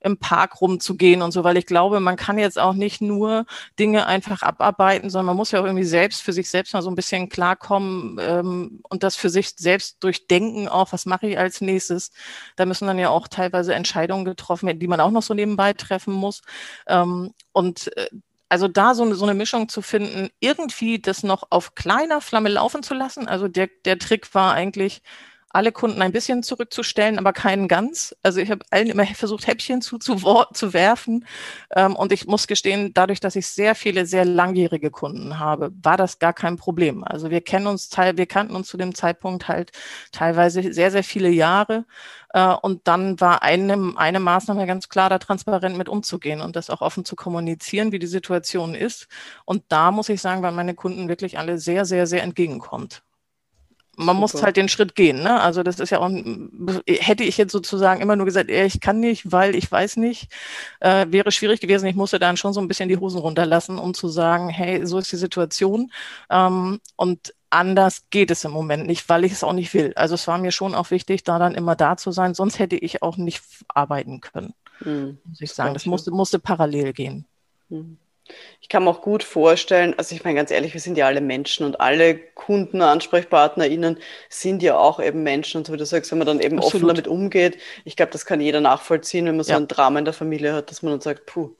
im 0.00 0.16
Park 0.16 0.62
rumzugehen 0.62 1.20
und 1.20 1.32
so, 1.32 1.44
weil 1.44 1.58
ich 1.58 1.66
glaube, 1.66 2.00
man 2.00 2.16
kann 2.16 2.38
jetzt 2.38 2.58
auch 2.58 2.72
nicht 2.72 3.02
nur 3.02 3.44
Dinge 3.78 4.06
einfach 4.06 4.40
abarbeiten, 4.40 5.10
sondern 5.10 5.26
man 5.26 5.36
muss 5.36 5.50
ja 5.50 5.60
auch 5.60 5.66
irgendwie 5.66 5.84
selbst 5.84 6.22
für 6.22 6.32
sich 6.32 6.48
selbst 6.48 6.72
mal 6.72 6.80
so 6.80 6.90
ein 6.90 6.94
bisschen 6.94 7.28
klarkommen 7.28 8.16
ähm, 8.18 8.80
und 8.88 9.02
das 9.02 9.14
für 9.14 9.28
sich 9.28 9.50
selbst 9.50 10.02
durchdenken, 10.02 10.68
auch 10.68 10.92
was 10.92 11.04
mache 11.04 11.26
ich 11.28 11.38
als 11.38 11.60
nächstes. 11.60 12.12
Da 12.56 12.64
müssen 12.64 12.86
dann 12.86 12.98
ja 12.98 13.10
auch 13.10 13.28
teilweise 13.28 13.74
Entscheidungen 13.74 14.24
getroffen 14.24 14.68
werden, 14.68 14.80
die 14.80 14.88
man 14.88 15.00
auch 15.00 15.10
noch 15.10 15.22
so 15.22 15.34
nebenbei 15.34 15.74
treffen 15.74 16.14
muss. 16.14 16.40
Ähm, 16.86 17.34
und 17.52 17.94
äh, 17.98 18.08
also 18.48 18.68
da 18.68 18.94
so 18.94 19.02
eine, 19.04 19.14
so 19.14 19.24
eine 19.24 19.34
Mischung 19.34 19.68
zu 19.68 19.82
finden, 19.82 20.30
irgendwie 20.40 21.00
das 21.00 21.22
noch 21.22 21.44
auf 21.50 21.74
kleiner 21.74 22.20
Flamme 22.20 22.48
laufen 22.48 22.82
zu 22.82 22.94
lassen. 22.94 23.28
Also 23.28 23.48
der, 23.48 23.68
der 23.84 23.98
Trick 23.98 24.34
war 24.34 24.54
eigentlich, 24.54 25.02
alle 25.50 25.72
Kunden 25.72 26.02
ein 26.02 26.12
bisschen 26.12 26.42
zurückzustellen, 26.42 27.18
aber 27.18 27.32
keinen 27.32 27.68
ganz. 27.68 28.14
Also 28.22 28.40
ich 28.40 28.50
habe 28.50 28.64
allen 28.70 28.88
immer 28.88 29.06
versucht, 29.06 29.46
Häppchen 29.46 29.80
zu, 29.80 29.98
zu, 29.98 30.16
zu 30.52 30.72
werfen. 30.72 31.26
Ähm, 31.74 31.96
und 31.96 32.12
ich 32.12 32.26
muss 32.26 32.46
gestehen, 32.46 32.92
dadurch, 32.94 33.20
dass 33.20 33.36
ich 33.36 33.46
sehr 33.46 33.74
viele 33.74 34.06
sehr 34.06 34.24
langjährige 34.24 34.90
Kunden 34.90 35.38
habe, 35.38 35.72
war 35.82 35.96
das 35.96 36.18
gar 36.18 36.32
kein 36.32 36.56
Problem. 36.56 37.04
Also 37.04 37.30
wir 37.30 37.40
kennen 37.40 37.66
uns 37.66 37.88
teil, 37.88 38.16
wir 38.18 38.26
kannten 38.26 38.54
uns 38.56 38.68
zu 38.68 38.76
dem 38.76 38.94
Zeitpunkt 38.94 39.48
halt 39.48 39.72
teilweise 40.12 40.72
sehr, 40.72 40.90
sehr 40.90 41.04
viele 41.04 41.30
Jahre. 41.30 41.84
Äh, 42.34 42.54
und 42.62 42.86
dann 42.86 43.20
war 43.20 43.42
eine, 43.42 43.94
eine 43.96 44.20
Maßnahme 44.20 44.66
ganz 44.66 44.88
klar, 44.88 45.10
da 45.10 45.18
transparent 45.18 45.76
mit 45.78 45.88
umzugehen 45.88 46.40
und 46.40 46.56
das 46.56 46.70
auch 46.70 46.82
offen 46.82 47.04
zu 47.04 47.16
kommunizieren, 47.16 47.92
wie 47.92 47.98
die 47.98 48.06
Situation 48.06 48.74
ist. 48.74 49.08
Und 49.44 49.64
da 49.68 49.90
muss 49.92 50.08
ich 50.08 50.20
sagen, 50.20 50.42
weil 50.42 50.52
meine 50.52 50.74
Kunden 50.74 51.08
wirklich 51.08 51.38
alle 51.38 51.58
sehr, 51.58 51.84
sehr, 51.84 52.06
sehr 52.06 52.22
entgegenkommt 52.22 53.02
man 53.98 54.14
Super. 54.14 54.20
muss 54.20 54.42
halt 54.42 54.56
den 54.56 54.68
Schritt 54.68 54.94
gehen. 54.94 55.22
Ne? 55.22 55.40
Also 55.40 55.62
das 55.62 55.80
ist 55.80 55.90
ja 55.90 55.98
auch, 55.98 56.08
hätte 56.86 57.24
ich 57.24 57.36
jetzt 57.36 57.52
sozusagen 57.52 58.00
immer 58.00 58.14
nur 58.14 58.26
gesagt, 58.26 58.48
ich 58.48 58.80
kann 58.80 59.00
nicht, 59.00 59.32
weil 59.32 59.56
ich 59.56 59.70
weiß 59.70 59.96
nicht, 59.96 60.30
äh, 60.80 61.06
wäre 61.10 61.32
schwierig 61.32 61.60
gewesen. 61.60 61.86
Ich 61.86 61.96
musste 61.96 62.20
dann 62.20 62.36
schon 62.36 62.52
so 62.52 62.60
ein 62.60 62.68
bisschen 62.68 62.88
die 62.88 62.96
Hosen 62.96 63.18
runterlassen, 63.18 63.78
um 63.78 63.94
zu 63.94 64.08
sagen, 64.08 64.48
hey, 64.50 64.86
so 64.86 64.98
ist 64.98 65.10
die 65.10 65.16
Situation. 65.16 65.90
Ähm, 66.30 66.80
und 66.94 67.34
anders 67.50 68.04
geht 68.10 68.30
es 68.30 68.44
im 68.44 68.52
Moment 68.52 68.86
nicht, 68.86 69.08
weil 69.08 69.24
ich 69.24 69.32
es 69.32 69.42
auch 69.42 69.52
nicht 69.52 69.74
will. 69.74 69.92
Also 69.96 70.14
es 70.14 70.28
war 70.28 70.38
mir 70.38 70.52
schon 70.52 70.76
auch 70.76 70.92
wichtig, 70.92 71.24
da 71.24 71.40
dann 71.40 71.54
immer 71.54 71.74
da 71.74 71.96
zu 71.96 72.12
sein, 72.12 72.34
sonst 72.34 72.60
hätte 72.60 72.76
ich 72.76 73.02
auch 73.02 73.16
nicht 73.16 73.42
arbeiten 73.66 74.20
können, 74.20 74.54
mhm. 74.80 75.18
muss 75.24 75.40
ich 75.40 75.52
sagen. 75.52 75.74
Das 75.74 75.86
musste, 75.86 76.12
musste 76.12 76.38
parallel 76.38 76.92
gehen. 76.92 77.24
Mhm. 77.68 77.98
Ich 78.60 78.68
kann 78.68 78.84
mir 78.84 78.90
auch 78.90 79.00
gut 79.00 79.22
vorstellen, 79.22 79.94
also 79.96 80.14
ich 80.14 80.24
meine 80.24 80.36
ganz 80.36 80.50
ehrlich, 80.50 80.74
wir 80.74 80.80
sind 80.80 80.98
ja 80.98 81.06
alle 81.06 81.20
Menschen 81.20 81.64
und 81.64 81.80
alle 81.80 82.18
Kunden, 82.18 82.82
AnsprechpartnerInnen 82.82 83.98
sind 84.28 84.62
ja 84.62 84.76
auch 84.76 85.00
eben 85.00 85.22
Menschen. 85.22 85.58
Und 85.58 85.66
so 85.66 85.72
wie 85.72 85.78
du 85.78 85.86
sagst, 85.86 86.10
wenn 86.10 86.18
man 86.18 86.26
dann 86.26 86.40
eben 86.40 86.58
Absolut. 86.58 86.74
offen 86.74 86.88
damit 86.88 87.08
umgeht, 87.08 87.58
ich 87.84 87.96
glaube, 87.96 88.12
das 88.12 88.26
kann 88.26 88.40
jeder 88.40 88.60
nachvollziehen, 88.60 89.26
wenn 89.26 89.36
man 89.36 89.44
so 89.44 89.52
ja. 89.52 89.58
ein 89.58 89.68
Drama 89.68 89.98
in 89.98 90.04
der 90.04 90.14
Familie 90.14 90.52
hat, 90.52 90.70
dass 90.70 90.82
man 90.82 90.92
dann 90.92 91.00
sagt, 91.00 91.26
puh, 91.26 91.50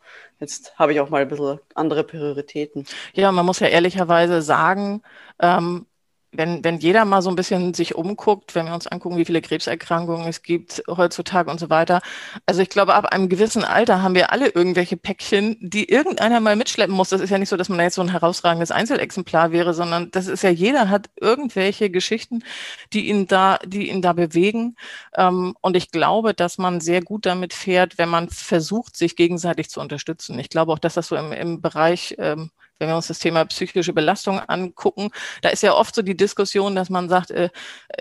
jetzt 0.40 0.78
habe 0.78 0.92
ich 0.92 1.00
auch 1.00 1.10
mal 1.10 1.22
ein 1.22 1.28
bisschen 1.28 1.60
andere 1.74 2.04
Prioritäten. 2.04 2.86
Ja, 3.14 3.32
man 3.32 3.46
muss 3.46 3.60
ja 3.60 3.68
ehrlicherweise 3.68 4.42
sagen, 4.42 5.02
ähm, 5.40 5.86
wenn, 6.32 6.62
wenn 6.62 6.78
jeder 6.78 7.04
mal 7.04 7.22
so 7.22 7.30
ein 7.30 7.36
bisschen 7.36 7.72
sich 7.74 7.94
umguckt, 7.94 8.54
wenn 8.54 8.66
wir 8.66 8.74
uns 8.74 8.86
angucken, 8.86 9.16
wie 9.16 9.24
viele 9.24 9.40
Krebserkrankungen 9.40 10.28
es 10.28 10.42
gibt 10.42 10.82
heutzutage 10.88 11.50
und 11.50 11.58
so 11.58 11.70
weiter. 11.70 12.02
Also 12.46 12.60
ich 12.60 12.68
glaube, 12.68 12.94
ab 12.94 13.06
einem 13.06 13.28
gewissen 13.28 13.64
Alter 13.64 14.02
haben 14.02 14.14
wir 14.14 14.30
alle 14.30 14.48
irgendwelche 14.48 14.96
Päckchen, 14.96 15.56
die 15.60 15.88
irgendeiner 15.88 16.40
mal 16.40 16.56
mitschleppen 16.56 16.94
muss. 16.94 17.08
Das 17.08 17.20
ist 17.20 17.30
ja 17.30 17.38
nicht 17.38 17.48
so, 17.48 17.56
dass 17.56 17.68
man 17.68 17.80
jetzt 17.80 17.94
so 17.94 18.02
ein 18.02 18.10
herausragendes 18.10 18.70
Einzelexemplar 18.70 19.52
wäre, 19.52 19.72
sondern 19.72 20.10
das 20.10 20.26
ist 20.26 20.42
ja 20.42 20.50
jeder 20.50 20.90
hat 20.90 21.08
irgendwelche 21.20 21.90
Geschichten, 21.90 22.44
die 22.92 23.08
ihn 23.08 23.26
da, 23.26 23.58
die 23.64 23.88
ihn 23.88 24.02
da 24.02 24.12
bewegen. 24.12 24.76
Ähm, 25.16 25.54
und 25.60 25.76
ich 25.76 25.90
glaube, 25.90 26.34
dass 26.34 26.58
man 26.58 26.80
sehr 26.80 27.02
gut 27.02 27.26
damit 27.26 27.54
fährt, 27.54 27.98
wenn 27.98 28.08
man 28.08 28.28
versucht, 28.28 28.96
sich 28.96 29.16
gegenseitig 29.16 29.70
zu 29.70 29.80
unterstützen. 29.80 30.38
Ich 30.38 30.50
glaube 30.50 30.72
auch, 30.72 30.78
dass 30.78 30.94
das 30.94 31.08
so 31.08 31.16
im, 31.16 31.32
im 31.32 31.60
Bereich 31.62 32.14
ähm, 32.18 32.50
wenn 32.78 32.88
wir 32.88 32.96
uns 32.96 33.08
das 33.08 33.18
Thema 33.18 33.44
psychische 33.46 33.92
Belastung 33.92 34.40
angucken, 34.40 35.10
da 35.42 35.48
ist 35.50 35.62
ja 35.62 35.74
oft 35.74 35.94
so 35.94 36.02
die 36.02 36.16
Diskussion, 36.16 36.74
dass 36.74 36.90
man 36.90 37.08
sagt, 37.08 37.30
äh, 37.30 37.50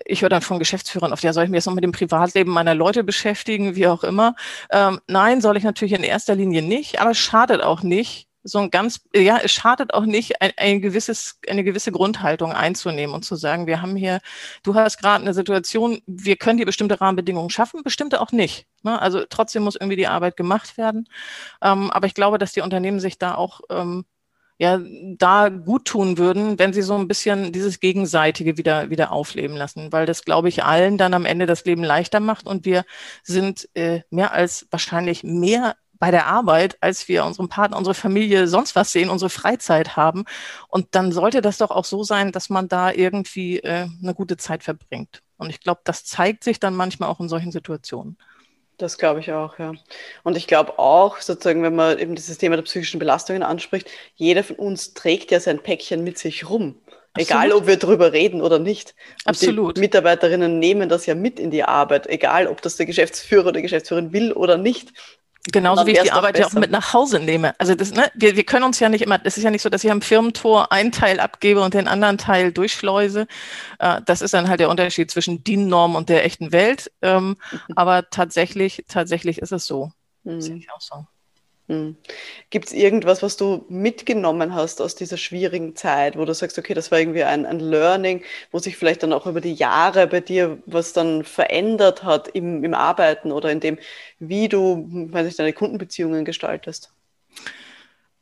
ich 0.05 0.21
höre 0.21 0.29
dann 0.29 0.41
von 0.41 0.59
Geschäftsführern 0.59 1.13
oft, 1.13 1.23
ja, 1.23 1.33
soll 1.33 1.43
ich 1.43 1.49
mich 1.49 1.57
jetzt 1.57 1.67
noch 1.67 1.73
mit 1.73 1.83
dem 1.83 1.91
Privatleben 1.91 2.51
meiner 2.51 2.75
Leute 2.75 3.03
beschäftigen, 3.03 3.75
wie 3.75 3.87
auch 3.87 4.03
immer. 4.03 4.35
Ähm, 4.71 4.99
nein, 5.07 5.41
soll 5.41 5.57
ich 5.57 5.63
natürlich 5.63 5.93
in 5.93 6.03
erster 6.03 6.35
Linie 6.35 6.61
nicht, 6.61 6.99
aber 6.99 7.11
es 7.11 7.17
schadet 7.17 7.61
auch 7.61 7.83
nicht, 7.83 8.27
so 8.47 8.59
ein 8.59 8.71
ganz, 8.71 9.01
ja, 9.13 9.37
es 9.43 9.51
schadet 9.51 9.93
auch 9.93 10.05
nicht, 10.05 10.41
ein, 10.41 10.51
ein 10.57 10.81
gewisses, 10.81 11.39
eine 11.47 11.63
gewisse 11.63 11.91
Grundhaltung 11.91 12.51
einzunehmen 12.51 13.13
und 13.13 13.23
zu 13.23 13.35
sagen, 13.35 13.67
wir 13.67 13.81
haben 13.81 13.95
hier, 13.95 14.19
du 14.63 14.75
hast 14.75 14.97
gerade 14.97 15.23
eine 15.23 15.33
Situation, 15.33 16.01
wir 16.07 16.37
können 16.37 16.57
dir 16.57 16.65
bestimmte 16.65 16.99
Rahmenbedingungen 17.01 17.49
schaffen, 17.49 17.83
bestimmte 17.83 18.21
auch 18.21 18.31
nicht. 18.31 18.67
Ne? 18.83 18.99
Also 19.01 19.25
trotzdem 19.29 19.63
muss 19.63 19.75
irgendwie 19.75 19.97
die 19.97 20.07
Arbeit 20.07 20.37
gemacht 20.37 20.77
werden. 20.77 21.09
Ähm, 21.61 21.91
aber 21.91 22.07
ich 22.07 22.13
glaube, 22.13 22.37
dass 22.37 22.53
die 22.53 22.61
Unternehmen 22.61 22.99
sich 22.99 23.17
da 23.17 23.35
auch 23.35 23.61
ähm, 23.69 24.05
ja, 24.59 24.79
da 25.17 25.49
gut 25.49 25.85
tun 25.85 26.17
würden, 26.17 26.57
wenn 26.57 26.73
sie 26.73 26.81
so 26.81 26.95
ein 26.95 27.07
bisschen 27.07 27.51
dieses 27.51 27.79
Gegenseitige 27.79 28.57
wieder, 28.57 28.89
wieder 28.89 29.11
aufleben 29.11 29.55
lassen, 29.55 29.91
weil 29.91 30.05
das, 30.05 30.25
glaube 30.25 30.49
ich, 30.49 30.63
allen 30.63 30.97
dann 30.97 31.13
am 31.13 31.25
Ende 31.25 31.45
das 31.45 31.65
Leben 31.65 31.83
leichter 31.83 32.19
macht 32.19 32.47
und 32.47 32.65
wir 32.65 32.83
sind 33.23 33.69
äh, 33.75 34.01
mehr 34.09 34.31
als 34.33 34.67
wahrscheinlich 34.71 35.23
mehr 35.23 35.75
bei 35.99 36.11
der 36.11 36.27
Arbeit, 36.27 36.77
als 36.81 37.07
wir 37.07 37.25
unseren 37.25 37.49
Partner, 37.49 37.77
unsere 37.77 37.93
Familie, 37.93 38.47
sonst 38.47 38.75
was 38.75 38.91
sehen, 38.91 39.09
unsere 39.09 39.29
Freizeit 39.29 39.95
haben. 39.95 40.25
Und 40.67 40.95
dann 40.95 41.11
sollte 41.11 41.41
das 41.41 41.57
doch 41.57 41.71
auch 41.71 41.85
so 41.85 42.03
sein, 42.03 42.31
dass 42.31 42.49
man 42.49 42.67
da 42.67 42.91
irgendwie 42.91 43.59
äh, 43.59 43.87
eine 44.01 44.13
gute 44.13 44.37
Zeit 44.37 44.63
verbringt. 44.63 45.23
Und 45.37 45.49
ich 45.49 45.59
glaube, 45.59 45.81
das 45.83 46.05
zeigt 46.05 46.43
sich 46.43 46.59
dann 46.59 46.75
manchmal 46.75 47.09
auch 47.09 47.19
in 47.19 47.29
solchen 47.29 47.51
Situationen. 47.51 48.17
Das 48.77 48.99
glaube 48.99 49.21
ich 49.21 49.31
auch, 49.31 49.57
ja. 49.57 49.73
Und 50.23 50.37
ich 50.37 50.45
glaube 50.45 50.77
auch, 50.77 51.17
sozusagen, 51.17 51.63
wenn 51.63 51.75
man 51.75 51.97
eben 51.97 52.13
dieses 52.13 52.37
Thema 52.37 52.57
der 52.57 52.63
psychischen 52.63 52.99
Belastungen 52.99 53.41
anspricht, 53.41 53.89
jeder 54.15 54.43
von 54.43 54.55
uns 54.57 54.93
trägt 54.93 55.31
ja 55.31 55.39
sein 55.39 55.63
Päckchen 55.63 56.03
mit 56.03 56.19
sich 56.19 56.47
rum. 56.47 56.79
Absolut. 57.13 57.29
Egal, 57.29 57.51
ob 57.53 57.65
wir 57.65 57.77
drüber 57.77 58.13
reden 58.13 58.41
oder 58.41 58.59
nicht. 58.59 58.93
Und 59.25 59.29
Absolut. 59.31 59.77
Die 59.77 59.81
Mitarbeiterinnen 59.81 60.59
nehmen 60.59 60.89
das 60.89 61.07
ja 61.07 61.15
mit 61.15 61.39
in 61.39 61.49
die 61.49 61.63
Arbeit, 61.63 62.05
egal 62.05 62.45
ob 62.45 62.61
das 62.61 62.75
der 62.75 62.85
Geschäftsführer 62.85 63.47
oder 63.47 63.61
Geschäftsführerin 63.63 64.13
will 64.13 64.31
oder 64.31 64.57
nicht. 64.57 64.93
Genauso 65.51 65.85
wie 65.85 65.91
ich 65.91 66.01
die 66.01 66.11
Arbeit 66.11 66.37
ja 66.37 66.47
auch 66.47 66.53
mit 66.53 66.71
nach 66.71 66.93
Hause 66.93 67.19
nehme. 67.19 67.57
Also 67.59 67.75
das, 67.75 67.91
ne, 67.91 68.11
wir, 68.15 68.35
wir 68.35 68.43
können 68.43 68.65
uns 68.65 68.79
ja 68.79 68.89
nicht 68.89 69.01
immer, 69.01 69.17
das 69.17 69.37
ist 69.37 69.43
ja 69.43 69.51
nicht 69.51 69.61
so, 69.61 69.69
dass 69.69 69.83
ich 69.83 69.91
am 69.91 70.01
Firmentor 70.01 70.71
einen 70.71 70.91
Teil 70.91 71.19
abgebe 71.19 71.61
und 71.61 71.73
den 71.73 71.87
anderen 71.87 72.17
Teil 72.17 72.51
durchschleuse. 72.51 73.27
Äh, 73.79 74.01
das 74.05 74.21
ist 74.21 74.33
dann 74.33 74.49
halt 74.49 74.59
der 74.59 74.69
Unterschied 74.69 75.09
zwischen 75.09 75.43
DIN-Norm 75.43 75.95
und 75.95 76.09
der 76.09 76.25
echten 76.25 76.51
Welt. 76.51 76.91
Ähm, 77.01 77.37
aber 77.75 78.09
tatsächlich, 78.09 78.85
tatsächlich 78.87 79.39
ist 79.39 79.51
es 79.51 79.65
so. 79.65 79.91
Mhm. 80.23 80.41
Sehe 80.41 80.55
ich 80.57 80.71
auch 80.71 80.81
so. 80.81 81.05
Hm. 81.69 81.97
Gibt 82.49 82.67
es 82.67 82.73
irgendwas, 82.73 83.21
was 83.21 83.35
du 83.35 83.65
mitgenommen 83.67 84.55
hast 84.55 84.81
aus 84.81 84.95
dieser 84.95 85.17
schwierigen 85.17 85.75
Zeit, 85.75 86.17
wo 86.17 86.23
du 86.23 86.33
sagst, 86.33 86.57
okay, 86.57 86.73
das 86.73 86.91
war 86.91 86.99
irgendwie 86.99 87.23
ein, 87.23 87.45
ein 87.45 87.59
Learning, 87.59 88.23
wo 88.51 88.59
sich 88.59 88.77
vielleicht 88.77 89.03
dann 89.03 89.11
auch 89.11 89.25
über 89.25 89.41
die 89.41 89.53
Jahre 89.53 90.07
bei 90.07 90.21
dir 90.21 90.59
was 90.65 90.93
dann 90.93 91.25
verändert 91.25 92.03
hat 92.03 92.29
im, 92.29 92.63
im 92.63 92.73
Arbeiten 92.73 93.33
oder 93.33 93.51
in 93.51 93.59
dem, 93.59 93.77
wie 94.19 94.47
du, 94.47 94.87
weiß 94.89 95.27
ich, 95.27 95.35
deine 95.35 95.51
Kundenbeziehungen 95.51 96.23
gestaltest? 96.23 96.93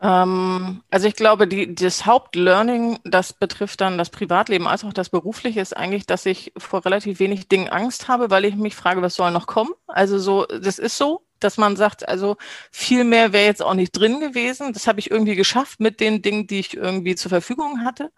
Ähm, 0.01 0.81
also 0.89 1.08
ich 1.08 1.15
glaube, 1.15 1.47
die, 1.47 1.75
das 1.75 2.05
Hauptlearning, 2.08 2.99
das 3.03 3.31
betrifft 3.31 3.79
dann 3.79 3.99
das 3.99 4.10
Privatleben 4.10 4.67
als 4.67 4.84
auch 4.84 4.93
das 4.93 5.10
Berufliche, 5.10 5.62
ist 5.62 5.77
eigentlich, 5.77 6.08
dass 6.08 6.25
ich 6.25 6.51
vor 6.58 6.84
relativ 6.84 7.19
wenig 7.19 7.47
Dingen 7.47 7.69
Angst 7.69 8.08
habe, 8.08 8.31
weil 8.31 8.45
ich 8.45 8.55
mich 8.55 8.75
frage, 8.75 9.03
was 9.03 9.13
soll 9.13 9.29
noch 9.29 9.45
kommen? 9.45 9.71
Also 9.88 10.17
so, 10.17 10.45
das 10.45 10.79
ist 10.79 10.97
so 10.97 11.25
dass 11.39 11.58
man 11.58 11.76
sagt, 11.76 12.08
also 12.08 12.38
viel 12.71 13.04
mehr 13.04 13.34
wäre 13.34 13.45
jetzt 13.45 13.62
auch 13.62 13.74
nicht 13.74 13.91
drin 13.91 14.19
gewesen. 14.19 14.74
Das 14.74 14.88
habe 14.88 15.00
ich 15.00 15.12
irgendwie 15.12 15.36
geschafft 15.36 15.80
mit 15.80 16.00
den 16.00 16.21
Dingen, 16.21 16.48
die 16.48 16.60
ich 16.60 16.76
irgendwie 16.76 17.15
zur 17.15 17.30
Verfügung 17.30 17.84
hatte. 17.84 18.12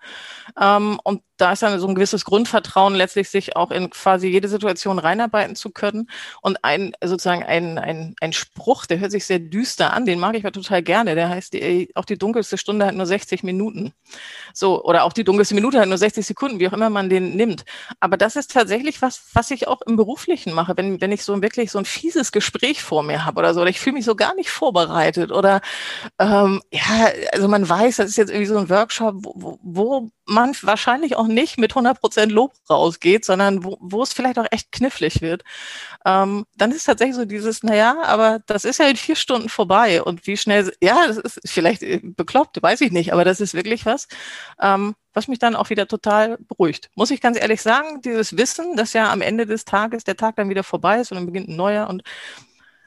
Ähm, 0.60 1.00
und 1.04 1.22
da 1.38 1.52
ist 1.52 1.62
dann 1.62 1.80
so 1.80 1.88
ein 1.88 1.96
gewisses 1.96 2.26
Grundvertrauen, 2.26 2.96
letztlich 2.96 3.30
sich 3.30 3.56
auch 3.56 3.72
in 3.72 3.90
quasi 3.92 4.28
jede 4.28 4.48
Situation 4.48 5.00
reinarbeiten 5.00 5.56
zu 5.56 5.70
können. 5.70 6.10
Und 6.42 6.64
ein 6.64 6.94
sozusagen 7.04 7.44
ein, 7.44 7.78
ein, 7.78 8.16
ein 8.20 8.34
Spruch, 8.34 8.86
der 8.86 9.00
hört 9.00 9.12
sich 9.12 9.26
sehr 9.26 9.40
düster 9.40 9.94
an, 9.94 10.06
den 10.06 10.20
mag 10.20 10.36
ich 10.36 10.44
aber 10.44 10.52
total 10.52 10.82
gerne. 10.82 11.16
Der 11.16 11.30
heißt, 11.30 11.54
die, 11.54 11.92
auch 11.96 12.06
die 12.06 12.18
dunkelste 12.18 12.58
Stunde 12.58 12.86
hat 12.86 12.96
nur 12.96 13.06
60 13.06 13.44
Minuten. 13.44 13.94
So, 14.54 14.84
oder 14.84 15.04
auch 15.04 15.14
die 15.14 15.24
dunkelste 15.24 15.54
Minute 15.56 15.80
hat 15.80 15.88
nur 15.88 15.98
60 15.98 16.26
Sekunden, 16.26 16.60
wie 16.60 16.68
auch 16.68 16.74
immer 16.74 16.90
man 16.90 17.10
den 17.10 17.36
nimmt. 17.36 17.66
Aber 18.00 18.18
das 18.18 18.36
ist 18.36 18.52
tatsächlich 18.52 19.02
was, 19.02 19.30
was 19.34 19.52
ich 19.52 19.68
auch 19.68 19.82
im 19.82 19.96
Beruflichen 19.96 20.54
mache, 20.54 20.76
wenn, 20.76 21.00
wenn 21.02 21.12
ich 21.12 21.24
so 21.24 21.40
wirklich 21.42 21.72
so 21.72 21.78
ein 21.78 21.86
fieses 21.86 22.32
Gespräch 22.32 22.82
vor 22.82 23.04
mir 23.08 23.26
habe 23.26 23.40
oder 23.40 23.54
so, 23.54 23.62
oder 23.62 23.70
ich 23.70 23.80
fühle 23.80 23.96
mich 23.96 24.06
so 24.06 24.16
gar 24.16 24.36
nicht 24.36 24.50
vorbereitet 24.50 25.32
oder 25.32 25.62
ähm, 26.20 26.62
ja, 26.72 27.10
also 27.34 27.48
man 27.48 27.68
weiß, 27.68 27.98
das 27.98 28.10
ist 28.10 28.18
jetzt 28.18 28.30
irgendwie 28.30 28.48
so 28.48 28.58
ein 28.58 28.70
Workshop, 28.70 29.16
wo, 29.24 29.60
wo 29.62 30.10
man 30.28 30.54
wahrscheinlich 30.62 31.16
auch 31.16 31.28
nicht 31.28 31.58
mit 31.58 31.72
100 31.72 32.00
Prozent 32.00 32.32
Lob 32.32 32.54
rausgeht, 32.70 33.26
sondern 33.26 33.64
wo, 33.64 33.78
wo 33.80 34.04
es 34.04 34.14
vielleicht 34.14 34.38
auch 34.38 34.48
echt 34.52 34.72
knifflig 34.72 35.22
wird, 35.22 35.44
ähm, 36.06 36.46
dann 36.56 36.72
ist 36.72 36.84
tatsächlich 36.84 37.16
so 37.16 37.26
dieses, 37.26 37.64
naja, 37.64 37.98
aber 38.04 38.40
das 38.46 38.66
ist 38.66 38.80
ja 38.80 38.88
in 38.88 38.98
vier 38.98 39.16
Stunden 39.16 39.50
vorbei 39.50 40.04
und 40.04 40.28
wie 40.28 40.38
schnell, 40.38 40.72
ja, 40.82 41.08
das 41.08 41.18
ist 41.18 41.40
vielleicht 41.46 41.82
äh, 41.84 42.02
bekloppt, 42.04 42.62
weiß 42.62 42.82
ich 42.82 42.92
nicht, 42.92 43.14
aber 43.14 43.24
das 43.24 43.40
ist 43.40 43.54
wirklich 43.54 43.86
was, 43.86 44.08
ähm, 44.62 44.96
was 45.14 45.28
mich 45.28 45.40
dann 45.40 45.56
auch 45.56 45.70
wieder 45.70 45.88
total 45.88 46.38
beruhigt. 46.38 46.90
Muss 46.96 47.12
ich 47.12 47.22
ganz 47.22 47.40
ehrlich 47.40 47.62
sagen, 47.62 48.02
dieses 48.02 48.38
Wissen, 48.38 48.76
dass 48.76 48.94
ja 48.94 49.12
am 49.12 49.22
Ende 49.22 49.46
des 49.46 49.66
Tages 49.66 50.04
der 50.04 50.18
Tag 50.18 50.36
dann 50.36 50.50
wieder 50.50 50.64
vorbei 50.64 51.00
ist 51.00 51.12
und 51.12 51.18
dann 51.18 51.26
beginnt 51.26 51.50
ein 51.50 51.56
neuer 51.56 51.88
und 51.90 52.04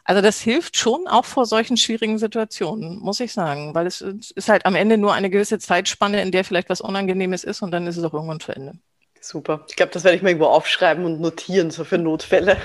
also 0.04 0.22
das 0.22 0.40
hilft 0.40 0.76
schon 0.76 1.06
auch 1.06 1.24
vor 1.24 1.46
solchen 1.46 1.76
schwierigen 1.76 2.18
Situationen, 2.18 2.98
muss 2.98 3.20
ich 3.20 3.32
sagen, 3.32 3.74
weil 3.74 3.86
es 3.86 4.00
ist 4.00 4.48
halt 4.48 4.66
am 4.66 4.74
Ende 4.74 4.98
nur 4.98 5.12
eine 5.12 5.30
gewisse 5.30 5.58
Zeitspanne, 5.58 6.22
in 6.22 6.32
der 6.32 6.44
vielleicht 6.44 6.68
was 6.68 6.80
Unangenehmes 6.80 7.44
ist 7.44 7.62
und 7.62 7.70
dann 7.70 7.86
ist 7.86 7.96
es 7.96 8.04
auch 8.04 8.14
irgendwann 8.14 8.40
zu 8.40 8.52
Ende. 8.52 8.74
Super. 9.20 9.66
Ich 9.68 9.76
glaube, 9.76 9.92
das 9.92 10.02
werde 10.02 10.16
ich 10.16 10.22
mir 10.22 10.30
irgendwo 10.30 10.46
aufschreiben 10.46 11.04
und 11.04 11.20
notieren, 11.20 11.70
so 11.70 11.84
für 11.84 11.98
Notfälle. 11.98 12.56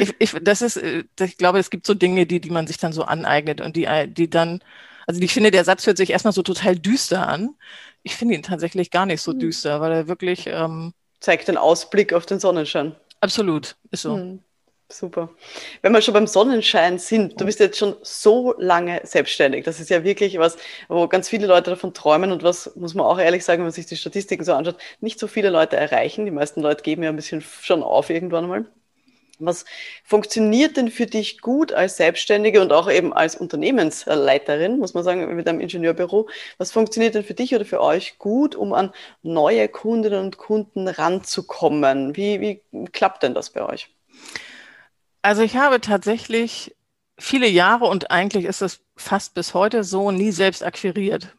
ich, 0.00 0.12
ich, 0.18 0.34
das 0.42 0.60
ist, 0.60 0.76
äh, 0.76 1.04
ich 1.20 1.38
glaube, 1.38 1.60
es 1.60 1.70
gibt 1.70 1.86
so 1.86 1.94
Dinge, 1.94 2.26
die, 2.26 2.40
die 2.40 2.50
man 2.50 2.66
sich 2.66 2.78
dann 2.78 2.92
so 2.92 3.04
aneignet 3.04 3.60
und 3.60 3.76
die, 3.76 3.88
die 4.08 4.28
dann, 4.28 4.60
also 5.06 5.20
ich 5.20 5.32
finde, 5.32 5.52
der 5.52 5.64
Satz 5.64 5.86
hört 5.86 5.96
sich 5.96 6.10
erstmal 6.10 6.32
so 6.32 6.42
total 6.42 6.76
düster 6.76 7.28
an. 7.28 7.54
Ich 8.02 8.16
finde 8.16 8.34
ihn 8.34 8.42
tatsächlich 8.42 8.90
gar 8.90 9.06
nicht 9.06 9.22
so 9.22 9.32
hm. 9.32 9.38
düster, 9.38 9.80
weil 9.80 9.92
er 9.92 10.08
wirklich 10.08 10.48
ähm, 10.48 10.94
zeigt 11.20 11.46
den 11.46 11.56
Ausblick 11.56 12.12
auf 12.12 12.26
den 12.26 12.40
Sonnenschein. 12.40 12.96
Absolut, 13.20 13.76
ist 13.92 14.02
so. 14.02 14.16
Hm. 14.16 14.42
Super. 14.92 15.30
Wenn 15.80 15.92
wir 15.92 16.02
schon 16.02 16.12
beim 16.12 16.26
Sonnenschein 16.26 16.98
sind, 16.98 17.40
du 17.40 17.46
bist 17.46 17.60
jetzt 17.60 17.78
schon 17.78 17.96
so 18.02 18.54
lange 18.58 19.00
selbstständig. 19.04 19.64
Das 19.64 19.80
ist 19.80 19.88
ja 19.88 20.04
wirklich 20.04 20.38
was, 20.38 20.58
wo 20.88 21.08
ganz 21.08 21.30
viele 21.30 21.46
Leute 21.46 21.70
davon 21.70 21.94
träumen 21.94 22.30
und 22.30 22.42
was, 22.42 22.76
muss 22.76 22.94
man 22.94 23.06
auch 23.06 23.18
ehrlich 23.18 23.42
sagen, 23.42 23.60
wenn 23.60 23.66
man 23.66 23.72
sich 23.72 23.86
die 23.86 23.96
Statistiken 23.96 24.44
so 24.44 24.52
anschaut, 24.52 24.76
nicht 25.00 25.18
so 25.18 25.28
viele 25.28 25.48
Leute 25.48 25.76
erreichen. 25.76 26.26
Die 26.26 26.30
meisten 26.30 26.60
Leute 26.60 26.82
geben 26.82 27.02
ja 27.02 27.08
ein 27.08 27.16
bisschen 27.16 27.40
schon 27.40 27.82
auf 27.82 28.10
irgendwann 28.10 28.46
mal. 28.46 28.66
Was 29.38 29.64
funktioniert 30.04 30.76
denn 30.76 30.90
für 30.90 31.06
dich 31.06 31.40
gut 31.40 31.72
als 31.72 31.96
Selbstständige 31.96 32.60
und 32.60 32.72
auch 32.72 32.90
eben 32.90 33.12
als 33.14 33.34
Unternehmensleiterin, 33.34 34.78
muss 34.78 34.94
man 34.94 35.04
sagen, 35.04 35.34
mit 35.34 35.48
einem 35.48 35.60
Ingenieurbüro? 35.60 36.28
Was 36.58 36.70
funktioniert 36.70 37.14
denn 37.14 37.24
für 37.24 37.34
dich 37.34 37.54
oder 37.54 37.64
für 37.64 37.80
euch 37.80 38.18
gut, 38.18 38.54
um 38.54 38.72
an 38.74 38.92
neue 39.22 39.68
Kundinnen 39.68 40.20
und 40.20 40.36
Kunden 40.36 40.86
ranzukommen? 40.86 42.14
Wie, 42.14 42.40
wie 42.40 42.84
klappt 42.92 43.22
denn 43.22 43.34
das 43.34 43.50
bei 43.50 43.66
euch? 43.66 43.88
Also 45.22 45.42
ich 45.42 45.56
habe 45.56 45.80
tatsächlich 45.80 46.74
viele 47.18 47.48
Jahre 47.48 47.86
und 47.86 48.10
eigentlich 48.10 48.44
ist 48.44 48.60
es 48.60 48.80
fast 48.96 49.34
bis 49.34 49.54
heute 49.54 49.84
so 49.84 50.10
nie 50.10 50.32
selbst 50.32 50.64
akquiriert. 50.64 51.36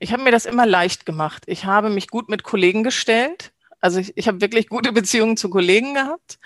Ich 0.00 0.12
habe 0.12 0.22
mir 0.22 0.32
das 0.32 0.46
immer 0.46 0.66
leicht 0.66 1.06
gemacht. 1.06 1.44
Ich 1.46 1.64
habe 1.64 1.90
mich 1.90 2.08
gut 2.08 2.28
mit 2.28 2.42
Kollegen 2.42 2.82
gestellt 2.82 3.52
also 3.80 3.98
ich, 3.98 4.16
ich 4.16 4.28
habe 4.28 4.40
wirklich 4.40 4.68
gute 4.68 4.92
Beziehungen 4.92 5.36
zu 5.36 5.50
Kollegen 5.50 5.94
gehabt, 5.94 6.38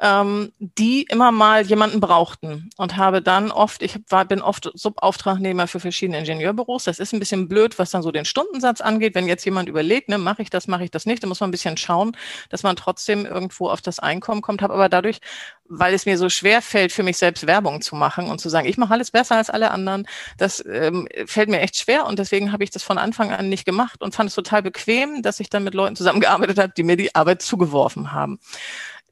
ähm, 0.00 0.52
die 0.58 1.02
immer 1.02 1.32
mal 1.32 1.66
jemanden 1.66 2.00
brauchten 2.00 2.70
und 2.76 2.96
habe 2.96 3.22
dann 3.22 3.50
oft, 3.50 3.82
ich 3.82 3.98
war, 4.08 4.24
bin 4.24 4.40
oft 4.40 4.70
Subauftragnehmer 4.74 5.66
für 5.66 5.80
verschiedene 5.80 6.18
Ingenieurbüros. 6.18 6.84
Das 6.84 6.98
ist 6.98 7.12
ein 7.12 7.20
bisschen 7.20 7.48
blöd, 7.48 7.78
was 7.78 7.90
dann 7.90 8.02
so 8.02 8.10
den 8.10 8.24
Stundensatz 8.24 8.80
angeht. 8.80 9.14
Wenn 9.14 9.28
jetzt 9.28 9.44
jemand 9.44 9.68
überlegt, 9.68 10.08
ne, 10.08 10.18
mache 10.18 10.42
ich 10.42 10.50
das, 10.50 10.66
mache 10.66 10.84
ich 10.84 10.90
das 10.90 11.06
nicht, 11.06 11.22
dann 11.22 11.28
muss 11.28 11.40
man 11.40 11.48
ein 11.48 11.52
bisschen 11.52 11.76
schauen, 11.76 12.16
dass 12.48 12.62
man 12.62 12.76
trotzdem 12.76 13.26
irgendwo 13.26 13.68
auf 13.68 13.82
das 13.82 13.98
Einkommen 13.98 14.42
kommt. 14.42 14.62
Habe 14.62 14.74
aber 14.74 14.88
dadurch, 14.88 15.20
weil 15.68 15.94
es 15.94 16.06
mir 16.06 16.18
so 16.18 16.28
schwer 16.28 16.62
fällt, 16.62 16.92
für 16.92 17.02
mich 17.02 17.16
selbst 17.18 17.46
Werbung 17.46 17.80
zu 17.80 17.96
machen 17.96 18.30
und 18.30 18.40
zu 18.40 18.48
sagen, 18.48 18.68
ich 18.68 18.78
mache 18.78 18.92
alles 18.92 19.10
besser 19.10 19.36
als 19.36 19.50
alle 19.50 19.70
anderen, 19.70 20.06
das 20.36 20.64
ähm, 20.66 21.08
fällt 21.26 21.48
mir 21.48 21.60
echt 21.60 21.76
schwer 21.76 22.06
und 22.06 22.18
deswegen 22.18 22.52
habe 22.52 22.64
ich 22.64 22.70
das 22.70 22.82
von 22.82 22.98
Anfang 22.98 23.32
an 23.32 23.48
nicht 23.48 23.64
gemacht 23.64 24.02
und 24.02 24.14
fand 24.14 24.28
es 24.28 24.34
total 24.34 24.62
bequem, 24.62 25.22
dass 25.22 25.40
ich 25.40 25.50
dann 25.50 25.64
mit 25.64 25.74
Leuten 25.74 25.96
zusammengearbeitet 25.96 26.58
habe, 26.58 26.72
die 26.76 26.82
mir 26.82 26.96
die 26.96 27.14
Arbeit 27.14 27.42
zugeworfen 27.42 28.12
haben. 28.12 28.38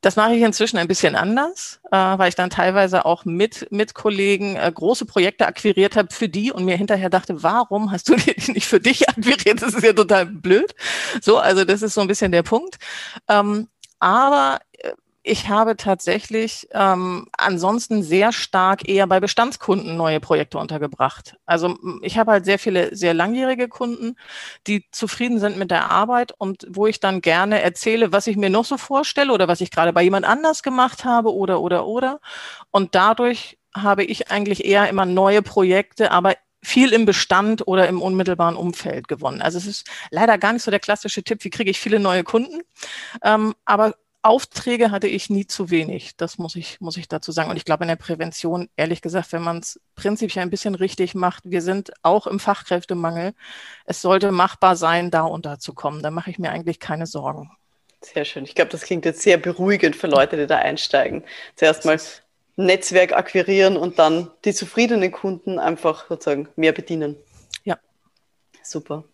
Das 0.03 0.15
mache 0.15 0.35
ich 0.35 0.43
inzwischen 0.43 0.77
ein 0.77 0.89
bisschen 0.89 1.17
anders, 1.17 1.81
äh, 1.91 1.97
weil 1.97 2.29
ich 2.29 2.35
dann 2.35 2.51
teilweise 2.51 3.05
auch 3.07 3.25
mit, 3.25 3.67
mit 3.73 3.95
Kollegen 3.95 4.57
äh, 4.57 4.71
große 4.73 5.07
Projekte 5.07 5.47
akquiriert 5.47 5.97
habe 5.97 6.13
für 6.13 6.29
die 6.29 6.53
und 6.53 6.65
mir 6.65 6.77
hinterher 6.77 7.11
dachte, 7.11 7.43
warum 7.43 7.91
hast 7.91 8.09
du 8.09 8.15
die 8.17 8.53
nicht 8.53 8.67
für 8.67 8.79
dich 8.79 9.09
akquiriert? 9.09 9.63
Das 9.63 9.75
ist 9.75 9.83
ja 9.83 9.93
total 9.93 10.27
blöd. 10.27 10.75
So, 11.21 11.39
also 11.39 11.65
das 11.65 11.83
ist 11.83 11.95
so 11.95 12.03
ein 12.03 12.07
bisschen 12.07 12.31
der 12.31 12.43
Punkt. 12.43 12.77
Ähm, 13.29 13.69
aber 13.99 14.61
äh, 14.79 14.93
ich 15.27 15.49
habe 15.49 15.77
tatsächlich 15.77 16.69
ähm, 16.73 17.27
ansonsten 17.37 18.05
sehr 18.05 18.33
stark 18.33 18.89
eher 18.89 19.09
bei 19.09 19.19
Bestandskunden 19.19 19.97
neue 19.97 20.21
Projekte 20.21 20.59
untergebracht. 20.59 21.37
Also 21.47 21.77
ich 22.03 22.17
habe 22.17 22.31
halt 22.31 22.45
sehr 22.45 22.61
viele 22.61 22.95
sehr 22.95 23.13
langjährige 23.13 23.69
Kunden, 23.69 24.17
die 24.69 24.85
zufrieden 24.93 25.41
sind 25.41 25.59
mit 25.59 25.73
der 25.73 25.91
Arbeit 25.91 26.33
und 26.39 26.67
wo 26.71 26.87
ich 26.87 27.01
dann 27.01 27.23
gerne 27.23 27.61
erzähle, 27.61 28.13
was 28.13 28.29
ich 28.29 28.37
mir 28.37 28.51
noch 28.51 28.65
so 28.65 28.77
vorstelle 28.79 29.33
oder 29.33 29.49
was 29.49 29.61
ich 29.61 29.73
gerade 29.73 29.93
bei 29.93 30.03
jemand 30.03 30.27
anders 30.27 30.63
gemacht 30.63 31.05
habe 31.05 31.35
oder 31.35 31.61
oder 31.61 31.87
oder. 31.89 32.21
Und 32.71 32.95
dadurch 32.95 33.59
habe 33.75 34.05
ich 34.05 34.31
eigentlich 34.31 34.65
eher 34.65 34.89
immer 34.89 35.07
neue 35.07 35.43
Projekte, 35.43 36.13
aber 36.13 36.35
viel 36.63 36.93
im 36.93 37.05
Bestand 37.05 37.67
oder 37.67 37.89
im 37.89 38.01
unmittelbaren 38.01 38.57
Umfeld 38.57 39.09
gewonnen. 39.09 39.43
Also 39.43 39.59
es 39.59 39.67
ist 39.67 39.89
leider 40.11 40.39
gar 40.39 40.53
nicht 40.53 40.63
so 40.63 40.71
der 40.71 40.81
klassische 40.81 41.25
Tipp, 41.25 41.43
wie 41.45 41.51
kriege 41.51 41.71
ich 41.71 41.81
viele 41.81 41.99
neue 41.99 42.25
Kunden. 42.25 42.63
Ähm, 43.23 43.55
aber 43.65 43.95
Aufträge 44.27 44.91
hatte 44.91 45.07
ich 45.09 45.31
nie 45.31 45.47
zu 45.47 45.71
wenig. 45.71 46.17
Das 46.17 46.39
muss 46.39 46.57
ich, 46.57 46.81
muss 46.81 46.97
ich 46.97 47.09
dazu 47.09 47.33
sagen. 47.33 47.51
Und 47.51 47.57
ich 47.57 47.65
glaube, 47.65 47.85
in 47.85 47.89
der 47.89 47.97
Prävention, 47.97 48.69
ehrlich 48.77 49.01
gesagt, 49.01 49.33
wenn 49.33 49.43
man 49.43 49.59
es 49.59 49.81
prinzipiell 49.95 50.43
ein 50.43 50.51
bisschen 50.51 50.75
richtig 50.75 51.15
macht, 51.15 51.45
wir 51.47 51.63
sind 51.63 51.93
auch 52.03 52.27
im 52.27 52.41
Fachkräftemangel. 52.41 53.35
Es 53.85 54.03
sollte 54.03 54.33
machbar 54.33 54.77
sein, 54.77 55.11
da 55.11 55.23
und 55.23 55.47
da 55.47 55.59
zu 55.59 55.75
kommen. 55.75 56.03
Da 56.03 56.11
mache 56.11 56.31
ich 56.31 56.39
mir 56.39 56.51
eigentlich 56.51 56.81
keine 56.81 57.07
Sorgen. 57.07 57.51
Sehr 58.01 58.25
schön. 58.25 58.45
Ich 58.45 58.55
glaube, 58.55 58.71
das 58.71 58.83
klingt 58.83 59.05
jetzt 59.05 59.23
sehr 59.23 59.39
beruhigend 59.39 59.97
für 59.97 60.07
Leute, 60.07 60.37
die 60.37 60.47
da 60.47 60.57
einsteigen. 60.57 61.25
Zuerst 61.55 61.85
mal 61.85 61.99
Netzwerk 62.57 63.13
akquirieren 63.13 63.77
und 63.77 63.99
dann 63.99 64.31
die 64.45 64.55
zufriedenen 64.55 65.13
Kunden 65.13 65.59
einfach 65.59 66.09
sozusagen 66.09 66.49
mehr 66.57 66.73
bedienen. 66.73 67.17
Super. 68.71 69.05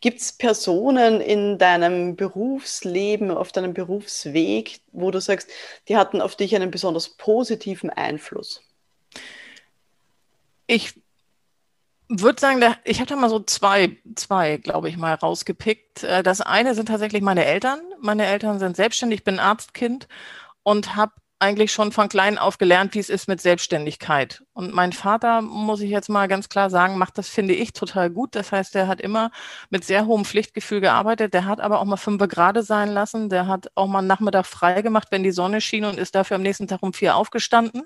Gibt 0.00 0.20
es 0.20 0.32
Personen 0.32 1.20
in 1.20 1.58
deinem 1.58 2.16
Berufsleben, 2.16 3.30
auf 3.30 3.52
deinem 3.52 3.72
Berufsweg, 3.72 4.80
wo 4.92 5.10
du 5.10 5.20
sagst, 5.20 5.48
die 5.88 5.96
hatten 5.96 6.20
auf 6.20 6.36
dich 6.36 6.56
einen 6.56 6.70
besonders 6.70 7.10
positiven 7.10 7.90
Einfluss? 7.90 8.62
Ich 10.66 11.00
würde 12.08 12.40
sagen, 12.40 12.62
ich 12.84 13.00
habe 13.00 13.08
da 13.08 13.16
mal 13.16 13.30
so 13.30 13.40
zwei, 13.40 13.96
zwei, 14.14 14.56
glaube 14.56 14.88
ich, 14.88 14.96
mal 14.96 15.14
rausgepickt. 15.14 16.02
Äh, 16.04 16.22
das 16.22 16.40
eine 16.40 16.74
sind 16.74 16.86
tatsächlich 16.86 17.22
meine 17.22 17.44
Eltern. 17.44 17.80
Meine 18.00 18.26
Eltern 18.26 18.58
sind 18.58 18.76
selbstständig, 18.76 19.20
ich 19.20 19.24
bin 19.24 19.38
Arztkind 19.38 20.08
und 20.62 20.96
habe 20.96 21.12
eigentlich 21.38 21.72
schon 21.72 21.92
von 21.92 22.08
klein 22.08 22.38
auf 22.38 22.56
gelernt, 22.56 22.94
wie 22.94 22.98
es 22.98 23.10
ist 23.10 23.28
mit 23.28 23.40
Selbstständigkeit. 23.40 24.42
Und 24.54 24.72
mein 24.72 24.92
Vater, 24.92 25.42
muss 25.42 25.82
ich 25.82 25.90
jetzt 25.90 26.08
mal 26.08 26.28
ganz 26.28 26.48
klar 26.48 26.70
sagen, 26.70 26.96
macht 26.96 27.18
das, 27.18 27.28
finde 27.28 27.54
ich, 27.54 27.74
total 27.74 28.08
gut. 28.10 28.34
Das 28.34 28.52
heißt, 28.52 28.74
er 28.74 28.88
hat 28.88 29.00
immer 29.00 29.30
mit 29.68 29.84
sehr 29.84 30.06
hohem 30.06 30.24
Pflichtgefühl 30.24 30.80
gearbeitet. 30.80 31.34
Der 31.34 31.44
hat 31.44 31.60
aber 31.60 31.80
auch 31.80 31.84
mal 31.84 31.98
fünf 31.98 32.26
gerade 32.28 32.62
sein 32.62 32.88
lassen. 32.88 33.28
Der 33.28 33.46
hat 33.46 33.70
auch 33.74 33.86
mal 33.86 33.98
einen 33.98 34.08
Nachmittag 34.08 34.46
frei 34.46 34.80
gemacht, 34.80 35.08
wenn 35.10 35.22
die 35.22 35.30
Sonne 35.30 35.60
schien 35.60 35.84
und 35.84 35.98
ist 35.98 36.14
dafür 36.14 36.36
am 36.36 36.42
nächsten 36.42 36.68
Tag 36.68 36.82
um 36.82 36.94
vier 36.94 37.16
aufgestanden. 37.16 37.84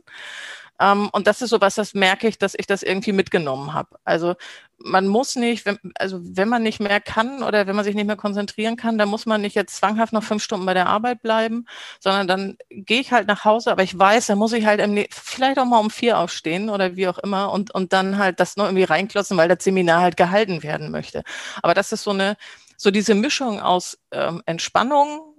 Ähm, 0.81 1.11
und 1.13 1.27
das 1.27 1.43
ist 1.43 1.51
so 1.51 1.61
was, 1.61 1.75
das 1.75 1.95
merke 1.95 2.27
ich, 2.27 2.39
dass 2.39 2.55
ich 2.55 2.67
das 2.67 2.83
irgendwie 2.83 3.13
mitgenommen 3.13 3.75
habe. 3.75 3.99
Also 4.05 4.35
man 4.79 5.07
muss 5.07 5.37
nicht, 5.37 5.67
wenn, 5.67 5.79
also 5.97 6.19
wenn 6.23 6.49
man 6.49 6.63
nicht 6.63 6.81
mehr 6.81 7.01
kann 7.01 7.43
oder 7.43 7.67
wenn 7.67 7.77
man 7.77 7.85
sich 7.85 7.95
nicht 7.95 8.07
mehr 8.07 8.17
konzentrieren 8.17 8.77
kann, 8.77 8.97
dann 8.97 9.11
muss 9.11 9.27
man 9.27 9.43
nicht 9.43 9.55
jetzt 9.55 9.77
zwanghaft 9.77 10.15
noch 10.15 10.23
fünf 10.23 10.43
Stunden 10.43 10.65
bei 10.65 10.73
der 10.75 10.87
Arbeit 10.87 11.21
bleiben, 11.23 11.67
sondern 12.01 12.27
dann 12.27 12.57
gehe 12.71 13.01
ich 13.01 13.13
halt 13.13 13.29
nach 13.29 13.45
Hause, 13.45 13.71
aber 13.71 13.83
ich 13.83 13.99
weiß, 13.99 14.27
da 14.29 14.37
muss 14.37 14.55
ich 14.55 14.65
halt 14.65 14.81
im, 14.81 15.05
vielleicht 15.11 15.59
auch 15.59 15.67
mal 15.67 15.79
um 15.79 15.91
vier 15.91 16.19
aufstehen 16.19 16.71
oder 16.71 16.97
wie 16.97 17.09
auch 17.09 17.19
immer 17.19 17.53
und, 17.53 17.75
und 17.75 17.93
dann 17.93 18.17
halt 18.19 18.41
das 18.41 18.57
noch 18.57 18.65
irgendwie 18.65 18.85
reinklotzen, 18.85 19.37
weil 19.37 19.49
das 19.49 19.63
Seminar 19.63 20.01
halt 20.01 20.17
gehalten 20.17 20.63
werden 20.63 20.91
möchte. 20.91 21.23
Aber 21.63 21.75
das 21.75 21.93
ist 21.93 22.03
so 22.05 22.13
eine, 22.13 22.37
so 22.79 22.91
diese 22.91 23.15
Mischung 23.15 23.61
aus 23.61 23.99
ähm, 24.11 24.43
Entspannung, 24.47 25.30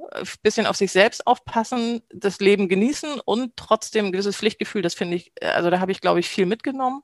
bisschen 0.43 0.65
auf 0.65 0.75
sich 0.75 0.91
selbst 0.91 1.25
aufpassen, 1.27 2.01
das 2.13 2.39
Leben 2.39 2.69
genießen 2.69 3.19
und 3.25 3.55
trotzdem 3.55 4.07
ein 4.07 4.11
gewisses 4.11 4.37
Pflichtgefühl, 4.37 4.81
das 4.81 4.93
finde 4.93 5.15
ich, 5.15 5.31
äh, 5.35 5.47
also 5.47 5.69
da 5.69 5.79
habe 5.79 5.91
ich, 5.91 6.01
glaube 6.01 6.19
ich, 6.19 6.29
viel 6.29 6.45
mitgenommen. 6.45 7.03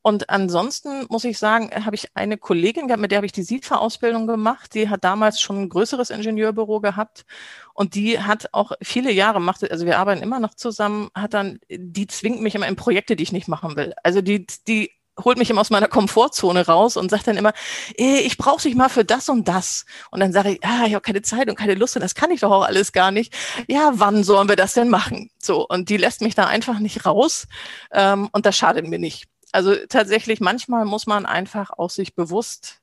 Und 0.00 0.30
ansonsten 0.30 1.06
muss 1.10 1.24
ich 1.24 1.38
sagen, 1.38 1.70
habe 1.84 1.96
ich 1.96 2.08
eine 2.14 2.38
Kollegin 2.38 2.86
gehabt, 2.86 3.02
mit 3.02 3.10
der 3.10 3.18
habe 3.18 3.26
ich 3.26 3.32
die 3.32 3.42
SIFA-Ausbildung 3.42 4.26
gemacht. 4.26 4.72
Die 4.74 4.88
hat 4.88 5.04
damals 5.04 5.40
schon 5.40 5.62
ein 5.62 5.68
größeres 5.68 6.10
Ingenieurbüro 6.10 6.80
gehabt 6.80 7.26
und 7.74 7.94
die 7.94 8.20
hat 8.20 8.48
auch 8.52 8.72
viele 8.80 9.12
Jahre 9.12 9.40
macht, 9.40 9.70
also 9.70 9.86
wir 9.86 9.98
arbeiten 9.98 10.22
immer 10.22 10.40
noch 10.40 10.54
zusammen, 10.54 11.10
hat 11.14 11.34
dann, 11.34 11.58
die 11.68 12.06
zwingt 12.06 12.40
mich 12.40 12.54
immer 12.54 12.68
in 12.68 12.76
Projekte, 12.76 13.16
die 13.16 13.24
ich 13.24 13.32
nicht 13.32 13.48
machen 13.48 13.76
will. 13.76 13.92
Also 14.02 14.22
die, 14.22 14.46
die 14.66 14.92
holt 15.24 15.38
mich 15.38 15.50
immer 15.50 15.60
aus 15.60 15.70
meiner 15.70 15.88
Komfortzone 15.88 16.66
raus 16.66 16.96
und 16.96 17.10
sagt 17.10 17.26
dann 17.26 17.36
immer, 17.36 17.52
eh, 17.96 18.18
ich 18.18 18.38
brauche 18.38 18.62
dich 18.62 18.74
mal 18.74 18.88
für 18.88 19.04
das 19.04 19.28
und 19.28 19.48
das. 19.48 19.84
Und 20.10 20.20
dann 20.20 20.32
sage 20.32 20.52
ich, 20.52 20.64
ah, 20.64 20.86
ich 20.86 20.94
habe 20.94 21.02
keine 21.02 21.22
Zeit 21.22 21.48
und 21.48 21.56
keine 21.56 21.74
Lust 21.74 21.96
und 21.96 22.02
das 22.02 22.14
kann 22.14 22.30
ich 22.30 22.40
doch 22.40 22.50
auch 22.50 22.64
alles 22.64 22.92
gar 22.92 23.10
nicht. 23.10 23.34
Ja, 23.66 23.92
wann 23.94 24.24
sollen 24.24 24.48
wir 24.48 24.56
das 24.56 24.74
denn 24.74 24.88
machen? 24.88 25.30
So, 25.38 25.66
und 25.66 25.88
die 25.88 25.96
lässt 25.96 26.20
mich 26.20 26.34
da 26.34 26.46
einfach 26.46 26.78
nicht 26.78 27.06
raus 27.06 27.46
ähm, 27.92 28.28
und 28.32 28.46
das 28.46 28.56
schadet 28.56 28.86
mir 28.86 28.98
nicht. 28.98 29.26
Also 29.52 29.74
tatsächlich, 29.88 30.40
manchmal 30.40 30.84
muss 30.84 31.06
man 31.06 31.26
einfach 31.26 31.70
auch 31.70 31.90
sich 31.90 32.14
bewusst 32.14 32.80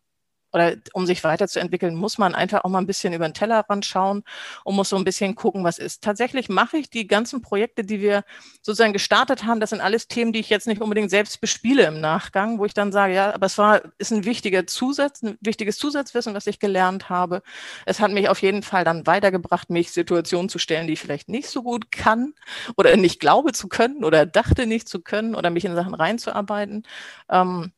oder 0.56 0.76
um 0.94 1.06
sich 1.06 1.24
weiterzuentwickeln, 1.26 1.96
muss 1.96 2.18
man 2.18 2.34
einfach 2.34 2.64
auch 2.64 2.70
mal 2.70 2.80
ein 2.80 2.88
bisschen 2.88 3.12
über 3.14 3.28
den 3.28 3.34
Tellerrand 3.34 3.86
schauen 3.86 4.24
und 4.64 4.76
muss 4.76 4.88
so 4.90 4.96
ein 4.96 5.04
bisschen 5.04 5.36
gucken, 5.36 5.66
was 5.66 5.78
ist. 5.78 6.02
Tatsächlich 6.02 6.48
mache 6.48 6.78
ich 6.78 6.90
die 6.90 7.08
ganzen 7.08 7.42
Projekte, 7.42 7.84
die 7.84 8.00
wir 8.00 8.24
sozusagen 8.62 8.94
gestartet 8.94 9.44
haben, 9.44 9.60
das 9.60 9.72
sind 9.72 9.82
alles 9.82 10.08
Themen, 10.08 10.32
die 10.32 10.40
ich 10.40 10.50
jetzt 10.50 10.66
nicht 10.66 10.82
unbedingt 10.82 11.10
selbst 11.10 11.42
bespiele 11.42 11.84
im 11.84 12.00
Nachgang, 12.00 12.58
wo 12.58 12.64
ich 12.64 12.74
dann 12.74 12.94
sage, 12.94 13.14
ja, 13.14 13.34
aber 13.34 13.46
es 13.48 13.58
war, 13.58 13.82
ist 13.98 14.14
ein 14.14 14.24
wichtiger 14.24 14.66
Zusatz, 14.66 15.22
ein 15.22 15.38
wichtiges 15.42 15.78
Zusatzwissen, 15.78 16.34
was 16.34 16.48
ich 16.48 16.60
gelernt 16.60 17.10
habe. 17.10 17.42
Es 17.86 18.00
hat 18.00 18.12
mich 18.12 18.30
auf 18.30 18.42
jeden 18.42 18.64
Fall 18.64 18.86
dann 18.86 19.06
weitergebracht, 19.06 19.70
mich 19.70 19.92
Situationen 19.92 20.48
zu 20.48 20.58
stellen, 20.58 20.88
die 20.88 20.94
ich 20.94 21.02
vielleicht 21.02 21.28
nicht 21.28 21.50
so 21.50 21.64
gut 21.64 21.92
kann 21.92 22.34
oder 22.78 22.96
nicht 22.96 23.20
glaube 23.20 23.52
zu 23.52 23.68
können 23.68 24.06
oder 24.06 24.26
dachte 24.26 24.68
nicht 24.68 24.88
zu 24.88 25.02
können 25.02 25.36
oder 25.36 25.50
mich 25.50 25.66
in 25.66 25.76
Sachen 25.76 25.94
reinzuarbeiten. 25.94 26.84
Ähm, 27.30 27.74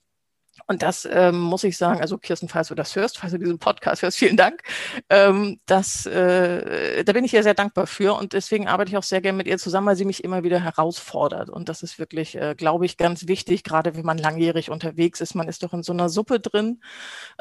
und 0.65 0.81
das 0.81 1.07
ähm, 1.09 1.39
muss 1.39 1.63
ich 1.63 1.77
sagen, 1.77 2.01
also 2.01 2.17
Kirsten, 2.17 2.49
falls 2.49 2.69
du 2.69 2.75
das 2.75 2.95
hörst, 2.95 3.19
falls 3.19 3.33
du 3.33 3.39
diesen 3.39 3.59
Podcast 3.59 4.01
hörst, 4.01 4.17
vielen 4.19 4.37
Dank. 4.37 4.63
Ähm, 5.09 5.59
das, 5.65 6.05
äh, 6.05 7.03
da 7.03 7.13
bin 7.13 7.23
ich 7.23 7.33
ihr 7.33 7.43
sehr 7.43 7.53
dankbar 7.53 7.87
für 7.87 8.15
und 8.17 8.33
deswegen 8.33 8.67
arbeite 8.67 8.89
ich 8.91 8.97
auch 8.97 9.03
sehr 9.03 9.21
gerne 9.21 9.37
mit 9.37 9.47
ihr 9.47 9.57
zusammen, 9.57 9.87
weil 9.87 9.95
sie 9.95 10.05
mich 10.05 10.23
immer 10.23 10.43
wieder 10.43 10.59
herausfordert. 10.59 11.49
Und 11.49 11.69
das 11.69 11.83
ist 11.83 11.99
wirklich, 11.99 12.35
äh, 12.35 12.55
glaube 12.55 12.85
ich, 12.85 12.97
ganz 12.97 13.27
wichtig, 13.27 13.63
gerade 13.63 13.95
wenn 13.95 14.05
man 14.05 14.17
langjährig 14.17 14.69
unterwegs 14.69 15.21
ist. 15.21 15.35
Man 15.35 15.47
ist 15.47 15.63
doch 15.63 15.73
in 15.73 15.83
so 15.83 15.93
einer 15.93 16.09
Suppe 16.09 16.39
drin. 16.39 16.81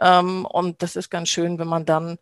Ähm, 0.01 0.45
und 0.47 0.83
das 0.83 0.97
ist 0.97 1.11
ganz 1.11 1.29
schön, 1.29 1.59
wenn 1.59 1.69
man 1.69 1.87
dann 1.87 2.19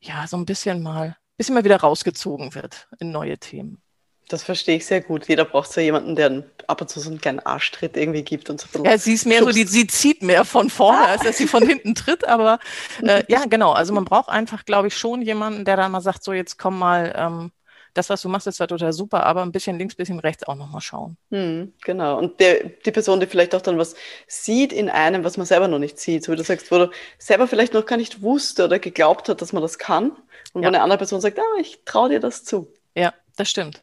ja 0.00 0.26
so 0.26 0.36
ein 0.36 0.46
bisschen 0.46 0.82
mal, 0.82 1.16
bisschen 1.36 1.54
mal 1.54 1.64
wieder 1.64 1.80
rausgezogen 1.80 2.54
wird 2.54 2.88
in 2.98 3.10
neue 3.12 3.38
Themen. 3.38 3.82
Das 4.28 4.42
verstehe 4.42 4.76
ich 4.76 4.86
sehr 4.86 5.00
gut. 5.00 5.26
Jeder 5.26 5.44
braucht 5.46 5.72
so 5.72 5.80
jemanden, 5.80 6.14
der 6.14 6.44
ab 6.66 6.80
und 6.82 6.88
zu 6.88 7.00
so 7.00 7.08
einen 7.08 7.20
kleinen 7.20 7.40
Arschtritt 7.40 7.96
irgendwie 7.96 8.22
gibt 8.22 8.50
und 8.50 8.60
so. 8.60 8.84
Ja, 8.84 8.98
sie 8.98 9.14
ist 9.14 9.26
mehr 9.26 9.38
schubst. 9.38 9.54
so, 9.54 9.62
die, 9.62 9.66
sie 9.66 9.86
zieht 9.86 10.22
mehr 10.22 10.44
von 10.44 10.68
vorne, 10.68 11.06
als 11.06 11.22
dass 11.22 11.38
sie 11.38 11.46
von 11.46 11.62
hinten 11.66 11.94
tritt. 11.94 12.28
Aber 12.28 12.58
äh, 13.02 13.24
ja, 13.28 13.44
genau. 13.48 13.72
Also 13.72 13.94
man 13.94 14.04
braucht 14.04 14.28
einfach, 14.28 14.66
glaube 14.66 14.88
ich, 14.88 14.96
schon 14.96 15.22
jemanden, 15.22 15.64
der 15.64 15.76
dann 15.76 15.90
mal 15.92 16.02
sagt, 16.02 16.22
so 16.22 16.34
jetzt 16.34 16.58
komm 16.58 16.78
mal, 16.78 17.14
ähm, 17.16 17.52
das, 17.94 18.10
was 18.10 18.22
du 18.22 18.28
machst, 18.28 18.46
ist 18.46 18.56
zwar 18.56 18.68
total 18.68 18.92
super, 18.92 19.24
aber 19.24 19.42
ein 19.42 19.50
bisschen 19.50 19.78
links, 19.78 19.94
ein 19.94 19.96
bisschen 19.96 20.20
rechts 20.20 20.46
auch 20.46 20.54
nochmal 20.54 20.80
schauen. 20.80 21.16
Hm, 21.30 21.72
genau. 21.82 22.18
Und 22.18 22.38
der, 22.38 22.64
die 22.64 22.92
Person, 22.92 23.18
die 23.18 23.26
vielleicht 23.26 23.54
auch 23.54 23.62
dann 23.62 23.78
was 23.78 23.96
sieht 24.26 24.72
in 24.72 24.88
einem, 24.88 25.24
was 25.24 25.36
man 25.36 25.46
selber 25.46 25.68
noch 25.68 25.78
nicht 25.78 25.98
sieht, 25.98 26.22
so 26.22 26.32
wie 26.32 26.36
du 26.36 26.44
sagst, 26.44 26.70
wo 26.70 26.78
du 26.78 26.90
selber 27.18 27.48
vielleicht 27.48 27.74
noch 27.74 27.86
gar 27.86 27.96
nicht 27.96 28.22
wusste 28.22 28.64
oder 28.64 28.78
geglaubt 28.78 29.28
hat, 29.28 29.42
dass 29.42 29.52
man 29.52 29.62
das 29.62 29.78
kann. 29.78 30.10
Und 30.52 30.62
ja. 30.62 30.68
wo 30.68 30.68
eine 30.68 30.82
andere 30.82 30.98
Person 30.98 31.20
sagt, 31.20 31.38
ah, 31.38 31.60
ich 31.60 31.80
traue 31.84 32.10
dir 32.10 32.20
das 32.20 32.44
zu. 32.44 32.72
Ja, 32.94 33.14
das 33.36 33.50
stimmt. 33.50 33.82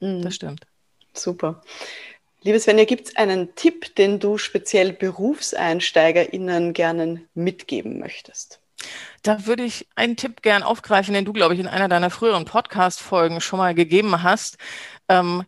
Mhm. 0.00 0.22
Das 0.22 0.34
stimmt. 0.34 0.66
Super. 1.12 1.62
Liebe 2.42 2.60
Svenja, 2.60 2.84
gibt 2.84 3.08
es 3.08 3.16
einen 3.16 3.54
Tipp, 3.54 3.94
den 3.94 4.20
du 4.20 4.36
speziell 4.36 4.92
BerufseinsteigerInnen 4.92 6.74
gerne 6.74 7.22
mitgeben 7.34 7.98
möchtest? 7.98 8.60
Da 9.22 9.46
würde 9.46 9.64
ich 9.64 9.86
einen 9.94 10.16
Tipp 10.16 10.42
gern 10.42 10.62
aufgreifen, 10.62 11.14
den 11.14 11.24
du, 11.24 11.32
glaube 11.32 11.54
ich, 11.54 11.60
in 11.60 11.66
einer 11.66 11.88
deiner 11.88 12.10
früheren 12.10 12.44
Podcast-Folgen 12.44 13.40
schon 13.40 13.58
mal 13.58 13.74
gegeben 13.74 14.22
hast. 14.22 14.58
Ähm, 15.08 15.44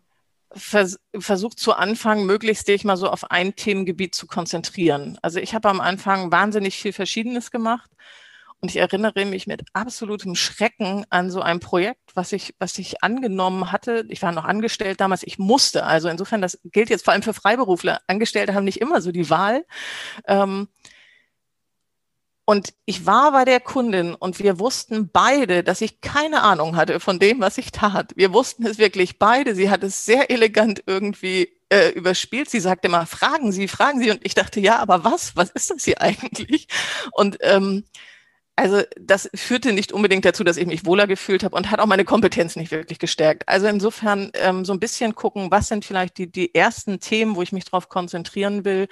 vers 0.55 0.99
versucht 1.19 1.59
zu 1.59 1.75
Anfang, 1.75 2.25
möglichst 2.25 2.67
dich 2.69 2.85
mal 2.85 2.97
so 2.97 3.11
auf 3.11 3.31
ein 3.31 3.55
Themengebiet 3.57 4.15
zu 4.15 4.27
konzentrieren. 4.27 5.19
Also 5.21 5.39
ich 5.39 5.55
habe 5.55 5.69
am 5.69 5.81
Anfang 5.81 6.33
wahnsinnig 6.33 6.79
viel 6.79 6.95
Verschiedenes 6.95 7.51
gemacht 7.51 7.91
und 8.61 8.71
ich 8.71 8.77
erinnere 8.77 9.25
mich 9.27 9.47
mit 9.47 9.63
absolutem 9.75 10.35
Schrecken 10.35 11.05
an 11.11 11.31
so 11.31 11.41
ein 11.43 11.61
Projekt, 11.61 12.13
was 12.15 12.33
ich, 12.33 12.55
was 12.59 12.79
ich 12.79 13.03
angenommen 13.03 13.71
hatte. 13.71 14.05
Ich 14.09 14.23
war 14.23 14.33
noch 14.33 14.45
angestellt 14.45 15.01
damals, 15.01 15.23
ich 15.23 15.39
musste. 15.39 15.85
Also 15.85 16.09
insofern, 16.09 16.41
das 16.41 16.59
gilt 16.65 16.89
jetzt 16.91 17.05
vor 17.05 17.13
allem 17.13 17.23
für 17.23 17.35
Freiberufler. 17.35 18.01
Angestellte 18.07 18.55
haben 18.55 18.65
nicht 18.65 18.81
immer 18.81 19.01
so 19.03 19.13
die 19.13 19.29
Wahl. 19.29 19.65
Ähm, 20.27 20.69
und 22.49 22.75
ich 22.85 23.05
war 23.07 23.33
bei 23.33 23.45
der 23.45 23.61
Kundin 23.61 24.15
und 24.15 24.39
wir 24.39 24.61
wussten 24.61 25.11
beide, 25.13 25.65
dass 25.65 25.81
ich 25.81 26.01
keine 26.01 26.43
Ahnung 26.43 26.77
hatte 26.77 27.01
von 27.01 27.19
dem, 27.19 27.41
was 27.41 27.59
ich 27.59 27.73
tat. 27.73 28.13
Wir 28.15 28.33
wussten 28.33 28.65
es 28.65 28.79
wirklich 28.79 29.19
beide. 29.19 29.55
Sie 29.57 29.69
hat 29.69 29.83
es 29.83 30.05
sehr 30.05 30.31
elegant 30.31 30.83
irgendwie 30.87 31.53
äh, 31.71 31.91
überspielt. 31.91 32.49
Sie 32.49 32.61
sagte 32.61 32.87
immer, 32.87 33.05
fragen 33.05 33.51
Sie, 33.51 33.67
fragen 33.67 34.01
Sie. 34.01 34.13
Und 34.13 34.25
ich 34.25 34.35
dachte, 34.35 34.61
ja, 34.61 34.79
aber 34.79 35.03
was? 35.03 35.35
Was 35.37 35.51
ist 35.51 35.71
das 35.71 35.85
hier 35.85 36.01
eigentlich? 36.01 36.69
Und 37.13 37.37
ähm, 37.41 37.85
also 38.57 38.83
das 38.99 39.29
führte 39.35 39.75
nicht 39.75 39.93
unbedingt 39.93 40.25
dazu, 40.25 40.43
dass 40.43 40.57
ich 40.57 40.67
mich 40.67 40.87
wohler 40.87 41.07
gefühlt 41.07 41.45
habe 41.45 41.55
und 41.55 41.71
hat 41.71 41.79
auch 41.79 41.87
meine 41.87 42.07
Kompetenz 42.07 42.57
nicht 42.57 42.71
wirklich 42.71 42.99
gestärkt. 42.99 43.47
Also 43.47 43.67
insofern 43.67 44.31
ähm, 44.35 44.65
so 44.65 44.73
ein 44.73 44.81
bisschen 44.81 45.15
gucken, 45.15 45.51
was 45.51 45.69
sind 45.69 45.85
vielleicht 45.85 46.17
die, 46.17 46.33
die 46.33 46.55
ersten 46.55 46.99
Themen, 46.99 47.37
wo 47.37 47.43
ich 47.43 47.53
mich 47.53 47.67
darauf 47.67 47.91
konzentrieren 47.91 48.65
will 48.65 48.89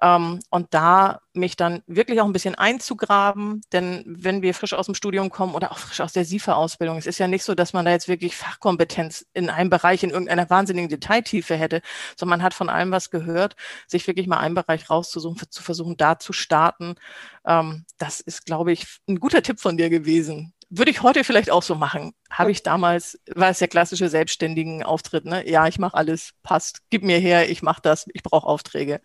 ähm, 0.00 0.38
und 0.50 0.68
da 0.72 1.20
mich 1.32 1.56
dann 1.56 1.82
wirklich 1.86 2.20
auch 2.20 2.26
ein 2.26 2.32
bisschen 2.32 2.54
einzugraben. 2.54 3.60
Denn 3.72 4.04
wenn 4.06 4.42
wir 4.42 4.54
frisch 4.54 4.74
aus 4.74 4.86
dem 4.86 4.94
Studium 4.94 5.30
kommen 5.30 5.54
oder 5.54 5.72
auch 5.72 5.78
frisch 5.78 6.00
aus 6.00 6.12
der 6.12 6.24
SIFA-Ausbildung, 6.24 6.96
es 6.98 7.06
ist 7.06 7.18
ja 7.18 7.28
nicht 7.28 7.44
so, 7.44 7.54
dass 7.54 7.72
man 7.72 7.84
da 7.84 7.92
jetzt 7.92 8.08
wirklich 8.08 8.36
Fachkompetenz 8.36 9.26
in 9.32 9.50
einem 9.50 9.70
Bereich 9.70 10.02
in 10.02 10.10
irgendeiner 10.10 10.50
wahnsinnigen 10.50 10.88
Detailtiefe 10.88 11.56
hätte, 11.56 11.82
sondern 12.16 12.38
man 12.38 12.44
hat 12.44 12.54
von 12.54 12.68
allem 12.68 12.90
was 12.90 13.10
gehört, 13.10 13.56
sich 13.86 14.06
wirklich 14.06 14.26
mal 14.26 14.38
einen 14.38 14.54
Bereich 14.54 14.90
rauszusuchen, 14.90 15.50
zu 15.50 15.62
versuchen, 15.62 15.96
da 15.96 16.18
zu 16.18 16.32
starten. 16.32 16.96
Ähm, 17.44 17.84
das 17.98 18.20
ist, 18.20 18.46
glaube 18.46 18.72
ich, 18.72 18.86
ein 19.08 19.20
guter 19.20 19.42
Tipp 19.42 19.60
von 19.60 19.76
dir 19.76 19.90
gewesen 19.90 20.52
würde 20.70 20.92
ich 20.92 21.02
heute 21.02 21.24
vielleicht 21.24 21.50
auch 21.50 21.62
so 21.62 21.74
machen. 21.74 22.12
Habe 22.30 22.52
ich 22.52 22.62
damals, 22.62 23.18
war 23.34 23.50
es 23.50 23.58
der 23.58 23.68
klassische 23.68 24.08
selbstständigen 24.08 24.84
Auftritt, 24.84 25.24
ne? 25.24 25.48
Ja, 25.48 25.66
ich 25.66 25.78
mache 25.80 25.96
alles, 25.96 26.32
passt, 26.44 26.82
gib 26.90 27.02
mir 27.02 27.18
her, 27.18 27.50
ich 27.50 27.62
mache 27.62 27.82
das, 27.82 28.06
ich 28.14 28.22
brauche 28.22 28.46
Aufträge. 28.46 29.00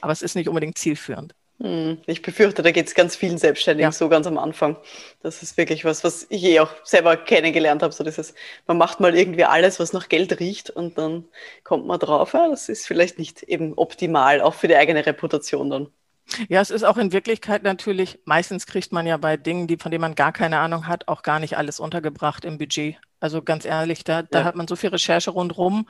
Aber 0.00 0.12
es 0.12 0.22
ist 0.22 0.34
nicht 0.34 0.48
unbedingt 0.48 0.76
zielführend. 0.76 1.34
Hm, 1.60 1.98
ich 2.06 2.20
befürchte, 2.20 2.62
da 2.62 2.72
geht 2.72 2.88
es 2.88 2.94
ganz 2.94 3.14
vielen 3.14 3.38
Selbstständigen 3.38 3.88
ja. 3.88 3.92
so 3.92 4.08
ganz 4.08 4.26
am 4.26 4.38
Anfang. 4.38 4.76
Das 5.22 5.42
ist 5.42 5.56
wirklich 5.56 5.84
was, 5.84 6.02
was 6.02 6.26
ich 6.28 6.42
eh 6.42 6.60
auch 6.60 6.70
selber 6.82 7.16
kennengelernt 7.16 7.82
habe. 7.82 7.92
So 7.92 8.02
dieses, 8.02 8.34
man 8.66 8.76
macht 8.76 8.98
mal 9.00 9.16
irgendwie 9.16 9.44
alles, 9.44 9.78
was 9.78 9.92
nach 9.92 10.08
Geld 10.08 10.40
riecht 10.40 10.70
und 10.70 10.98
dann 10.98 11.24
kommt 11.62 11.86
man 11.86 12.00
drauf, 12.00 12.32
ja, 12.32 12.48
das 12.48 12.68
ist 12.68 12.86
vielleicht 12.86 13.18
nicht 13.18 13.44
eben 13.44 13.74
optimal, 13.74 14.40
auch 14.40 14.54
für 14.54 14.68
die 14.68 14.76
eigene 14.76 15.06
Reputation 15.06 15.70
dann. 15.70 15.88
Ja, 16.48 16.60
es 16.60 16.70
ist 16.70 16.84
auch 16.84 16.96
in 16.96 17.12
Wirklichkeit 17.12 17.62
natürlich, 17.62 18.18
meistens 18.24 18.66
kriegt 18.66 18.92
man 18.92 19.06
ja 19.06 19.16
bei 19.16 19.36
Dingen, 19.36 19.66
die, 19.66 19.76
von 19.76 19.90
denen 19.90 20.00
man 20.00 20.14
gar 20.14 20.32
keine 20.32 20.58
Ahnung 20.58 20.86
hat, 20.86 21.06
auch 21.06 21.22
gar 21.22 21.38
nicht 21.38 21.56
alles 21.56 21.78
untergebracht 21.78 22.44
im 22.44 22.58
Budget. 22.58 22.96
Also 23.20 23.42
ganz 23.42 23.64
ehrlich, 23.64 24.04
da, 24.04 24.22
da 24.22 24.42
hat 24.44 24.56
man 24.56 24.66
so 24.66 24.74
viel 24.74 24.90
Recherche 24.90 25.30
rundherum, 25.30 25.86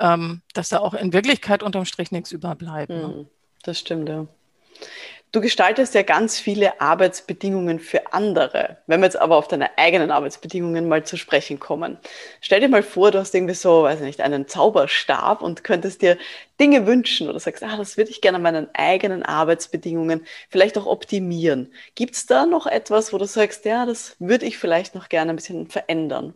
ähm, 0.00 0.42
dass 0.54 0.70
da 0.70 0.78
auch 0.78 0.94
in 0.94 1.12
Wirklichkeit 1.12 1.62
unterm 1.62 1.84
Strich 1.84 2.12
nichts 2.12 2.32
überbleibt. 2.32 2.90
Ne? 2.90 3.02
Hm, 3.02 3.26
das 3.62 3.78
stimmt, 3.78 4.08
ja. 4.08 4.26
Du 5.32 5.40
gestaltest 5.40 5.94
ja 5.94 6.02
ganz 6.02 6.38
viele 6.38 6.80
Arbeitsbedingungen 6.80 7.80
für 7.80 8.12
andere. 8.12 8.78
Wenn 8.86 9.00
wir 9.00 9.06
jetzt 9.06 9.16
aber 9.20 9.36
auf 9.36 9.48
deine 9.48 9.76
eigenen 9.78 10.12
Arbeitsbedingungen 10.12 10.88
mal 10.88 11.04
zu 11.04 11.16
sprechen 11.16 11.58
kommen. 11.58 11.98
Stell 12.40 12.60
dir 12.60 12.68
mal 12.68 12.84
vor, 12.84 13.10
du 13.10 13.18
hast 13.18 13.34
irgendwie 13.34 13.54
so, 13.54 13.82
weiß 13.82 13.98
ich 14.00 14.06
nicht, 14.06 14.20
einen 14.20 14.46
Zauberstab 14.46 15.42
und 15.42 15.64
könntest 15.64 16.02
dir 16.02 16.18
Dinge 16.60 16.86
wünschen 16.86 17.28
oder 17.28 17.40
sagst, 17.40 17.64
ah, 17.64 17.76
das 17.76 17.96
würde 17.96 18.10
ich 18.12 18.20
gerne 18.20 18.36
an 18.36 18.42
meinen 18.42 18.68
eigenen 18.74 19.24
Arbeitsbedingungen 19.24 20.24
vielleicht 20.50 20.78
auch 20.78 20.86
optimieren. 20.86 21.72
Gibt 21.96 22.14
es 22.14 22.26
da 22.26 22.46
noch 22.46 22.66
etwas, 22.66 23.12
wo 23.12 23.18
du 23.18 23.26
sagst, 23.26 23.64
ja, 23.64 23.86
das 23.86 24.14
würde 24.20 24.46
ich 24.46 24.56
vielleicht 24.58 24.94
noch 24.94 25.08
gerne 25.08 25.30
ein 25.32 25.36
bisschen 25.36 25.66
verändern? 25.68 26.34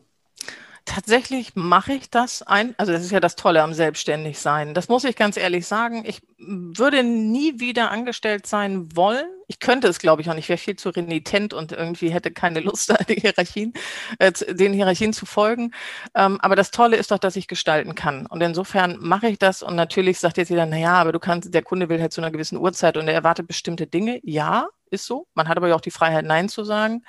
Tatsächlich 0.88 1.54
mache 1.54 1.92
ich 1.92 2.08
das 2.08 2.40
ein, 2.40 2.74
also 2.78 2.92
das 2.92 3.02
ist 3.02 3.10
ja 3.10 3.20
das 3.20 3.36
Tolle 3.36 3.62
am 3.62 3.74
Selbstständigsein. 3.74 4.72
Das 4.72 4.88
muss 4.88 5.04
ich 5.04 5.16
ganz 5.16 5.36
ehrlich 5.36 5.66
sagen. 5.66 6.02
Ich 6.06 6.22
würde 6.38 7.02
nie 7.02 7.60
wieder 7.60 7.90
angestellt 7.90 8.46
sein 8.46 8.88
wollen. 8.96 9.26
Ich 9.48 9.60
könnte 9.60 9.86
es, 9.86 9.98
glaube 9.98 10.22
ich, 10.22 10.30
auch 10.30 10.34
nicht. 10.34 10.46
Ich 10.46 10.48
wäre 10.48 10.56
viel 10.56 10.76
zu 10.76 10.88
renitent 10.88 11.52
und 11.52 11.72
irgendwie 11.72 12.08
hätte 12.08 12.30
keine 12.30 12.60
Lust, 12.60 12.94
die 13.10 13.16
Hierarchien, 13.16 13.74
äh, 14.18 14.32
den 14.32 14.72
Hierarchien 14.72 15.12
zu 15.12 15.26
folgen. 15.26 15.72
Ähm, 16.14 16.40
aber 16.40 16.56
das 16.56 16.70
Tolle 16.70 16.96
ist 16.96 17.10
doch, 17.10 17.18
dass 17.18 17.36
ich 17.36 17.48
gestalten 17.48 17.94
kann. 17.94 18.24
Und 18.24 18.40
insofern 18.40 18.96
mache 18.98 19.28
ich 19.28 19.38
das. 19.38 19.62
Und 19.62 19.76
natürlich 19.76 20.18
sagt 20.18 20.38
jetzt 20.38 20.48
jeder, 20.48 20.64
na 20.64 20.78
ja, 20.78 20.94
aber 20.94 21.12
du 21.12 21.18
kannst, 21.18 21.52
der 21.52 21.62
Kunde 21.62 21.90
will 21.90 22.00
halt 22.00 22.14
zu 22.14 22.22
einer 22.22 22.30
gewissen 22.30 22.56
Uhrzeit 22.56 22.96
und 22.96 23.08
er 23.08 23.14
erwartet 23.14 23.46
bestimmte 23.46 23.86
Dinge. 23.86 24.20
Ja, 24.22 24.68
ist 24.90 25.06
so. 25.06 25.26
Man 25.34 25.48
hat 25.48 25.56
aber 25.56 25.68
ja 25.68 25.74
auch 25.74 25.80
die 25.80 25.90
Freiheit, 25.90 26.24
Nein 26.24 26.48
zu 26.48 26.64
sagen. 26.64 27.04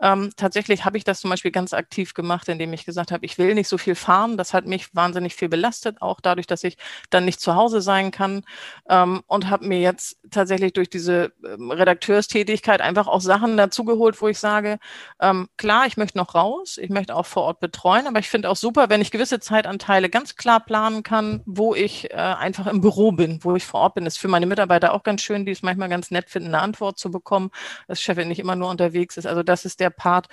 Ähm, 0.00 0.30
tatsächlich 0.36 0.84
habe 0.84 0.96
ich 0.96 1.04
das 1.04 1.20
zum 1.20 1.30
Beispiel 1.30 1.50
ganz 1.50 1.72
aktiv 1.72 2.14
gemacht, 2.14 2.48
indem 2.48 2.72
ich 2.72 2.84
gesagt 2.84 3.12
habe, 3.12 3.24
ich 3.24 3.38
will 3.38 3.54
nicht 3.54 3.68
so 3.68 3.78
viel 3.78 3.94
fahren. 3.94 4.36
Das 4.36 4.54
hat 4.54 4.66
mich 4.66 4.94
wahnsinnig 4.94 5.34
viel 5.34 5.48
belastet, 5.48 6.00
auch 6.02 6.20
dadurch, 6.20 6.46
dass 6.46 6.64
ich 6.64 6.76
dann 7.10 7.24
nicht 7.24 7.40
zu 7.40 7.54
Hause 7.54 7.80
sein 7.80 8.10
kann. 8.10 8.42
Ähm, 8.88 9.22
und 9.26 9.50
habe 9.50 9.66
mir 9.66 9.80
jetzt 9.80 10.18
tatsächlich 10.30 10.72
durch 10.72 10.90
diese 10.90 11.32
ähm, 11.44 11.70
Redakteurstätigkeit 11.70 12.80
einfach 12.80 13.06
auch 13.06 13.20
Sachen 13.20 13.56
dazugeholt, 13.56 14.20
wo 14.20 14.28
ich 14.28 14.38
sage, 14.38 14.78
ähm, 15.20 15.48
klar, 15.56 15.86
ich 15.86 15.96
möchte 15.96 16.18
noch 16.18 16.34
raus, 16.34 16.78
ich 16.78 16.90
möchte 16.90 17.14
auch 17.14 17.26
vor 17.26 17.44
Ort 17.44 17.60
betreuen, 17.60 18.06
aber 18.06 18.18
ich 18.18 18.28
finde 18.28 18.50
auch 18.50 18.56
super, 18.56 18.88
wenn 18.88 19.00
ich 19.00 19.10
gewisse 19.10 19.40
Zeitanteile 19.40 20.10
ganz 20.10 20.36
klar 20.36 20.60
planen 20.60 21.02
kann, 21.02 21.42
wo 21.46 21.74
ich 21.74 22.10
äh, 22.10 22.14
einfach 22.16 22.66
im 22.66 22.80
Büro 22.80 23.12
bin, 23.12 23.38
wo 23.42 23.56
ich 23.56 23.64
vor 23.64 23.80
Ort 23.80 23.94
bin. 23.94 24.04
Das 24.04 24.14
ist 24.14 24.20
für 24.20 24.28
meine 24.28 24.46
Mitarbeiter 24.46 24.92
auch 24.94 25.02
ganz 25.02 25.22
schön, 25.22 25.44
die 25.44 25.52
es 25.52 25.62
manchmal 25.62 25.88
ganz 25.88 26.10
nett 26.10 26.30
finden, 26.30 26.48
eine 26.48 26.62
Antwort 26.62 26.98
zu 26.98 27.10
bekommen 27.10 27.17
bekommen, 27.18 27.50
dass 27.86 28.00
Chefin 28.00 28.28
nicht 28.28 28.40
immer 28.40 28.56
nur 28.56 28.70
unterwegs 28.70 29.16
ist. 29.16 29.26
Also 29.26 29.42
das 29.42 29.64
ist 29.64 29.80
der 29.80 29.90
Part. 29.90 30.28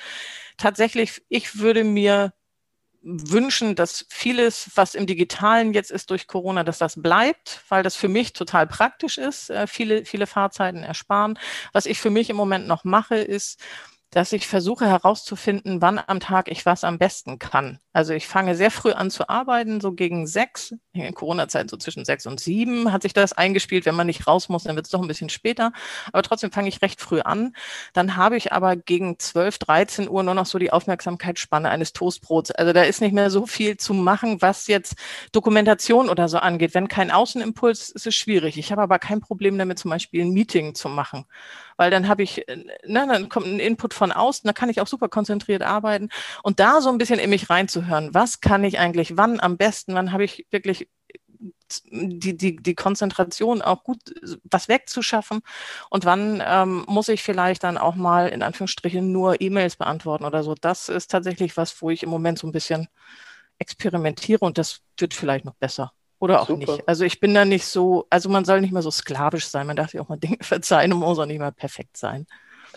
Tatsächlich, 0.58 1.24
ich 1.30 1.60
würde 1.60 1.84
mir 1.84 2.34
wünschen, 3.06 3.76
dass 3.76 4.06
vieles, 4.10 4.72
was 4.74 4.96
im 4.96 5.06
Digitalen 5.06 5.74
jetzt 5.74 5.92
ist 5.92 6.10
durch 6.10 6.28
Corona, 6.28 6.64
dass 6.64 6.80
das 6.80 7.02
bleibt, 7.02 7.64
weil 7.70 7.84
das 7.84 7.96
für 7.96 8.08
mich 8.08 8.34
total 8.34 8.66
praktisch 8.66 9.20
ist, 9.20 9.52
äh, 9.52 9.68
viele, 9.68 10.06
viele 10.06 10.26
Fahrzeiten 10.26 10.82
ersparen. 10.84 11.38
Was 11.72 11.86
ich 11.86 12.00
für 12.00 12.10
mich 12.10 12.32
im 12.32 12.36
Moment 12.36 12.68
noch 12.68 12.84
mache, 12.84 13.18
ist, 13.18 13.62
dass 14.16 14.32
ich 14.32 14.48
versuche 14.48 14.88
herauszufinden, 14.88 15.82
wann 15.82 16.00
am 16.00 16.22
Tag 16.22 16.50
ich 16.50 16.66
was 16.66 16.86
am 16.86 16.98
besten 16.98 17.38
kann. 17.38 17.80
Also 17.92 18.14
ich 18.14 18.28
fange 18.28 18.56
sehr 18.56 18.72
früh 18.72 18.94
an 18.94 19.12
zu 19.12 19.28
arbeiten, 19.28 19.82
so 19.82 19.92
gegen 19.92 20.26
sechs. 20.26 20.74
In 20.94 21.14
Corona-Zeit 21.14 21.70
so 21.70 21.76
zwischen 21.76 22.06
sechs 22.06 22.26
und 22.26 22.40
sieben 22.40 22.94
hat 22.94 23.02
sich 23.02 23.12
das 23.12 23.34
eingespielt. 23.34 23.86
Wenn 23.86 23.96
man 23.96 24.08
nicht 24.08 24.26
raus 24.26 24.48
muss, 24.48 24.64
dann 24.64 24.78
wird 24.78 24.86
es 24.86 24.92
doch 24.92 25.02
ein 25.02 25.10
bisschen 25.10 25.28
später. 25.28 25.74
Aber 26.14 26.24
trotzdem 26.24 26.54
fange 26.54 26.70
ich 26.70 26.82
recht 26.82 27.02
früh 27.02 27.20
an. 27.20 27.58
Dann 27.92 28.16
habe 28.16 28.38
ich 28.38 28.54
aber 28.54 28.78
gegen 28.78 29.20
zwölf, 29.20 29.58
dreizehn 29.58 30.08
Uhr 30.08 30.24
nur 30.24 30.34
noch 30.34 30.46
so 30.46 30.60
die 30.60 30.72
Aufmerksamkeitsspanne 30.72 31.70
eines 31.70 31.92
Toastbrots. 31.92 32.52
Also 32.52 32.72
da 32.72 32.84
ist 32.84 33.02
nicht 33.02 33.14
mehr 33.14 33.30
so 33.30 33.46
viel 33.46 33.76
zu 33.76 33.94
machen, 33.94 34.42
was 34.42 34.68
jetzt 34.68 34.96
Dokumentation 35.34 36.08
oder 36.08 36.30
so 36.30 36.38
angeht. 36.38 36.74
Wenn 36.74 36.88
kein 36.88 37.12
Außenimpuls 37.12 37.90
ist 37.90 38.08
es 38.08 38.16
schwierig. 38.16 38.58
Ich 38.58 38.72
habe 38.72 38.82
aber 38.82 38.98
kein 38.98 39.20
Problem 39.20 39.58
damit, 39.58 39.78
zum 39.78 39.92
Beispiel 39.92 40.24
ein 40.24 40.32
Meeting 40.32 40.74
zu 40.74 40.88
machen 40.88 41.26
weil 41.78 41.92
dann 41.92 42.08
habe 42.08 42.24
ich, 42.24 42.48
äh, 42.48 42.58
ne, 42.86 43.08
dann 43.08 43.30
kommt 43.30 43.48
ein 43.48 43.60
Input 43.60 43.94
von 43.94 44.12
außen, 44.12 44.48
da 44.48 44.54
kann 44.54 44.70
ich 44.70 44.82
auch 44.82 44.88
super 44.88 45.10
konzentriert 45.10 45.62
arbeiten 45.62 46.10
und 46.44 46.60
da 46.60 46.82
so 46.82 46.90
ein 46.90 46.98
bisschen 46.98 47.20
in 47.20 47.30
mich 47.30 47.50
reinzuhören, 47.50 48.14
was 48.14 48.42
kann 48.42 48.64
ich 48.64 48.80
eigentlich, 48.80 49.18
wann 49.18 49.40
am 49.40 49.58
besten, 49.58 49.94
wann 49.94 50.12
habe 50.12 50.24
ich 50.24 50.46
wirklich 50.52 50.88
die, 51.92 52.38
die, 52.38 52.56
die 52.58 52.76
Konzentration 52.76 53.62
auch 53.62 53.84
gut 53.84 54.00
was 54.44 54.68
wegzuschaffen 54.68 55.42
und 55.90 56.06
wann 56.06 56.42
ähm, 56.46 56.86
muss 56.88 57.10
ich 57.10 57.24
vielleicht 57.24 57.64
dann 57.64 57.78
auch 57.78 57.96
mal 57.96 58.30
in 58.30 58.44
Anführungsstrichen 58.44 59.12
nur 59.12 59.42
E-Mails 59.42 59.76
beantworten 59.76 60.26
oder 60.26 60.44
so. 60.44 60.56
Das 60.56 60.90
ist 60.90 61.12
tatsächlich 61.12 61.58
was, 61.58 61.82
wo 61.82 61.90
ich 61.90 62.04
im 62.04 62.10
Moment 62.10 62.40
so 62.40 62.48
ein 62.48 62.52
bisschen 62.52 62.88
experimentiere 63.60 64.46
und 64.46 64.58
das 64.58 64.82
wird 64.98 65.14
vielleicht 65.14 65.46
noch 65.46 65.56
besser. 65.56 65.94
Oder 66.20 66.42
auch 66.42 66.48
Super. 66.48 66.74
nicht. 66.74 66.88
Also 66.88 67.04
ich 67.04 67.20
bin 67.20 67.34
da 67.34 67.46
nicht 67.46 67.66
so, 67.66 68.08
also 68.10 68.30
man 68.30 68.46
soll 68.46 68.62
nicht 68.62 68.74
mehr 68.74 68.82
so 68.82 68.92
sklavisch 68.92 69.48
sein, 69.48 69.68
man 69.68 69.76
darf 69.76 69.92
sich 69.92 70.00
auch 70.00 70.10
mal 70.10 70.18
Dinge 70.18 70.38
verzeihen 70.42 70.94
und 70.94 71.00
muss 71.00 71.20
auch 71.20 71.26
nicht 71.26 71.40
mal 71.40 71.52
perfekt 71.52 71.98
sein. 71.98 72.26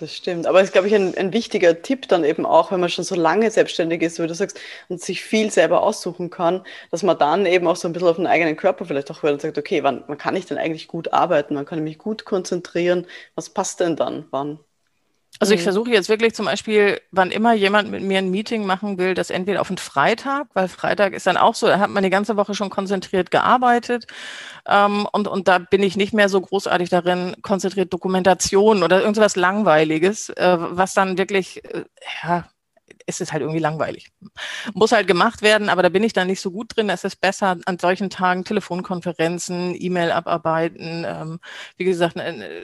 Das 0.00 0.14
stimmt. 0.14 0.46
Aber 0.46 0.60
es 0.60 0.66
ist, 0.68 0.72
glaube 0.72 0.86
ich, 0.86 0.94
ein, 0.94 1.16
ein, 1.16 1.32
wichtiger 1.32 1.82
Tipp 1.82 2.06
dann 2.08 2.22
eben 2.22 2.46
auch, 2.46 2.70
wenn 2.70 2.78
man 2.78 2.88
schon 2.88 3.04
so 3.04 3.16
lange 3.16 3.50
selbstständig 3.50 4.00
ist, 4.02 4.20
wie 4.20 4.26
du 4.28 4.34
sagst, 4.34 4.60
und 4.88 5.00
sich 5.00 5.24
viel 5.24 5.50
selber 5.50 5.82
aussuchen 5.82 6.30
kann, 6.30 6.64
dass 6.92 7.02
man 7.02 7.18
dann 7.18 7.46
eben 7.46 7.66
auch 7.66 7.74
so 7.74 7.88
ein 7.88 7.92
bisschen 7.92 8.08
auf 8.08 8.16
den 8.16 8.28
eigenen 8.28 8.56
Körper 8.56 8.84
vielleicht 8.84 9.10
auch 9.10 9.22
hört 9.24 9.32
und 9.34 9.40
sagt, 9.42 9.58
okay, 9.58 9.82
wann, 9.82 10.04
wann 10.06 10.18
kann 10.18 10.36
ich 10.36 10.46
denn 10.46 10.56
eigentlich 10.58 10.86
gut 10.86 11.12
arbeiten? 11.12 11.56
Wann 11.56 11.64
kann 11.66 11.78
ich 11.78 11.84
mich 11.84 11.98
gut 11.98 12.24
konzentrieren? 12.24 13.06
Was 13.34 13.50
passt 13.50 13.80
denn 13.80 13.96
dann? 13.96 14.26
Wann? 14.30 14.60
Also 15.38 15.54
ich 15.54 15.60
mhm. 15.60 15.64
versuche 15.64 15.90
jetzt 15.90 16.08
wirklich 16.08 16.34
zum 16.34 16.46
Beispiel, 16.46 17.00
wann 17.12 17.30
immer 17.30 17.52
jemand 17.52 17.90
mit 17.90 18.02
mir 18.02 18.18
ein 18.18 18.30
Meeting 18.30 18.66
machen 18.66 18.98
will, 18.98 19.14
das 19.14 19.30
entweder 19.30 19.60
auf 19.60 19.68
einen 19.68 19.78
Freitag, 19.78 20.48
weil 20.54 20.68
Freitag 20.68 21.12
ist 21.12 21.26
dann 21.26 21.36
auch 21.36 21.54
so, 21.54 21.66
da 21.66 21.78
hat 21.78 21.90
man 21.90 22.02
die 22.02 22.10
ganze 22.10 22.36
Woche 22.36 22.54
schon 22.54 22.70
konzentriert 22.70 23.30
gearbeitet 23.30 24.06
ähm, 24.66 25.06
und, 25.12 25.28
und 25.28 25.48
da 25.48 25.58
bin 25.58 25.82
ich 25.82 25.96
nicht 25.96 26.12
mehr 26.12 26.28
so 26.28 26.40
großartig 26.40 26.88
darin, 26.88 27.36
konzentriert 27.42 27.92
Dokumentation 27.92 28.82
oder 28.82 29.00
irgendwas 29.00 29.36
Langweiliges, 29.36 30.28
äh, 30.30 30.56
was 30.58 30.94
dann 30.94 31.18
wirklich, 31.18 31.64
äh, 31.64 31.84
ja, 32.22 32.44
ist 33.08 33.22
es 33.22 33.32
halt 33.32 33.40
irgendwie 33.40 33.58
langweilig. 33.58 34.12
Muss 34.74 34.92
halt 34.92 35.06
gemacht 35.08 35.40
werden, 35.40 35.70
aber 35.70 35.82
da 35.82 35.88
bin 35.88 36.04
ich 36.04 36.12
dann 36.12 36.26
nicht 36.26 36.42
so 36.42 36.50
gut 36.50 36.76
drin. 36.76 36.90
Es 36.90 37.04
ist 37.04 37.16
besser, 37.16 37.56
an 37.64 37.78
solchen 37.78 38.10
Tagen 38.10 38.44
Telefonkonferenzen, 38.44 39.74
E-Mail 39.74 40.12
abarbeiten, 40.12 41.06
ähm, 41.08 41.40
wie 41.78 41.84
gesagt, 41.84 42.16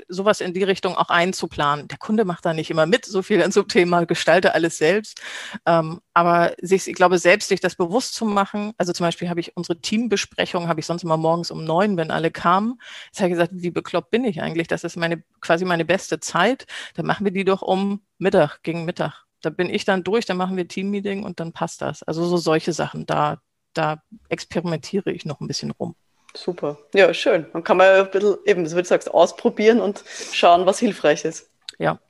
sowas 0.09 0.43
in 0.43 0.53
die 0.53 0.63
Richtung 0.63 0.97
auch 0.97 1.09
einzuplanen. 1.09 1.89
Der 1.89 1.97
Kunde 1.97 2.27
macht 2.27 2.45
da 2.45 2.53
nicht 2.53 2.71
immer 2.71 2.85
mit, 2.85 3.07
so 3.07 3.23
viel 3.23 3.43
einem 3.43 3.53
Thema, 3.69 4.05
gestalte 4.05 4.55
alles 4.55 4.77
selbst. 4.77 5.23
Ähm, 5.65 6.01
aber 6.13 6.55
sich, 6.61 6.89
ich 6.89 6.95
glaube, 6.95 7.19
selbst 7.19 7.49
sich 7.49 7.61
das 7.61 7.75
bewusst 7.75 8.15
zu 8.15 8.27
machen, 8.27 8.75
also 8.77 8.93
zum 8.93 9.07
Beispiel 9.07 9.31
habe 9.31 9.41
ich 9.41 9.57
unsere 9.57 9.81
Teambesprechung, 9.81 10.69
habe 10.69 10.81
ich 10.81 10.87
sonst 10.87 11.05
immer 11.05 11.17
morgens 11.17 11.51
um 11.51 11.65
neun, 11.65 11.97
wenn 11.97 12.11
alle 12.11 12.31
kamen. 12.31 12.79
Jetzt 13.07 13.21
habe 13.21 13.29
ich 13.29 13.35
gesagt, 13.35 13.53
wie 13.55 13.71
bekloppt 13.71 14.11
bin 14.11 14.25
ich 14.25 14.43
eigentlich? 14.43 14.69
Das 14.69 14.85
ist 14.85 14.97
meine, 14.97 15.23
quasi 15.41 15.65
meine 15.65 15.87
beste 15.87 16.21
Zeit. 16.21 16.67
Dann 16.95 17.07
machen 17.07 17.25
wir 17.25 17.33
die 17.33 17.45
doch 17.45 17.63
um 17.63 18.03
Mittag, 18.19 18.63
gegen 18.63 18.85
Mittag 18.85 19.24
da 19.45 19.51
bin 19.51 19.69
ich 19.69 19.85
dann 19.85 20.05
durch, 20.05 20.27
dann 20.27 20.37
machen 20.37 20.57
wir 20.57 20.69
Teammeeting 20.69 21.25
und 21.25 21.41
dann 21.41 21.53
passt 21.53 21.83
das. 21.83 22.03
Also 22.03 22.25
so 22.27 22.37
solche 22.37 22.73
Sachen, 22.73 23.07
da, 23.07 23.39
da 23.73 24.03
experimentiere 24.29 25.11
ich 25.11 25.25
noch 25.25 25.41
ein 25.41 25.49
bisschen 25.49 25.71
rum. 25.73 25.95
Super. 26.37 26.79
Ja, 26.93 27.15
schön. 27.15 27.47
Dann 27.53 27.63
kann 27.63 27.77
man 27.77 27.89
ein 27.89 28.11
bisschen 28.11 28.37
eben, 28.45 28.67
so 28.67 28.77
wie 28.77 28.83
du 28.83 28.89
sagst, 28.89 29.13
ausprobieren 29.13 29.81
und 29.81 30.03
schauen, 30.33 30.67
was 30.67 30.79
hilfreich 30.79 31.25
ist. 31.25 31.49
Ja. 31.79 32.01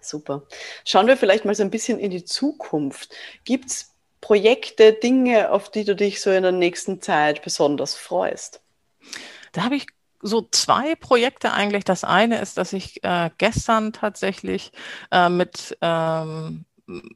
Super. 0.00 0.42
Schauen 0.84 1.06
wir 1.06 1.16
vielleicht 1.16 1.44
mal 1.44 1.54
so 1.54 1.62
ein 1.62 1.70
bisschen 1.70 1.98
in 1.98 2.10
die 2.10 2.24
Zukunft. 2.24 3.10
Gibt 3.44 3.66
es 3.66 3.94
Projekte, 4.20 4.92
Dinge, 4.92 5.50
auf 5.52 5.70
die 5.70 5.84
du 5.84 5.94
dich 5.94 6.20
so 6.20 6.30
in 6.30 6.42
der 6.42 6.52
nächsten 6.52 7.00
Zeit 7.00 7.42
besonders 7.42 7.94
freust? 7.94 8.60
Da 9.52 9.62
habe 9.64 9.76
ich 9.76 9.86
so 10.20 10.46
zwei 10.50 10.94
Projekte 10.96 11.52
eigentlich. 11.52 11.84
Das 11.84 12.04
eine 12.04 12.40
ist, 12.40 12.58
dass 12.58 12.72
ich 12.72 13.02
äh, 13.04 13.30
gestern 13.38 13.92
tatsächlich 13.92 14.72
äh, 15.12 15.28
mit 15.28 15.76
ähm, 15.80 16.64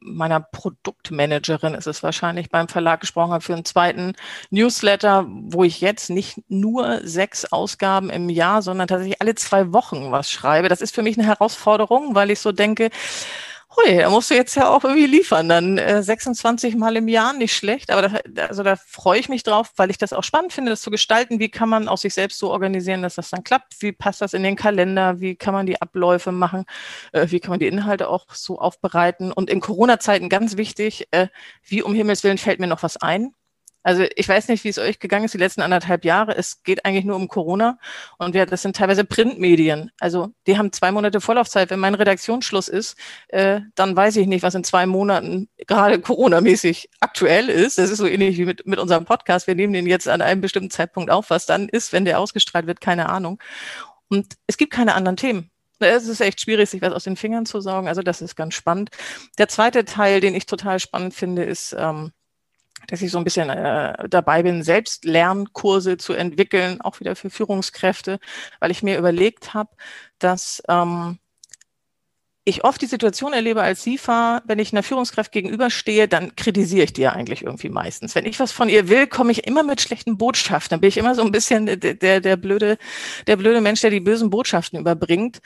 meiner 0.01 0.39
Produktmanagerin 0.39 1.73
ist 1.73 1.87
es 1.87 2.03
wahrscheinlich 2.03 2.49
beim 2.49 2.67
Verlag 2.67 3.01
gesprochen 3.01 3.31
habe 3.31 3.43
für 3.43 3.53
einen 3.53 3.65
zweiten 3.65 4.13
Newsletter, 4.51 5.25
wo 5.27 5.63
ich 5.63 5.81
jetzt 5.81 6.09
nicht 6.09 6.39
nur 6.47 7.01
sechs 7.03 7.45
Ausgaben 7.45 8.09
im 8.09 8.29
Jahr, 8.29 8.61
sondern 8.61 8.87
tatsächlich 8.87 9.21
alle 9.21 9.35
zwei 9.35 9.73
Wochen 9.73 10.11
was 10.11 10.31
schreibe. 10.31 10.69
Das 10.69 10.81
ist 10.81 10.93
für 10.93 11.01
mich 11.01 11.17
eine 11.17 11.27
Herausforderung, 11.27 12.13
weil 12.15 12.31
ich 12.31 12.39
so 12.39 12.51
denke, 12.51 12.89
Hui, 13.75 13.97
da 13.97 14.09
musst 14.09 14.29
du 14.29 14.35
jetzt 14.35 14.55
ja 14.55 14.69
auch 14.69 14.83
irgendwie 14.83 15.07
liefern. 15.07 15.49
Dann 15.49 15.77
äh, 15.77 16.03
26 16.03 16.75
Mal 16.75 16.95
im 16.95 17.07
Jahr, 17.07 17.33
nicht 17.33 17.55
schlecht. 17.55 17.89
Aber 17.91 18.07
da, 18.07 18.45
also 18.45 18.61
da 18.61 18.75
freue 18.75 19.19
ich 19.19 19.29
mich 19.29 19.43
drauf, 19.43 19.71
weil 19.77 19.89
ich 19.89 19.97
das 19.97 20.13
auch 20.13 20.23
spannend 20.23 20.53
finde, 20.53 20.71
das 20.71 20.81
zu 20.81 20.91
gestalten. 20.91 21.39
Wie 21.39 21.49
kann 21.49 21.69
man 21.69 21.87
auch 21.87 21.97
sich 21.97 22.13
selbst 22.13 22.39
so 22.39 22.51
organisieren, 22.51 23.01
dass 23.01 23.15
das 23.15 23.29
dann 23.31 23.43
klappt? 23.43 23.81
Wie 23.81 23.91
passt 23.91 24.21
das 24.21 24.33
in 24.33 24.43
den 24.43 24.55
Kalender? 24.55 25.19
Wie 25.19 25.35
kann 25.35 25.53
man 25.53 25.65
die 25.65 25.81
Abläufe 25.81 26.31
machen? 26.31 26.65
Äh, 27.13 27.27
wie 27.31 27.39
kann 27.39 27.51
man 27.51 27.59
die 27.59 27.67
Inhalte 27.67 28.09
auch 28.09 28.27
so 28.33 28.59
aufbereiten? 28.59 29.31
Und 29.31 29.49
in 29.49 29.59
Corona-Zeiten 29.59 30.29
ganz 30.29 30.57
wichtig, 30.57 31.07
äh, 31.11 31.27
wie 31.63 31.81
um 31.81 31.95
Himmels 31.95 32.23
Willen 32.23 32.37
fällt 32.37 32.59
mir 32.59 32.67
noch 32.67 32.83
was 32.83 32.97
ein? 32.97 33.33
Also 33.83 34.05
ich 34.15 34.27
weiß 34.27 34.47
nicht, 34.47 34.63
wie 34.63 34.69
es 34.69 34.79
euch 34.79 34.99
gegangen 34.99 35.25
ist 35.25 35.33
die 35.33 35.37
letzten 35.39 35.61
anderthalb 35.61 36.05
Jahre. 36.05 36.35
Es 36.35 36.63
geht 36.63 36.85
eigentlich 36.85 37.05
nur 37.05 37.17
um 37.17 37.27
Corona 37.27 37.77
und 38.17 38.33
wir, 38.33 38.45
das 38.45 38.61
sind 38.61 38.75
teilweise 38.75 39.03
Printmedien. 39.03 39.91
Also 39.99 40.29
die 40.47 40.57
haben 40.57 40.71
zwei 40.71 40.91
Monate 40.91 41.21
Vorlaufzeit. 41.21 41.69
Wenn 41.69 41.79
mein 41.79 41.95
Redaktionsschluss 41.95 42.69
ist, 42.69 42.97
äh, 43.27 43.61
dann 43.75 43.95
weiß 43.95 44.15
ich 44.15 44.27
nicht, 44.27 44.43
was 44.43 44.55
in 44.55 44.63
zwei 44.63 44.85
Monaten 44.85 45.49
gerade 45.67 45.99
Corona-mäßig 45.99 46.89
aktuell 47.01 47.49
ist. 47.49 47.77
Das 47.77 47.89
ist 47.89 47.97
so 47.99 48.07
ähnlich 48.07 48.37
wie 48.37 48.45
mit, 48.45 48.65
mit 48.65 48.79
unserem 48.79 49.05
Podcast. 49.05 49.47
Wir 49.47 49.55
nehmen 49.55 49.73
den 49.73 49.85
jetzt 49.85 50.07
an 50.07 50.21
einem 50.21 50.41
bestimmten 50.41 50.71
Zeitpunkt 50.71 51.11
auf. 51.11 51.29
Was 51.29 51.45
dann 51.45 51.67
ist, 51.69 51.93
wenn 51.93 52.05
der 52.05 52.19
ausgestrahlt 52.19 52.67
wird, 52.67 52.81
keine 52.81 53.09
Ahnung. 53.09 53.39
Und 54.09 54.33
es 54.47 54.57
gibt 54.57 54.73
keine 54.73 54.95
anderen 54.95 55.17
Themen. 55.17 55.49
Es 55.79 56.07
ist 56.07 56.21
echt 56.21 56.39
schwierig, 56.39 56.69
sich 56.69 56.81
was 56.81 56.93
aus 56.93 57.03
den 57.03 57.17
Fingern 57.17 57.45
zu 57.45 57.59
saugen. 57.59 57.87
Also 57.87 58.01
das 58.01 58.21
ist 58.21 58.35
ganz 58.35 58.53
spannend. 58.53 58.89
Der 59.37 59.47
zweite 59.49 59.85
Teil, 59.85 60.21
den 60.21 60.35
ich 60.35 60.45
total 60.45 60.79
spannend 60.79 61.13
finde, 61.13 61.43
ist 61.43 61.75
ähm, 61.77 62.11
dass 62.87 63.01
ich 63.01 63.11
so 63.11 63.17
ein 63.17 63.23
bisschen 63.23 63.49
äh, 63.49 64.09
dabei 64.09 64.43
bin, 64.43 64.63
selbst 64.63 65.05
Lernkurse 65.05 65.97
zu 65.97 66.13
entwickeln, 66.13 66.81
auch 66.81 66.99
wieder 66.99 67.15
für 67.15 67.29
Führungskräfte, 67.29 68.19
weil 68.59 68.71
ich 68.71 68.83
mir 68.83 68.97
überlegt 68.97 69.53
habe, 69.53 69.69
dass 70.19 70.61
ähm, 70.69 71.19
ich 72.45 72.65
oft 72.65 72.81
die 72.81 72.87
Situation 72.87 73.31
erlebe 73.31 73.61
als 73.61 73.83
SIFA, 73.83 74.41
wenn 74.45 74.59
ich 74.59 74.73
einer 74.73 74.83
Führungskraft 74.83 75.31
gegenüberstehe, 75.31 76.09
dann 76.09 76.35
kritisiere 76.35 76.83
ich 76.83 76.93
die 76.93 77.01
ja 77.01 77.13
eigentlich 77.13 77.43
irgendwie 77.43 77.69
meistens. 77.69 78.15
Wenn 78.15 78.25
ich 78.25 78.39
was 78.39 78.51
von 78.51 78.67
ihr 78.67 78.89
will, 78.89 79.07
komme 79.07 79.31
ich 79.31 79.47
immer 79.47 79.63
mit 79.63 79.79
schlechten 79.79 80.17
Botschaften. 80.17 80.71
Dann 80.71 80.81
bin 80.81 80.89
ich 80.89 80.97
immer 80.97 81.15
so 81.15 81.21
ein 81.21 81.31
bisschen 81.31 81.65
der, 81.65 81.77
der, 81.77 82.19
der 82.19 82.35
blöde, 82.35 82.77
der 83.27 83.37
blöde 83.37 83.61
Mensch, 83.61 83.79
der 83.79 83.91
die 83.91 84.01
bösen 84.01 84.29
Botschaften 84.29 84.77
überbringt. 84.77 85.39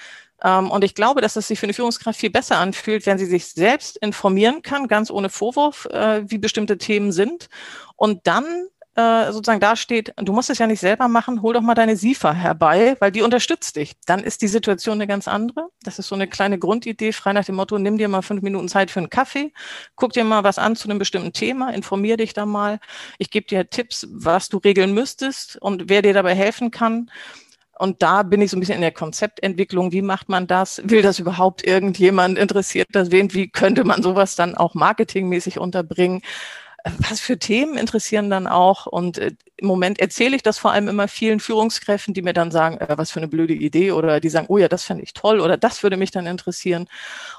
Ähm, 0.43 0.71
und 0.71 0.83
ich 0.83 0.95
glaube, 0.95 1.21
dass 1.21 1.35
es 1.35 1.47
sich 1.47 1.59
für 1.59 1.67
eine 1.67 1.73
Führungskraft 1.73 2.19
viel 2.19 2.31
besser 2.31 2.57
anfühlt, 2.57 3.05
wenn 3.05 3.19
sie 3.19 3.25
sich 3.25 3.45
selbst 3.45 3.97
informieren 3.97 4.63
kann, 4.63 4.87
ganz 4.87 5.11
ohne 5.11 5.29
Vorwurf, 5.29 5.85
äh, 5.85 6.23
wie 6.27 6.39
bestimmte 6.39 6.79
Themen 6.79 7.11
sind. 7.11 7.47
Und 7.95 8.25
dann 8.25 8.45
äh, 8.97 9.31
sozusagen 9.31 9.59
da 9.59 9.75
steht, 9.75 10.11
du 10.17 10.33
musst 10.33 10.49
es 10.49 10.57
ja 10.57 10.65
nicht 10.65 10.79
selber 10.79 11.07
machen, 11.07 11.43
hol 11.43 11.53
doch 11.53 11.61
mal 11.61 11.75
deine 11.75 11.95
SIFA 11.95 12.33
herbei, 12.33 12.95
weil 12.99 13.11
die 13.11 13.21
unterstützt 13.21 13.75
dich. 13.75 13.93
Dann 14.07 14.23
ist 14.23 14.41
die 14.41 14.47
Situation 14.47 14.95
eine 14.95 15.05
ganz 15.05 15.27
andere. 15.27 15.69
Das 15.83 15.99
ist 15.99 16.07
so 16.07 16.15
eine 16.15 16.27
kleine 16.27 16.57
Grundidee, 16.57 17.11
frei 17.11 17.33
nach 17.33 17.45
dem 17.45 17.55
Motto, 17.55 17.77
nimm 17.77 17.99
dir 17.99 18.07
mal 18.07 18.23
fünf 18.23 18.41
Minuten 18.41 18.67
Zeit 18.67 18.89
für 18.89 18.99
einen 18.99 19.11
Kaffee, 19.11 19.53
guck 19.95 20.13
dir 20.13 20.23
mal 20.23 20.43
was 20.43 20.57
an 20.57 20.75
zu 20.75 20.89
einem 20.89 20.97
bestimmten 20.97 21.31
Thema, 21.31 21.73
informier 21.73 22.17
dich 22.17 22.33
da 22.33 22.47
mal. 22.47 22.79
Ich 23.19 23.29
gebe 23.29 23.45
dir 23.45 23.69
Tipps, 23.69 24.07
was 24.09 24.49
du 24.49 24.57
regeln 24.57 24.95
müsstest 24.95 25.61
und 25.61 25.89
wer 25.89 26.01
dir 26.01 26.13
dabei 26.13 26.33
helfen 26.33 26.71
kann. 26.71 27.11
Und 27.77 28.01
da 28.01 28.23
bin 28.23 28.41
ich 28.41 28.49
so 28.49 28.57
ein 28.57 28.59
bisschen 28.59 28.77
in 28.77 28.81
der 28.81 28.91
Konzeptentwicklung. 28.91 29.91
Wie 29.91 30.01
macht 30.01 30.27
man 30.29 30.47
das? 30.47 30.81
Will 30.83 31.03
das 31.03 31.19
überhaupt 31.19 31.63
irgendjemand 31.63 32.39
interessiert 32.39 32.87
das 32.93 33.11
wen? 33.11 33.31
Wie 33.35 33.49
könnte 33.49 33.83
man 33.83 34.01
sowas 34.01 34.35
dann 34.35 34.55
auch 34.55 34.73
marketingmäßig 34.73 35.59
unterbringen? 35.59 36.23
Was 37.09 37.19
für 37.19 37.37
Themen 37.37 37.77
interessieren 37.77 38.29
dann 38.29 38.47
auch? 38.47 38.85
Und 38.85 39.17
äh, 39.17 39.31
im 39.57 39.67
Moment 39.67 39.99
erzähle 39.99 40.35
ich 40.35 40.43
das 40.43 40.57
vor 40.57 40.71
allem 40.71 40.87
immer 40.87 41.07
vielen 41.07 41.39
Führungskräften, 41.39 42.13
die 42.13 42.21
mir 42.21 42.33
dann 42.33 42.51
sagen, 42.51 42.77
äh, 42.77 42.97
was 42.97 43.11
für 43.11 43.19
eine 43.19 43.27
blöde 43.27 43.53
Idee 43.53 43.91
oder 43.91 44.19
die 44.19 44.29
sagen, 44.29 44.47
oh 44.49 44.57
ja, 44.57 44.67
das 44.67 44.83
fände 44.83 45.03
ich 45.03 45.13
toll 45.13 45.39
oder 45.39 45.57
das 45.57 45.83
würde 45.83 45.97
mich 45.97 46.11
dann 46.11 46.27
interessieren. 46.27 46.87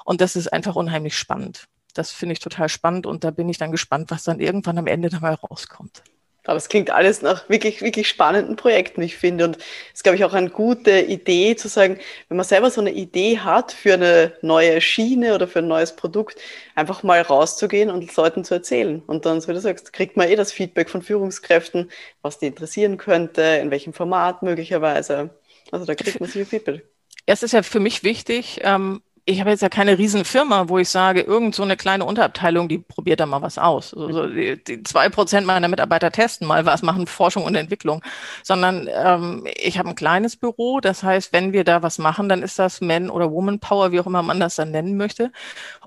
Und 0.05 0.21
das 0.21 0.35
ist 0.35 0.51
einfach 0.51 0.75
unheimlich 0.75 1.17
spannend. 1.17 1.67
Das 1.93 2.11
finde 2.11 2.33
ich 2.33 2.39
total 2.39 2.69
spannend 2.69 3.05
und 3.05 3.23
da 3.23 3.31
bin 3.31 3.49
ich 3.49 3.57
dann 3.57 3.71
gespannt, 3.71 4.11
was 4.11 4.23
dann 4.23 4.39
irgendwann 4.39 4.77
am 4.77 4.87
Ende 4.87 5.09
dabei 5.09 5.33
rauskommt. 5.33 6.03
Aber 6.45 6.57
es 6.57 6.69
klingt 6.69 6.89
alles 6.89 7.21
nach 7.21 7.47
wirklich, 7.49 7.81
wirklich 7.81 8.07
spannenden 8.07 8.55
Projekten, 8.55 9.01
ich 9.01 9.17
finde. 9.17 9.45
Und 9.45 9.57
es 9.57 9.95
ist, 9.95 10.03
glaube 10.03 10.15
ich, 10.15 10.23
auch 10.25 10.33
eine 10.33 10.49
gute 10.49 10.99
Idee 10.99 11.55
zu 11.55 11.67
sagen, 11.67 11.99
wenn 12.27 12.37
man 12.37 12.45
selber 12.45 12.71
so 12.71 12.81
eine 12.81 12.91
Idee 12.91 13.39
hat 13.39 13.71
für 13.71 13.93
eine 13.93 14.33
neue 14.41 14.81
Schiene 14.81 15.35
oder 15.35 15.47
für 15.47 15.59
ein 15.59 15.67
neues 15.67 15.95
Produkt, 15.95 16.39
einfach 16.75 17.03
mal 17.03 17.21
rauszugehen 17.21 17.89
und 17.89 18.15
Leuten 18.15 18.43
zu 18.43 18.53
erzählen. 18.53 19.01
Und 19.05 19.25
dann, 19.25 19.41
so 19.41 19.49
wie 19.49 19.53
du 19.53 19.59
sagst, 19.59 19.93
kriegt 19.93 20.17
man 20.17 20.29
eh 20.29 20.35
das 20.35 20.51
Feedback 20.51 20.89
von 20.89 21.01
Führungskräften, 21.01 21.91
was 22.21 22.39
die 22.39 22.47
interessieren 22.47 22.97
könnte, 22.97 23.41
in 23.41 23.71
welchem 23.71 23.93
Format 23.93 24.41
möglicherweise. 24.41 25.29
Also 25.71 25.85
da 25.85 25.95
kriegt 25.95 26.19
man 26.19 26.29
sicher 26.29 26.45
Feedback. 26.45 26.83
Es 27.25 27.43
ist 27.43 27.51
ja 27.51 27.61
für 27.61 27.79
mich 27.79 28.03
wichtig, 28.03 28.61
ähm, 28.63 29.03
ich 29.29 29.39
habe 29.39 29.51
jetzt 29.51 29.61
ja 29.61 29.69
keine 29.69 29.97
Riesenfirma, 29.97 30.69
wo 30.69 30.79
ich 30.79 30.89
sage, 30.89 31.21
irgend 31.21 31.53
so 31.53 31.61
eine 31.61 31.77
kleine 31.77 32.03
Unterabteilung, 32.03 32.67
die 32.67 32.79
probiert 32.79 33.19
da 33.19 33.27
mal 33.27 33.43
was 33.43 33.59
aus. 33.59 33.93
Also 33.93 34.27
die, 34.27 34.61
die 34.63 34.81
zwei 34.81 35.09
Prozent 35.09 35.45
meiner 35.45 35.67
Mitarbeiter 35.67 36.11
testen 36.11 36.47
mal 36.47 36.65
was, 36.65 36.81
machen 36.81 37.05
Forschung 37.05 37.43
und 37.43 37.53
Entwicklung. 37.53 38.01
Sondern 38.43 38.89
ähm, 38.91 39.45
ich 39.55 39.77
habe 39.77 39.89
ein 39.89 39.95
kleines 39.95 40.35
Büro. 40.35 40.79
Das 40.79 41.03
heißt, 41.03 41.31
wenn 41.31 41.53
wir 41.53 41.63
da 41.63 41.83
was 41.83 41.99
machen, 41.99 42.27
dann 42.27 42.41
ist 42.41 42.57
das 42.57 42.81
Man- 42.81 43.11
oder 43.11 43.31
Woman 43.31 43.59
Power, 43.59 43.91
wie 43.91 43.99
auch 43.99 44.07
immer 44.07 44.23
man 44.23 44.39
das 44.39 44.55
dann 44.55 44.71
nennen 44.71 44.97
möchte. 44.97 45.31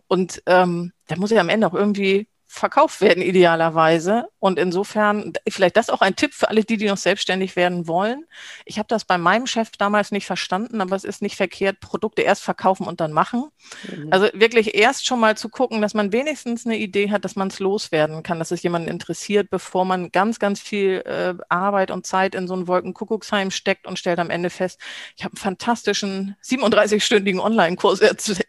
Und 0.07 0.43
ähm, 0.47 0.93
da 1.09 1.17
muss 1.17 1.33
ich 1.33 1.41
am 1.41 1.49
Ende 1.49 1.67
auch 1.67 1.75
irgendwie 1.75 2.29
verkauft 2.53 3.01
werden, 3.01 3.23
idealerweise. 3.23 4.27
Und 4.39 4.59
insofern, 4.59 5.33
vielleicht 5.49 5.77
das 5.79 5.89
auch 5.89 6.03
ein 6.03 6.17
Tipp 6.17 6.35
für 6.35 6.51
alle 6.51 6.65
die, 6.65 6.77
die 6.77 6.87
noch 6.87 6.99
selbstständig 6.99 7.57
werden 7.57 7.89
wollen. 7.89 8.27
Ich 8.67 8.79
habe 8.79 8.89
das 8.89 9.07
bei 9.07 9.17
meinem 9.17 9.47
Chef 9.47 9.71
damals 9.79 10.13
nicht 10.13 10.27
verstanden, 10.27 10.83
aber 10.83 10.95
es 10.95 11.05
ist 11.05 11.23
nicht 11.23 11.37
verkehrt, 11.37 11.81
Produkte 11.81 12.21
erst 12.21 12.43
verkaufen 12.43 12.87
und 12.87 13.01
dann 13.01 13.13
machen. 13.13 13.49
Mhm. 13.91 14.09
Also 14.11 14.29
wirklich 14.35 14.75
erst 14.75 15.07
schon 15.07 15.19
mal 15.19 15.35
zu 15.35 15.49
gucken, 15.49 15.81
dass 15.81 15.95
man 15.95 16.13
wenigstens 16.13 16.67
eine 16.67 16.77
Idee 16.77 17.11
hat, 17.11 17.25
dass 17.25 17.37
man 17.37 17.49
es 17.49 17.59
loswerden 17.59 18.23
kann, 18.23 18.39
dass 18.39 18.51
es 18.51 18.63
jemanden 18.63 18.89
interessiert, 18.89 19.49
bevor 19.49 19.87
man 19.87 20.13
ganz, 20.13 20.39
ganz 20.39 20.61
viel 20.61 21.03
äh, 21.07 21.35
Arbeit 21.49 21.91
und 21.91 22.07
Zeit 22.07 22.35
in 22.35 22.47
so 22.47 22.53
einen 22.53 22.69
Wolkenkuckucksheim 22.69 23.51
steckt 23.51 23.87
und 23.87 23.99
stellt 23.99 24.19
am 24.19 24.29
Ende 24.29 24.51
fest, 24.51 24.79
ich 25.17 25.25
habe 25.25 25.33
einen 25.33 25.41
fantastischen 25.41 26.37
37-stündigen 26.45 27.41
Online-Kurs 27.41 28.01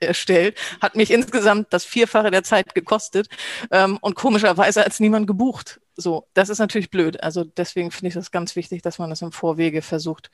erstellt, 0.01 0.59
hat 0.81 0.95
mich 0.95 1.09
insgesamt 1.09 1.67
das 1.71 1.85
Vierfache 1.85 2.31
der 2.31 2.43
Zeit 2.43 2.75
gekostet. 2.75 3.29
Ähm, 3.71 3.92
ähm, 3.93 3.99
und 4.01 4.15
komischerweise 4.15 4.81
hat 4.81 4.87
es 4.87 4.99
niemand 4.99 5.27
gebucht. 5.27 5.79
So, 5.95 6.27
das 6.33 6.49
ist 6.49 6.59
natürlich 6.59 6.89
blöd. 6.89 7.21
Also 7.21 7.43
deswegen 7.43 7.91
finde 7.91 8.09
ich 8.09 8.13
das 8.13 8.31
ganz 8.31 8.55
wichtig, 8.55 8.81
dass 8.81 8.99
man 8.99 9.09
das 9.09 9.21
im 9.21 9.31
Vorwege 9.31 9.81
versucht, 9.81 10.29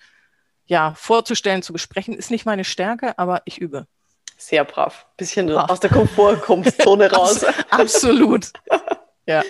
ja, 0.66 0.94
vorzustellen, 0.96 1.64
zu 1.64 1.74
besprechen. 1.74 2.14
Ist 2.14 2.32
nicht 2.32 2.46
meine 2.46 2.64
Stärke, 2.64 3.18
aber 3.18 3.42
ich 3.46 3.58
übe. 3.58 3.88
Sehr 4.38 4.64
brav. 4.64 5.08
Bisschen 5.18 5.48
brav. 5.48 5.70
aus 5.70 5.80
der 5.80 5.90
Komfortzone 5.90 7.12
raus. 7.12 7.44
Absolut. 7.70 8.52
ja. 9.26 9.44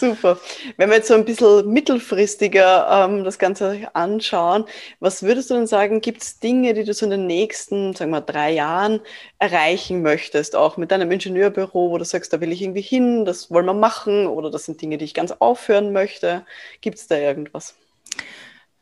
Super. 0.00 0.38
Wenn 0.78 0.88
wir 0.88 0.96
jetzt 0.96 1.08
so 1.08 1.14
ein 1.14 1.26
bisschen 1.26 1.70
mittelfristiger 1.70 3.04
ähm, 3.04 3.22
das 3.22 3.38
Ganze 3.38 3.94
anschauen, 3.94 4.64
was 4.98 5.22
würdest 5.22 5.50
du 5.50 5.54
denn 5.54 5.66
sagen, 5.66 6.00
gibt 6.00 6.22
es 6.22 6.40
Dinge, 6.40 6.72
die 6.72 6.84
du 6.84 6.94
so 6.94 7.04
in 7.04 7.10
den 7.10 7.26
nächsten, 7.26 7.94
sagen 7.94 8.10
wir, 8.10 8.22
drei 8.22 8.50
Jahren 8.52 9.00
erreichen 9.38 10.00
möchtest, 10.00 10.56
auch 10.56 10.78
mit 10.78 10.90
deinem 10.90 11.10
Ingenieurbüro, 11.10 11.90
wo 11.90 11.98
du 11.98 12.06
sagst, 12.06 12.32
da 12.32 12.40
will 12.40 12.50
ich 12.50 12.62
irgendwie 12.62 12.80
hin, 12.80 13.26
das 13.26 13.50
wollen 13.50 13.66
wir 13.66 13.74
machen 13.74 14.26
oder 14.26 14.50
das 14.50 14.64
sind 14.64 14.80
Dinge, 14.80 14.96
die 14.96 15.04
ich 15.04 15.12
ganz 15.12 15.32
aufhören 15.32 15.92
möchte. 15.92 16.46
Gibt 16.80 16.96
es 16.96 17.06
da 17.06 17.18
irgendwas? 17.18 17.74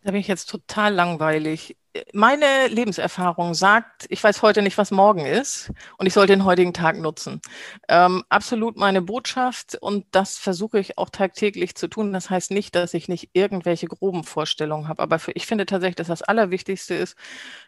Da 0.04 0.12
bin 0.12 0.20
ich 0.20 0.28
jetzt 0.28 0.48
total 0.48 0.94
langweilig 0.94 1.76
meine 2.12 2.68
Lebenserfahrung 2.68 3.54
sagt, 3.54 4.06
ich 4.08 4.22
weiß 4.22 4.42
heute 4.42 4.62
nicht, 4.62 4.78
was 4.78 4.90
morgen 4.90 5.26
ist 5.26 5.70
und 5.96 6.06
ich 6.06 6.12
soll 6.14 6.26
den 6.26 6.44
heutigen 6.44 6.72
Tag 6.72 6.98
nutzen. 6.98 7.40
Ähm, 7.88 8.24
absolut 8.28 8.76
meine 8.76 9.02
Botschaft 9.02 9.76
und 9.80 10.06
das 10.12 10.38
versuche 10.38 10.78
ich 10.78 10.98
auch 10.98 11.10
tagtäglich 11.10 11.74
zu 11.74 11.88
tun. 11.88 12.12
Das 12.12 12.30
heißt 12.30 12.50
nicht, 12.50 12.74
dass 12.74 12.94
ich 12.94 13.08
nicht 13.08 13.30
irgendwelche 13.32 13.86
groben 13.86 14.24
Vorstellungen 14.24 14.88
habe, 14.88 15.02
aber 15.02 15.18
für, 15.18 15.32
ich 15.32 15.46
finde 15.46 15.66
tatsächlich, 15.66 15.96
dass 15.96 16.08
das 16.08 16.22
Allerwichtigste 16.22 16.94
ist, 16.94 17.16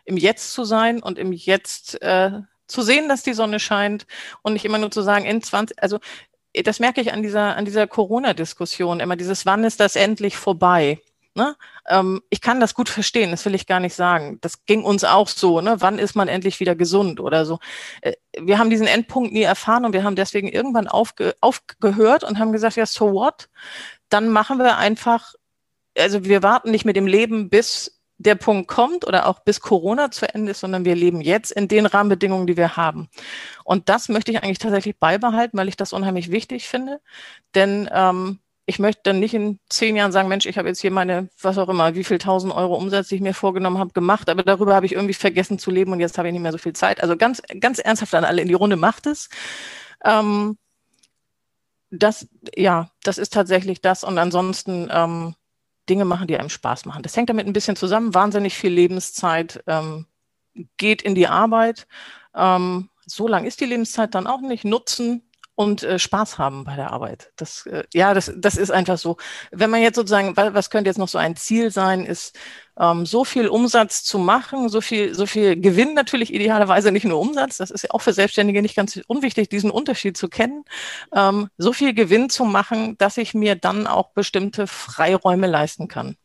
im 0.04 0.16
Jetzt 0.16 0.52
zu 0.52 0.64
sein 0.64 1.02
und 1.02 1.18
im 1.18 1.32
Jetzt 1.32 2.00
äh, 2.02 2.40
zu 2.66 2.82
sehen, 2.82 3.08
dass 3.08 3.22
die 3.22 3.34
Sonne 3.34 3.60
scheint 3.60 4.06
und 4.42 4.54
nicht 4.54 4.64
immer 4.64 4.78
nur 4.78 4.90
zu 4.90 5.02
sagen, 5.02 5.24
in 5.24 5.42
20, 5.42 5.82
also 5.82 5.98
das 6.64 6.80
merke 6.80 7.00
ich 7.00 7.12
an 7.12 7.22
dieser, 7.22 7.56
an 7.56 7.64
dieser 7.64 7.86
Corona-Diskussion 7.86 9.00
immer, 9.00 9.16
dieses, 9.16 9.46
wann 9.46 9.64
ist 9.64 9.80
das 9.80 9.96
endlich 9.96 10.36
vorbei? 10.36 11.00
Ne? 11.34 11.54
Ähm, 11.88 12.22
ich 12.28 12.40
kann 12.40 12.58
das 12.58 12.74
gut 12.74 12.88
verstehen, 12.88 13.30
das 13.30 13.44
will 13.44 13.54
ich 13.54 13.66
gar 13.66 13.78
nicht 13.78 13.94
sagen. 13.94 14.38
Das 14.40 14.64
ging 14.66 14.82
uns 14.82 15.04
auch 15.04 15.28
so. 15.28 15.60
Ne? 15.60 15.76
Wann 15.78 15.98
ist 15.98 16.16
man 16.16 16.26
endlich 16.26 16.58
wieder 16.58 16.74
gesund 16.74 17.20
oder 17.20 17.46
so? 17.46 17.60
Äh, 18.00 18.14
wir 18.40 18.58
haben 18.58 18.70
diesen 18.70 18.88
Endpunkt 18.88 19.32
nie 19.32 19.42
erfahren 19.42 19.84
und 19.84 19.92
wir 19.92 20.02
haben 20.02 20.16
deswegen 20.16 20.48
irgendwann 20.48 20.88
aufge 20.88 21.34
aufgehört 21.40 22.24
und 22.24 22.38
haben 22.38 22.52
gesagt, 22.52 22.76
ja, 22.76 22.86
so 22.86 23.12
what? 23.12 23.48
Dann 24.08 24.28
machen 24.28 24.58
wir 24.58 24.76
einfach, 24.76 25.34
also 25.96 26.24
wir 26.24 26.42
warten 26.42 26.72
nicht 26.72 26.84
mit 26.84 26.96
dem 26.96 27.06
Leben, 27.06 27.48
bis 27.48 28.00
der 28.18 28.34
Punkt 28.34 28.68
kommt 28.68 29.06
oder 29.06 29.26
auch 29.26 29.38
bis 29.40 29.60
Corona 29.60 30.10
zu 30.10 30.32
Ende 30.34 30.50
ist, 30.50 30.60
sondern 30.60 30.84
wir 30.84 30.94
leben 30.94 31.22
jetzt 31.22 31.52
in 31.52 31.68
den 31.68 31.86
Rahmenbedingungen, 31.86 32.46
die 32.46 32.56
wir 32.56 32.76
haben. 32.76 33.08
Und 33.64 33.88
das 33.88 34.08
möchte 34.10 34.30
ich 34.30 34.42
eigentlich 34.42 34.58
tatsächlich 34.58 34.98
beibehalten, 34.98 35.56
weil 35.56 35.68
ich 35.68 35.76
das 35.76 35.94
unheimlich 35.94 36.30
wichtig 36.30 36.68
finde. 36.68 37.00
Denn 37.54 37.88
ähm, 37.92 38.40
ich 38.70 38.78
möchte 38.78 39.02
dann 39.02 39.18
nicht 39.18 39.34
in 39.34 39.58
zehn 39.68 39.96
Jahren 39.96 40.12
sagen, 40.12 40.28
Mensch, 40.28 40.46
ich 40.46 40.56
habe 40.56 40.68
jetzt 40.68 40.80
hier 40.80 40.92
meine, 40.92 41.28
was 41.42 41.58
auch 41.58 41.68
immer, 41.68 41.96
wie 41.96 42.04
viel 42.04 42.18
tausend 42.18 42.54
Euro 42.54 42.76
Umsatz, 42.76 43.08
die 43.08 43.16
ich 43.16 43.20
mir 43.20 43.34
vorgenommen 43.34 43.78
habe, 43.78 43.92
gemacht, 43.92 44.30
aber 44.30 44.44
darüber 44.44 44.76
habe 44.76 44.86
ich 44.86 44.92
irgendwie 44.92 45.14
vergessen 45.14 45.58
zu 45.58 45.72
leben 45.72 45.90
und 45.90 45.98
jetzt 45.98 46.16
habe 46.18 46.28
ich 46.28 46.32
nicht 46.32 46.42
mehr 46.42 46.52
so 46.52 46.58
viel 46.58 46.72
Zeit. 46.72 47.02
Also 47.02 47.16
ganz, 47.16 47.42
ganz 47.58 47.80
ernsthaft 47.80 48.14
an 48.14 48.24
alle 48.24 48.42
in 48.42 48.46
die 48.46 48.54
Runde 48.54 48.76
macht 48.76 49.06
es. 49.06 49.28
Ähm, 50.04 50.56
das, 51.90 52.28
ja, 52.54 52.90
das 53.02 53.18
ist 53.18 53.32
tatsächlich 53.32 53.80
das. 53.80 54.04
Und 54.04 54.18
ansonsten 54.18 54.88
ähm, 54.92 55.34
Dinge 55.88 56.04
machen, 56.04 56.28
die 56.28 56.38
einem 56.38 56.48
Spaß 56.48 56.84
machen. 56.84 57.02
Das 57.02 57.16
hängt 57.16 57.28
damit 57.28 57.48
ein 57.48 57.52
bisschen 57.52 57.74
zusammen. 57.74 58.14
Wahnsinnig 58.14 58.54
viel 58.54 58.72
Lebenszeit 58.72 59.64
ähm, 59.66 60.06
geht 60.76 61.02
in 61.02 61.16
die 61.16 61.26
Arbeit. 61.26 61.88
Ähm, 62.36 62.88
so 63.04 63.26
lang 63.26 63.46
ist 63.46 63.60
die 63.60 63.66
Lebenszeit 63.66 64.14
dann 64.14 64.28
auch 64.28 64.40
nicht. 64.40 64.64
Nutzen 64.64 65.28
und 65.60 65.82
äh, 65.82 65.98
Spaß 65.98 66.38
haben 66.38 66.64
bei 66.64 66.74
der 66.74 66.90
Arbeit. 66.90 67.32
Das, 67.36 67.66
äh, 67.66 67.84
ja, 67.92 68.14
das, 68.14 68.32
das 68.34 68.56
ist 68.56 68.70
einfach 68.70 68.96
so. 68.96 69.18
Wenn 69.50 69.68
man 69.68 69.82
jetzt 69.82 69.96
sozusagen, 69.96 70.34
was 70.34 70.70
könnte 70.70 70.88
jetzt 70.88 70.96
noch 70.96 71.08
so 71.08 71.18
ein 71.18 71.36
Ziel 71.36 71.70
sein, 71.70 72.06
ist, 72.06 72.34
ähm, 72.78 73.04
so 73.04 73.26
viel 73.26 73.46
Umsatz 73.46 74.02
zu 74.02 74.18
machen, 74.18 74.70
so 74.70 74.80
viel, 74.80 75.14
so 75.14 75.26
viel 75.26 75.60
Gewinn 75.60 75.92
natürlich 75.92 76.32
idealerweise 76.32 76.92
nicht 76.92 77.04
nur 77.04 77.20
Umsatz, 77.20 77.58
das 77.58 77.70
ist 77.70 77.82
ja 77.82 77.90
auch 77.90 78.00
für 78.00 78.14
Selbstständige 78.14 78.62
nicht 78.62 78.74
ganz 78.74 78.98
unwichtig, 79.06 79.50
diesen 79.50 79.70
Unterschied 79.70 80.16
zu 80.16 80.30
kennen, 80.30 80.64
ähm, 81.14 81.50
so 81.58 81.74
viel 81.74 81.92
Gewinn 81.92 82.30
zu 82.30 82.46
machen, 82.46 82.96
dass 82.96 83.18
ich 83.18 83.34
mir 83.34 83.54
dann 83.54 83.86
auch 83.86 84.12
bestimmte 84.14 84.66
Freiräume 84.66 85.46
leisten 85.46 85.88
kann. 85.88 86.16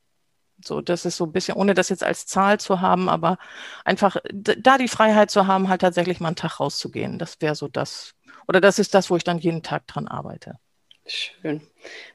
So, 0.63 0.79
das 0.81 1.05
ist 1.05 1.17
so 1.17 1.25
ein 1.25 1.33
bisschen, 1.33 1.57
ohne 1.57 1.73
das 1.73 1.89
jetzt 1.89 2.03
als 2.03 2.25
Zahl 2.25 2.59
zu 2.59 2.79
haben, 2.79 3.09
aber 3.09 3.37
einfach 3.83 4.15
da 4.33 4.77
die 4.77 4.87
Freiheit 4.87 5.29
zu 5.29 5.45
haben, 5.47 5.67
halt 5.67 5.81
tatsächlich 5.81 6.21
mal 6.21 6.29
einen 6.29 6.37
Tag 6.37 6.61
rauszugehen. 6.61 7.19
Das 7.19 7.41
wäre 7.41 7.55
so 7.55 7.67
das, 7.67 8.14
oder 8.47 8.61
das 8.61 8.79
ist 8.79 8.93
das, 8.93 9.09
wo 9.09 9.15
ich 9.15 9.23
dann 9.23 9.39
jeden 9.39 9.63
Tag 9.63 9.87
dran 9.87 10.07
arbeite. 10.07 10.59
Schön. 11.07 11.61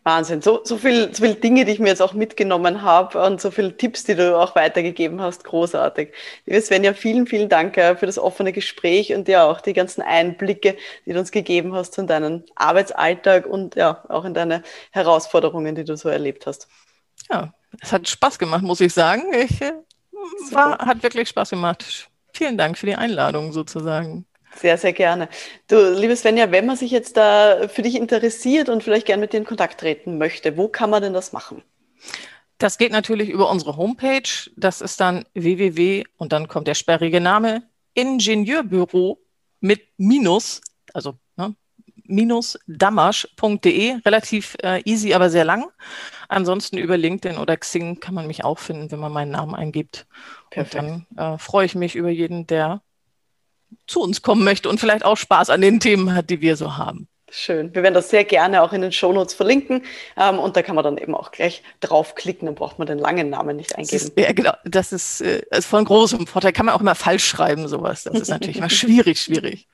Wahnsinn. 0.03 0.43
So, 0.43 0.63
so 0.65 0.77
viel, 0.77 1.15
so 1.15 1.23
viel 1.23 1.37
Dinge, 1.37 1.65
die 1.65 1.71
ich 1.71 1.79
mir 1.79 1.91
jetzt 1.91 2.03
auch 2.03 2.13
mitgenommen 2.13 2.83
habe 2.83 3.23
und 3.23 3.41
so 3.41 3.53
viele 3.53 3.77
Tipps, 3.77 4.03
die 4.03 4.17
du 4.17 4.37
auch 4.37 4.57
weitergegeben 4.57 5.21
hast. 5.21 5.45
Großartig. 5.45 6.13
Liebe 6.45 6.61
Svenja, 6.61 6.93
vielen, 6.93 7.29
vielen 7.29 7.49
Dank 7.49 7.77
äh, 7.77 7.95
für 7.95 8.07
das 8.07 8.19
offene 8.19 8.53
Gespräch 8.53 9.15
und 9.15 9.29
ja 9.29 9.45
auch 9.45 9.61
die 9.61 9.75
ganzen 9.75 10.03
Einblicke, 10.03 10.77
die 11.07 11.13
du 11.13 11.21
uns 11.21 11.31
gegeben 11.31 11.73
hast 11.73 11.99
in 11.99 12.09
deinen 12.09 12.45
Arbeitsalltag 12.57 13.47
und 13.47 13.77
ja 13.77 14.05
auch 14.09 14.25
in 14.25 14.35
deine 14.35 14.65
Herausforderungen, 14.91 15.77
die 15.77 15.85
du 15.85 15.97
so 15.97 16.09
erlebt 16.09 16.47
hast. 16.49 16.67
Ja, 17.31 17.55
es 17.81 17.93
hat 17.93 18.09
Spaß 18.09 18.41
gemacht, 18.41 18.63
muss 18.63 18.81
ich 18.81 18.93
sagen. 18.93 19.23
Ich, 19.33 19.63
äh, 19.63 19.73
war, 20.51 20.79
hat 20.79 21.01
wirklich 21.05 21.29
Spaß 21.29 21.51
gemacht. 21.51 22.09
Vielen 22.35 22.59
Dank 22.59 22.77
für 22.77 22.87
die 22.87 22.97
Einladung 22.97 23.53
sozusagen. 23.53 24.27
Sehr, 24.57 24.77
sehr 24.79 24.93
gerne. 24.93 25.29
Du, 25.69 25.95
liebe 25.95 26.15
Svenja, 26.17 26.51
wenn 26.51 26.67
man 26.67 26.77
sich 26.77 26.91
jetzt 26.91 27.17
da 27.17 27.69
für 27.69 27.83
dich 27.83 27.95
interessiert 27.95 28.69
und 28.69 28.83
vielleicht 28.83 29.07
gerne 29.07 29.21
mit 29.21 29.33
dir 29.33 29.39
in 29.39 29.45
Kontakt 29.45 29.81
treten 29.81 30.19
möchte, 30.19 30.57
wo 30.57 30.69
kann 30.69 30.91
man 30.91 31.03
denn 31.03 31.13
das 31.13 31.33
machen? 31.33 31.63
Das 32.59 32.77
geht 32.77 32.93
natürlich 32.93 33.31
über 33.31 33.49
unsere 33.51 33.77
Homepage. 33.77 34.51
Das 34.57 34.81
ist 34.81 35.01
dann 35.01 35.25
www 35.35 36.05
und 36.19 36.33
dann 36.33 36.49
kommt 36.49 36.69
der 36.69 36.75
sperrige 36.75 37.21
Name 37.21 37.63
Ingenieurbüro 37.95 39.19
mit 39.61 39.89
Minus, 39.97 40.61
also 40.93 41.15
ne, 41.37 41.55
minus 42.05 42.59
damasch.de. 42.67 43.97
Relativ 44.05 44.57
äh, 44.63 44.83
easy, 44.85 45.15
aber 45.15 45.31
sehr 45.31 45.45
lang. 45.45 45.71
Ansonsten 46.29 46.77
über 46.77 46.97
LinkedIn 46.97 47.39
oder 47.39 47.57
Xing 47.57 48.01
kann 48.01 48.15
man 48.15 48.27
mich 48.27 48.45
auch 48.45 48.59
finden, 48.59 48.91
wenn 48.91 49.01
man 49.01 49.13
meinen 49.13 49.31
Namen 49.31 49.55
eingibt. 49.55 50.07
Perfekt. 50.51 50.85
Und 50.85 51.07
dann 51.17 51.35
äh, 51.35 51.39
freue 51.39 51.67
ich 51.67 51.75
mich 51.75 51.97
über 51.97 52.11
jeden, 52.11 52.47
der 52.47 52.83
zu 53.87 54.01
uns 54.01 54.23
kommen 54.23 54.45
möchte 54.45 54.69
und 54.69 54.81
vielleicht 54.81 55.05
auch 55.05 55.17
Spaß 55.17 55.51
an 55.51 55.61
den 55.61 55.81
Themen 55.81 56.15
hat, 56.15 56.31
die 56.31 56.41
wir 56.41 56.57
so 56.57 56.77
haben. 56.77 57.09
Schön. 57.33 57.73
Wir 57.75 57.85
werden 57.85 57.95
das 57.95 58.11
sehr 58.11 58.25
gerne 58.25 58.61
auch 58.63 58.73
in 58.73 58.83
den 58.83 58.91
Shownotes 58.91 59.35
verlinken. 59.35 59.85
Ähm, 60.17 60.39
und 60.39 60.57
da 60.57 60.63
kann 60.63 60.75
man 60.75 60.83
dann 60.83 60.99
eben 60.99 61.15
auch 61.15 61.31
gleich 61.31 61.63
draufklicken, 61.79 62.47
dann 62.47 62.57
braucht 62.57 62.79
man 62.79 62.89
den 62.89 62.99
langen 62.99 63.31
Namen 63.31 63.57
nicht 63.57 63.77
eingeben. 63.77 63.93
Das 63.93 64.09
ist, 64.09 64.19
ja, 64.19 64.33
genau. 64.33 64.53
Das 64.65 64.93
ist, 64.93 65.21
äh, 65.21 65.43
ist 65.51 65.67
von 65.67 65.85
großem 65.85 66.27
Vorteil. 66.27 66.53
Kann 66.53 66.67
man 66.67 66.75
auch 66.75 66.81
immer 66.81 66.97
falsch 66.97 67.25
schreiben, 67.25 67.69
sowas. 67.69 68.03
Das 68.03 68.15
ist 68.15 68.29
natürlich 68.29 68.57
immer 68.57 68.71
schwierig, 68.71 69.21
schwierig. 69.21 69.69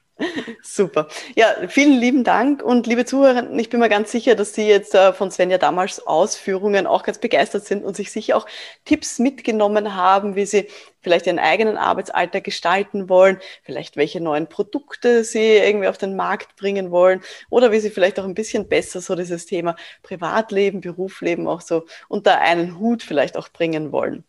Super. 0.62 1.08
Ja, 1.34 1.68
vielen 1.68 1.98
lieben 1.98 2.24
Dank 2.24 2.62
und 2.62 2.86
liebe 2.86 3.04
Zuhörer, 3.04 3.50
ich 3.56 3.68
bin 3.68 3.80
mir 3.80 3.88
ganz 3.88 4.10
sicher, 4.10 4.34
dass 4.34 4.54
Sie 4.54 4.66
jetzt 4.66 4.94
äh, 4.94 5.12
von 5.12 5.30
Svenja 5.30 5.58
damals 5.58 6.06
Ausführungen 6.06 6.86
auch 6.86 7.02
ganz 7.02 7.18
begeistert 7.18 7.64
sind 7.66 7.84
und 7.84 7.96
sich 7.96 8.10
sicher 8.10 8.36
auch 8.36 8.46
Tipps 8.84 9.18
mitgenommen 9.18 9.94
haben, 9.94 10.34
wie 10.34 10.46
Sie 10.46 10.68
vielleicht 11.00 11.26
Ihren 11.26 11.38
eigenen 11.38 11.76
Arbeitsalltag 11.76 12.44
gestalten 12.44 13.08
wollen, 13.08 13.38
vielleicht 13.62 13.96
welche 13.96 14.20
neuen 14.20 14.48
Produkte 14.48 15.22
Sie 15.24 15.56
irgendwie 15.56 15.88
auf 15.88 15.98
den 15.98 16.16
Markt 16.16 16.56
bringen 16.56 16.90
wollen 16.90 17.20
oder 17.50 17.70
wie 17.72 17.80
Sie 17.80 17.90
vielleicht 17.90 18.18
auch 18.18 18.24
ein 18.24 18.34
bisschen 18.34 18.68
besser 18.68 19.00
so 19.00 19.14
dieses 19.14 19.46
Thema 19.46 19.76
Privatleben, 20.02 20.80
Berufsleben 20.80 21.46
auch 21.46 21.60
so 21.60 21.84
unter 22.08 22.40
einen 22.40 22.78
Hut 22.78 23.02
vielleicht 23.02 23.36
auch 23.36 23.48
bringen 23.50 23.92
wollen. 23.92 24.24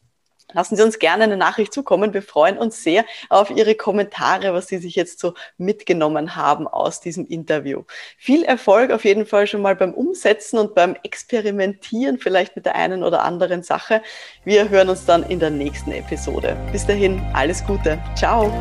Lassen 0.54 0.78
Sie 0.78 0.84
uns 0.84 1.00
gerne 1.00 1.26
eine 1.26 1.38
Nachricht 1.38 1.74
zukommen. 1.74 2.14
Wir 2.14 2.22
freuen 2.22 2.58
uns 2.58 2.84
sehr 2.84 3.06
auf 3.30 3.50
Ihre 3.50 3.76
Kommentare, 3.76 4.54
was 4.54 4.68
Sie 4.68 4.78
sich 4.78 4.96
jetzt 4.96 5.20
so 5.20 5.34
mitgenommen 5.58 6.36
haben 6.36 6.68
aus 6.68 7.02
diesem 7.02 7.26
Interview. 7.28 7.84
Viel 8.18 8.44
Erfolg 8.44 8.92
auf 8.92 9.04
jeden 9.04 9.26
Fall 9.26 9.48
schon 9.48 9.62
mal 9.62 9.76
beim 9.76 9.94
Umsetzen 9.94 10.58
und 10.58 10.74
beim 10.74 10.96
Experimentieren 11.04 12.18
vielleicht 12.18 12.56
mit 12.56 12.66
der 12.66 12.76
einen 12.76 13.04
oder 13.04 13.24
anderen 13.24 13.62
Sache. 13.62 14.02
Wir 14.46 14.70
hören 14.70 14.90
uns 14.90 15.06
dann 15.06 15.24
in 15.24 15.40
der 15.40 15.50
nächsten 15.50 15.92
Episode. 15.92 16.56
Bis 16.72 16.86
dahin, 16.86 17.22
alles 17.34 17.66
Gute. 17.66 18.02
Ciao. 18.16 18.52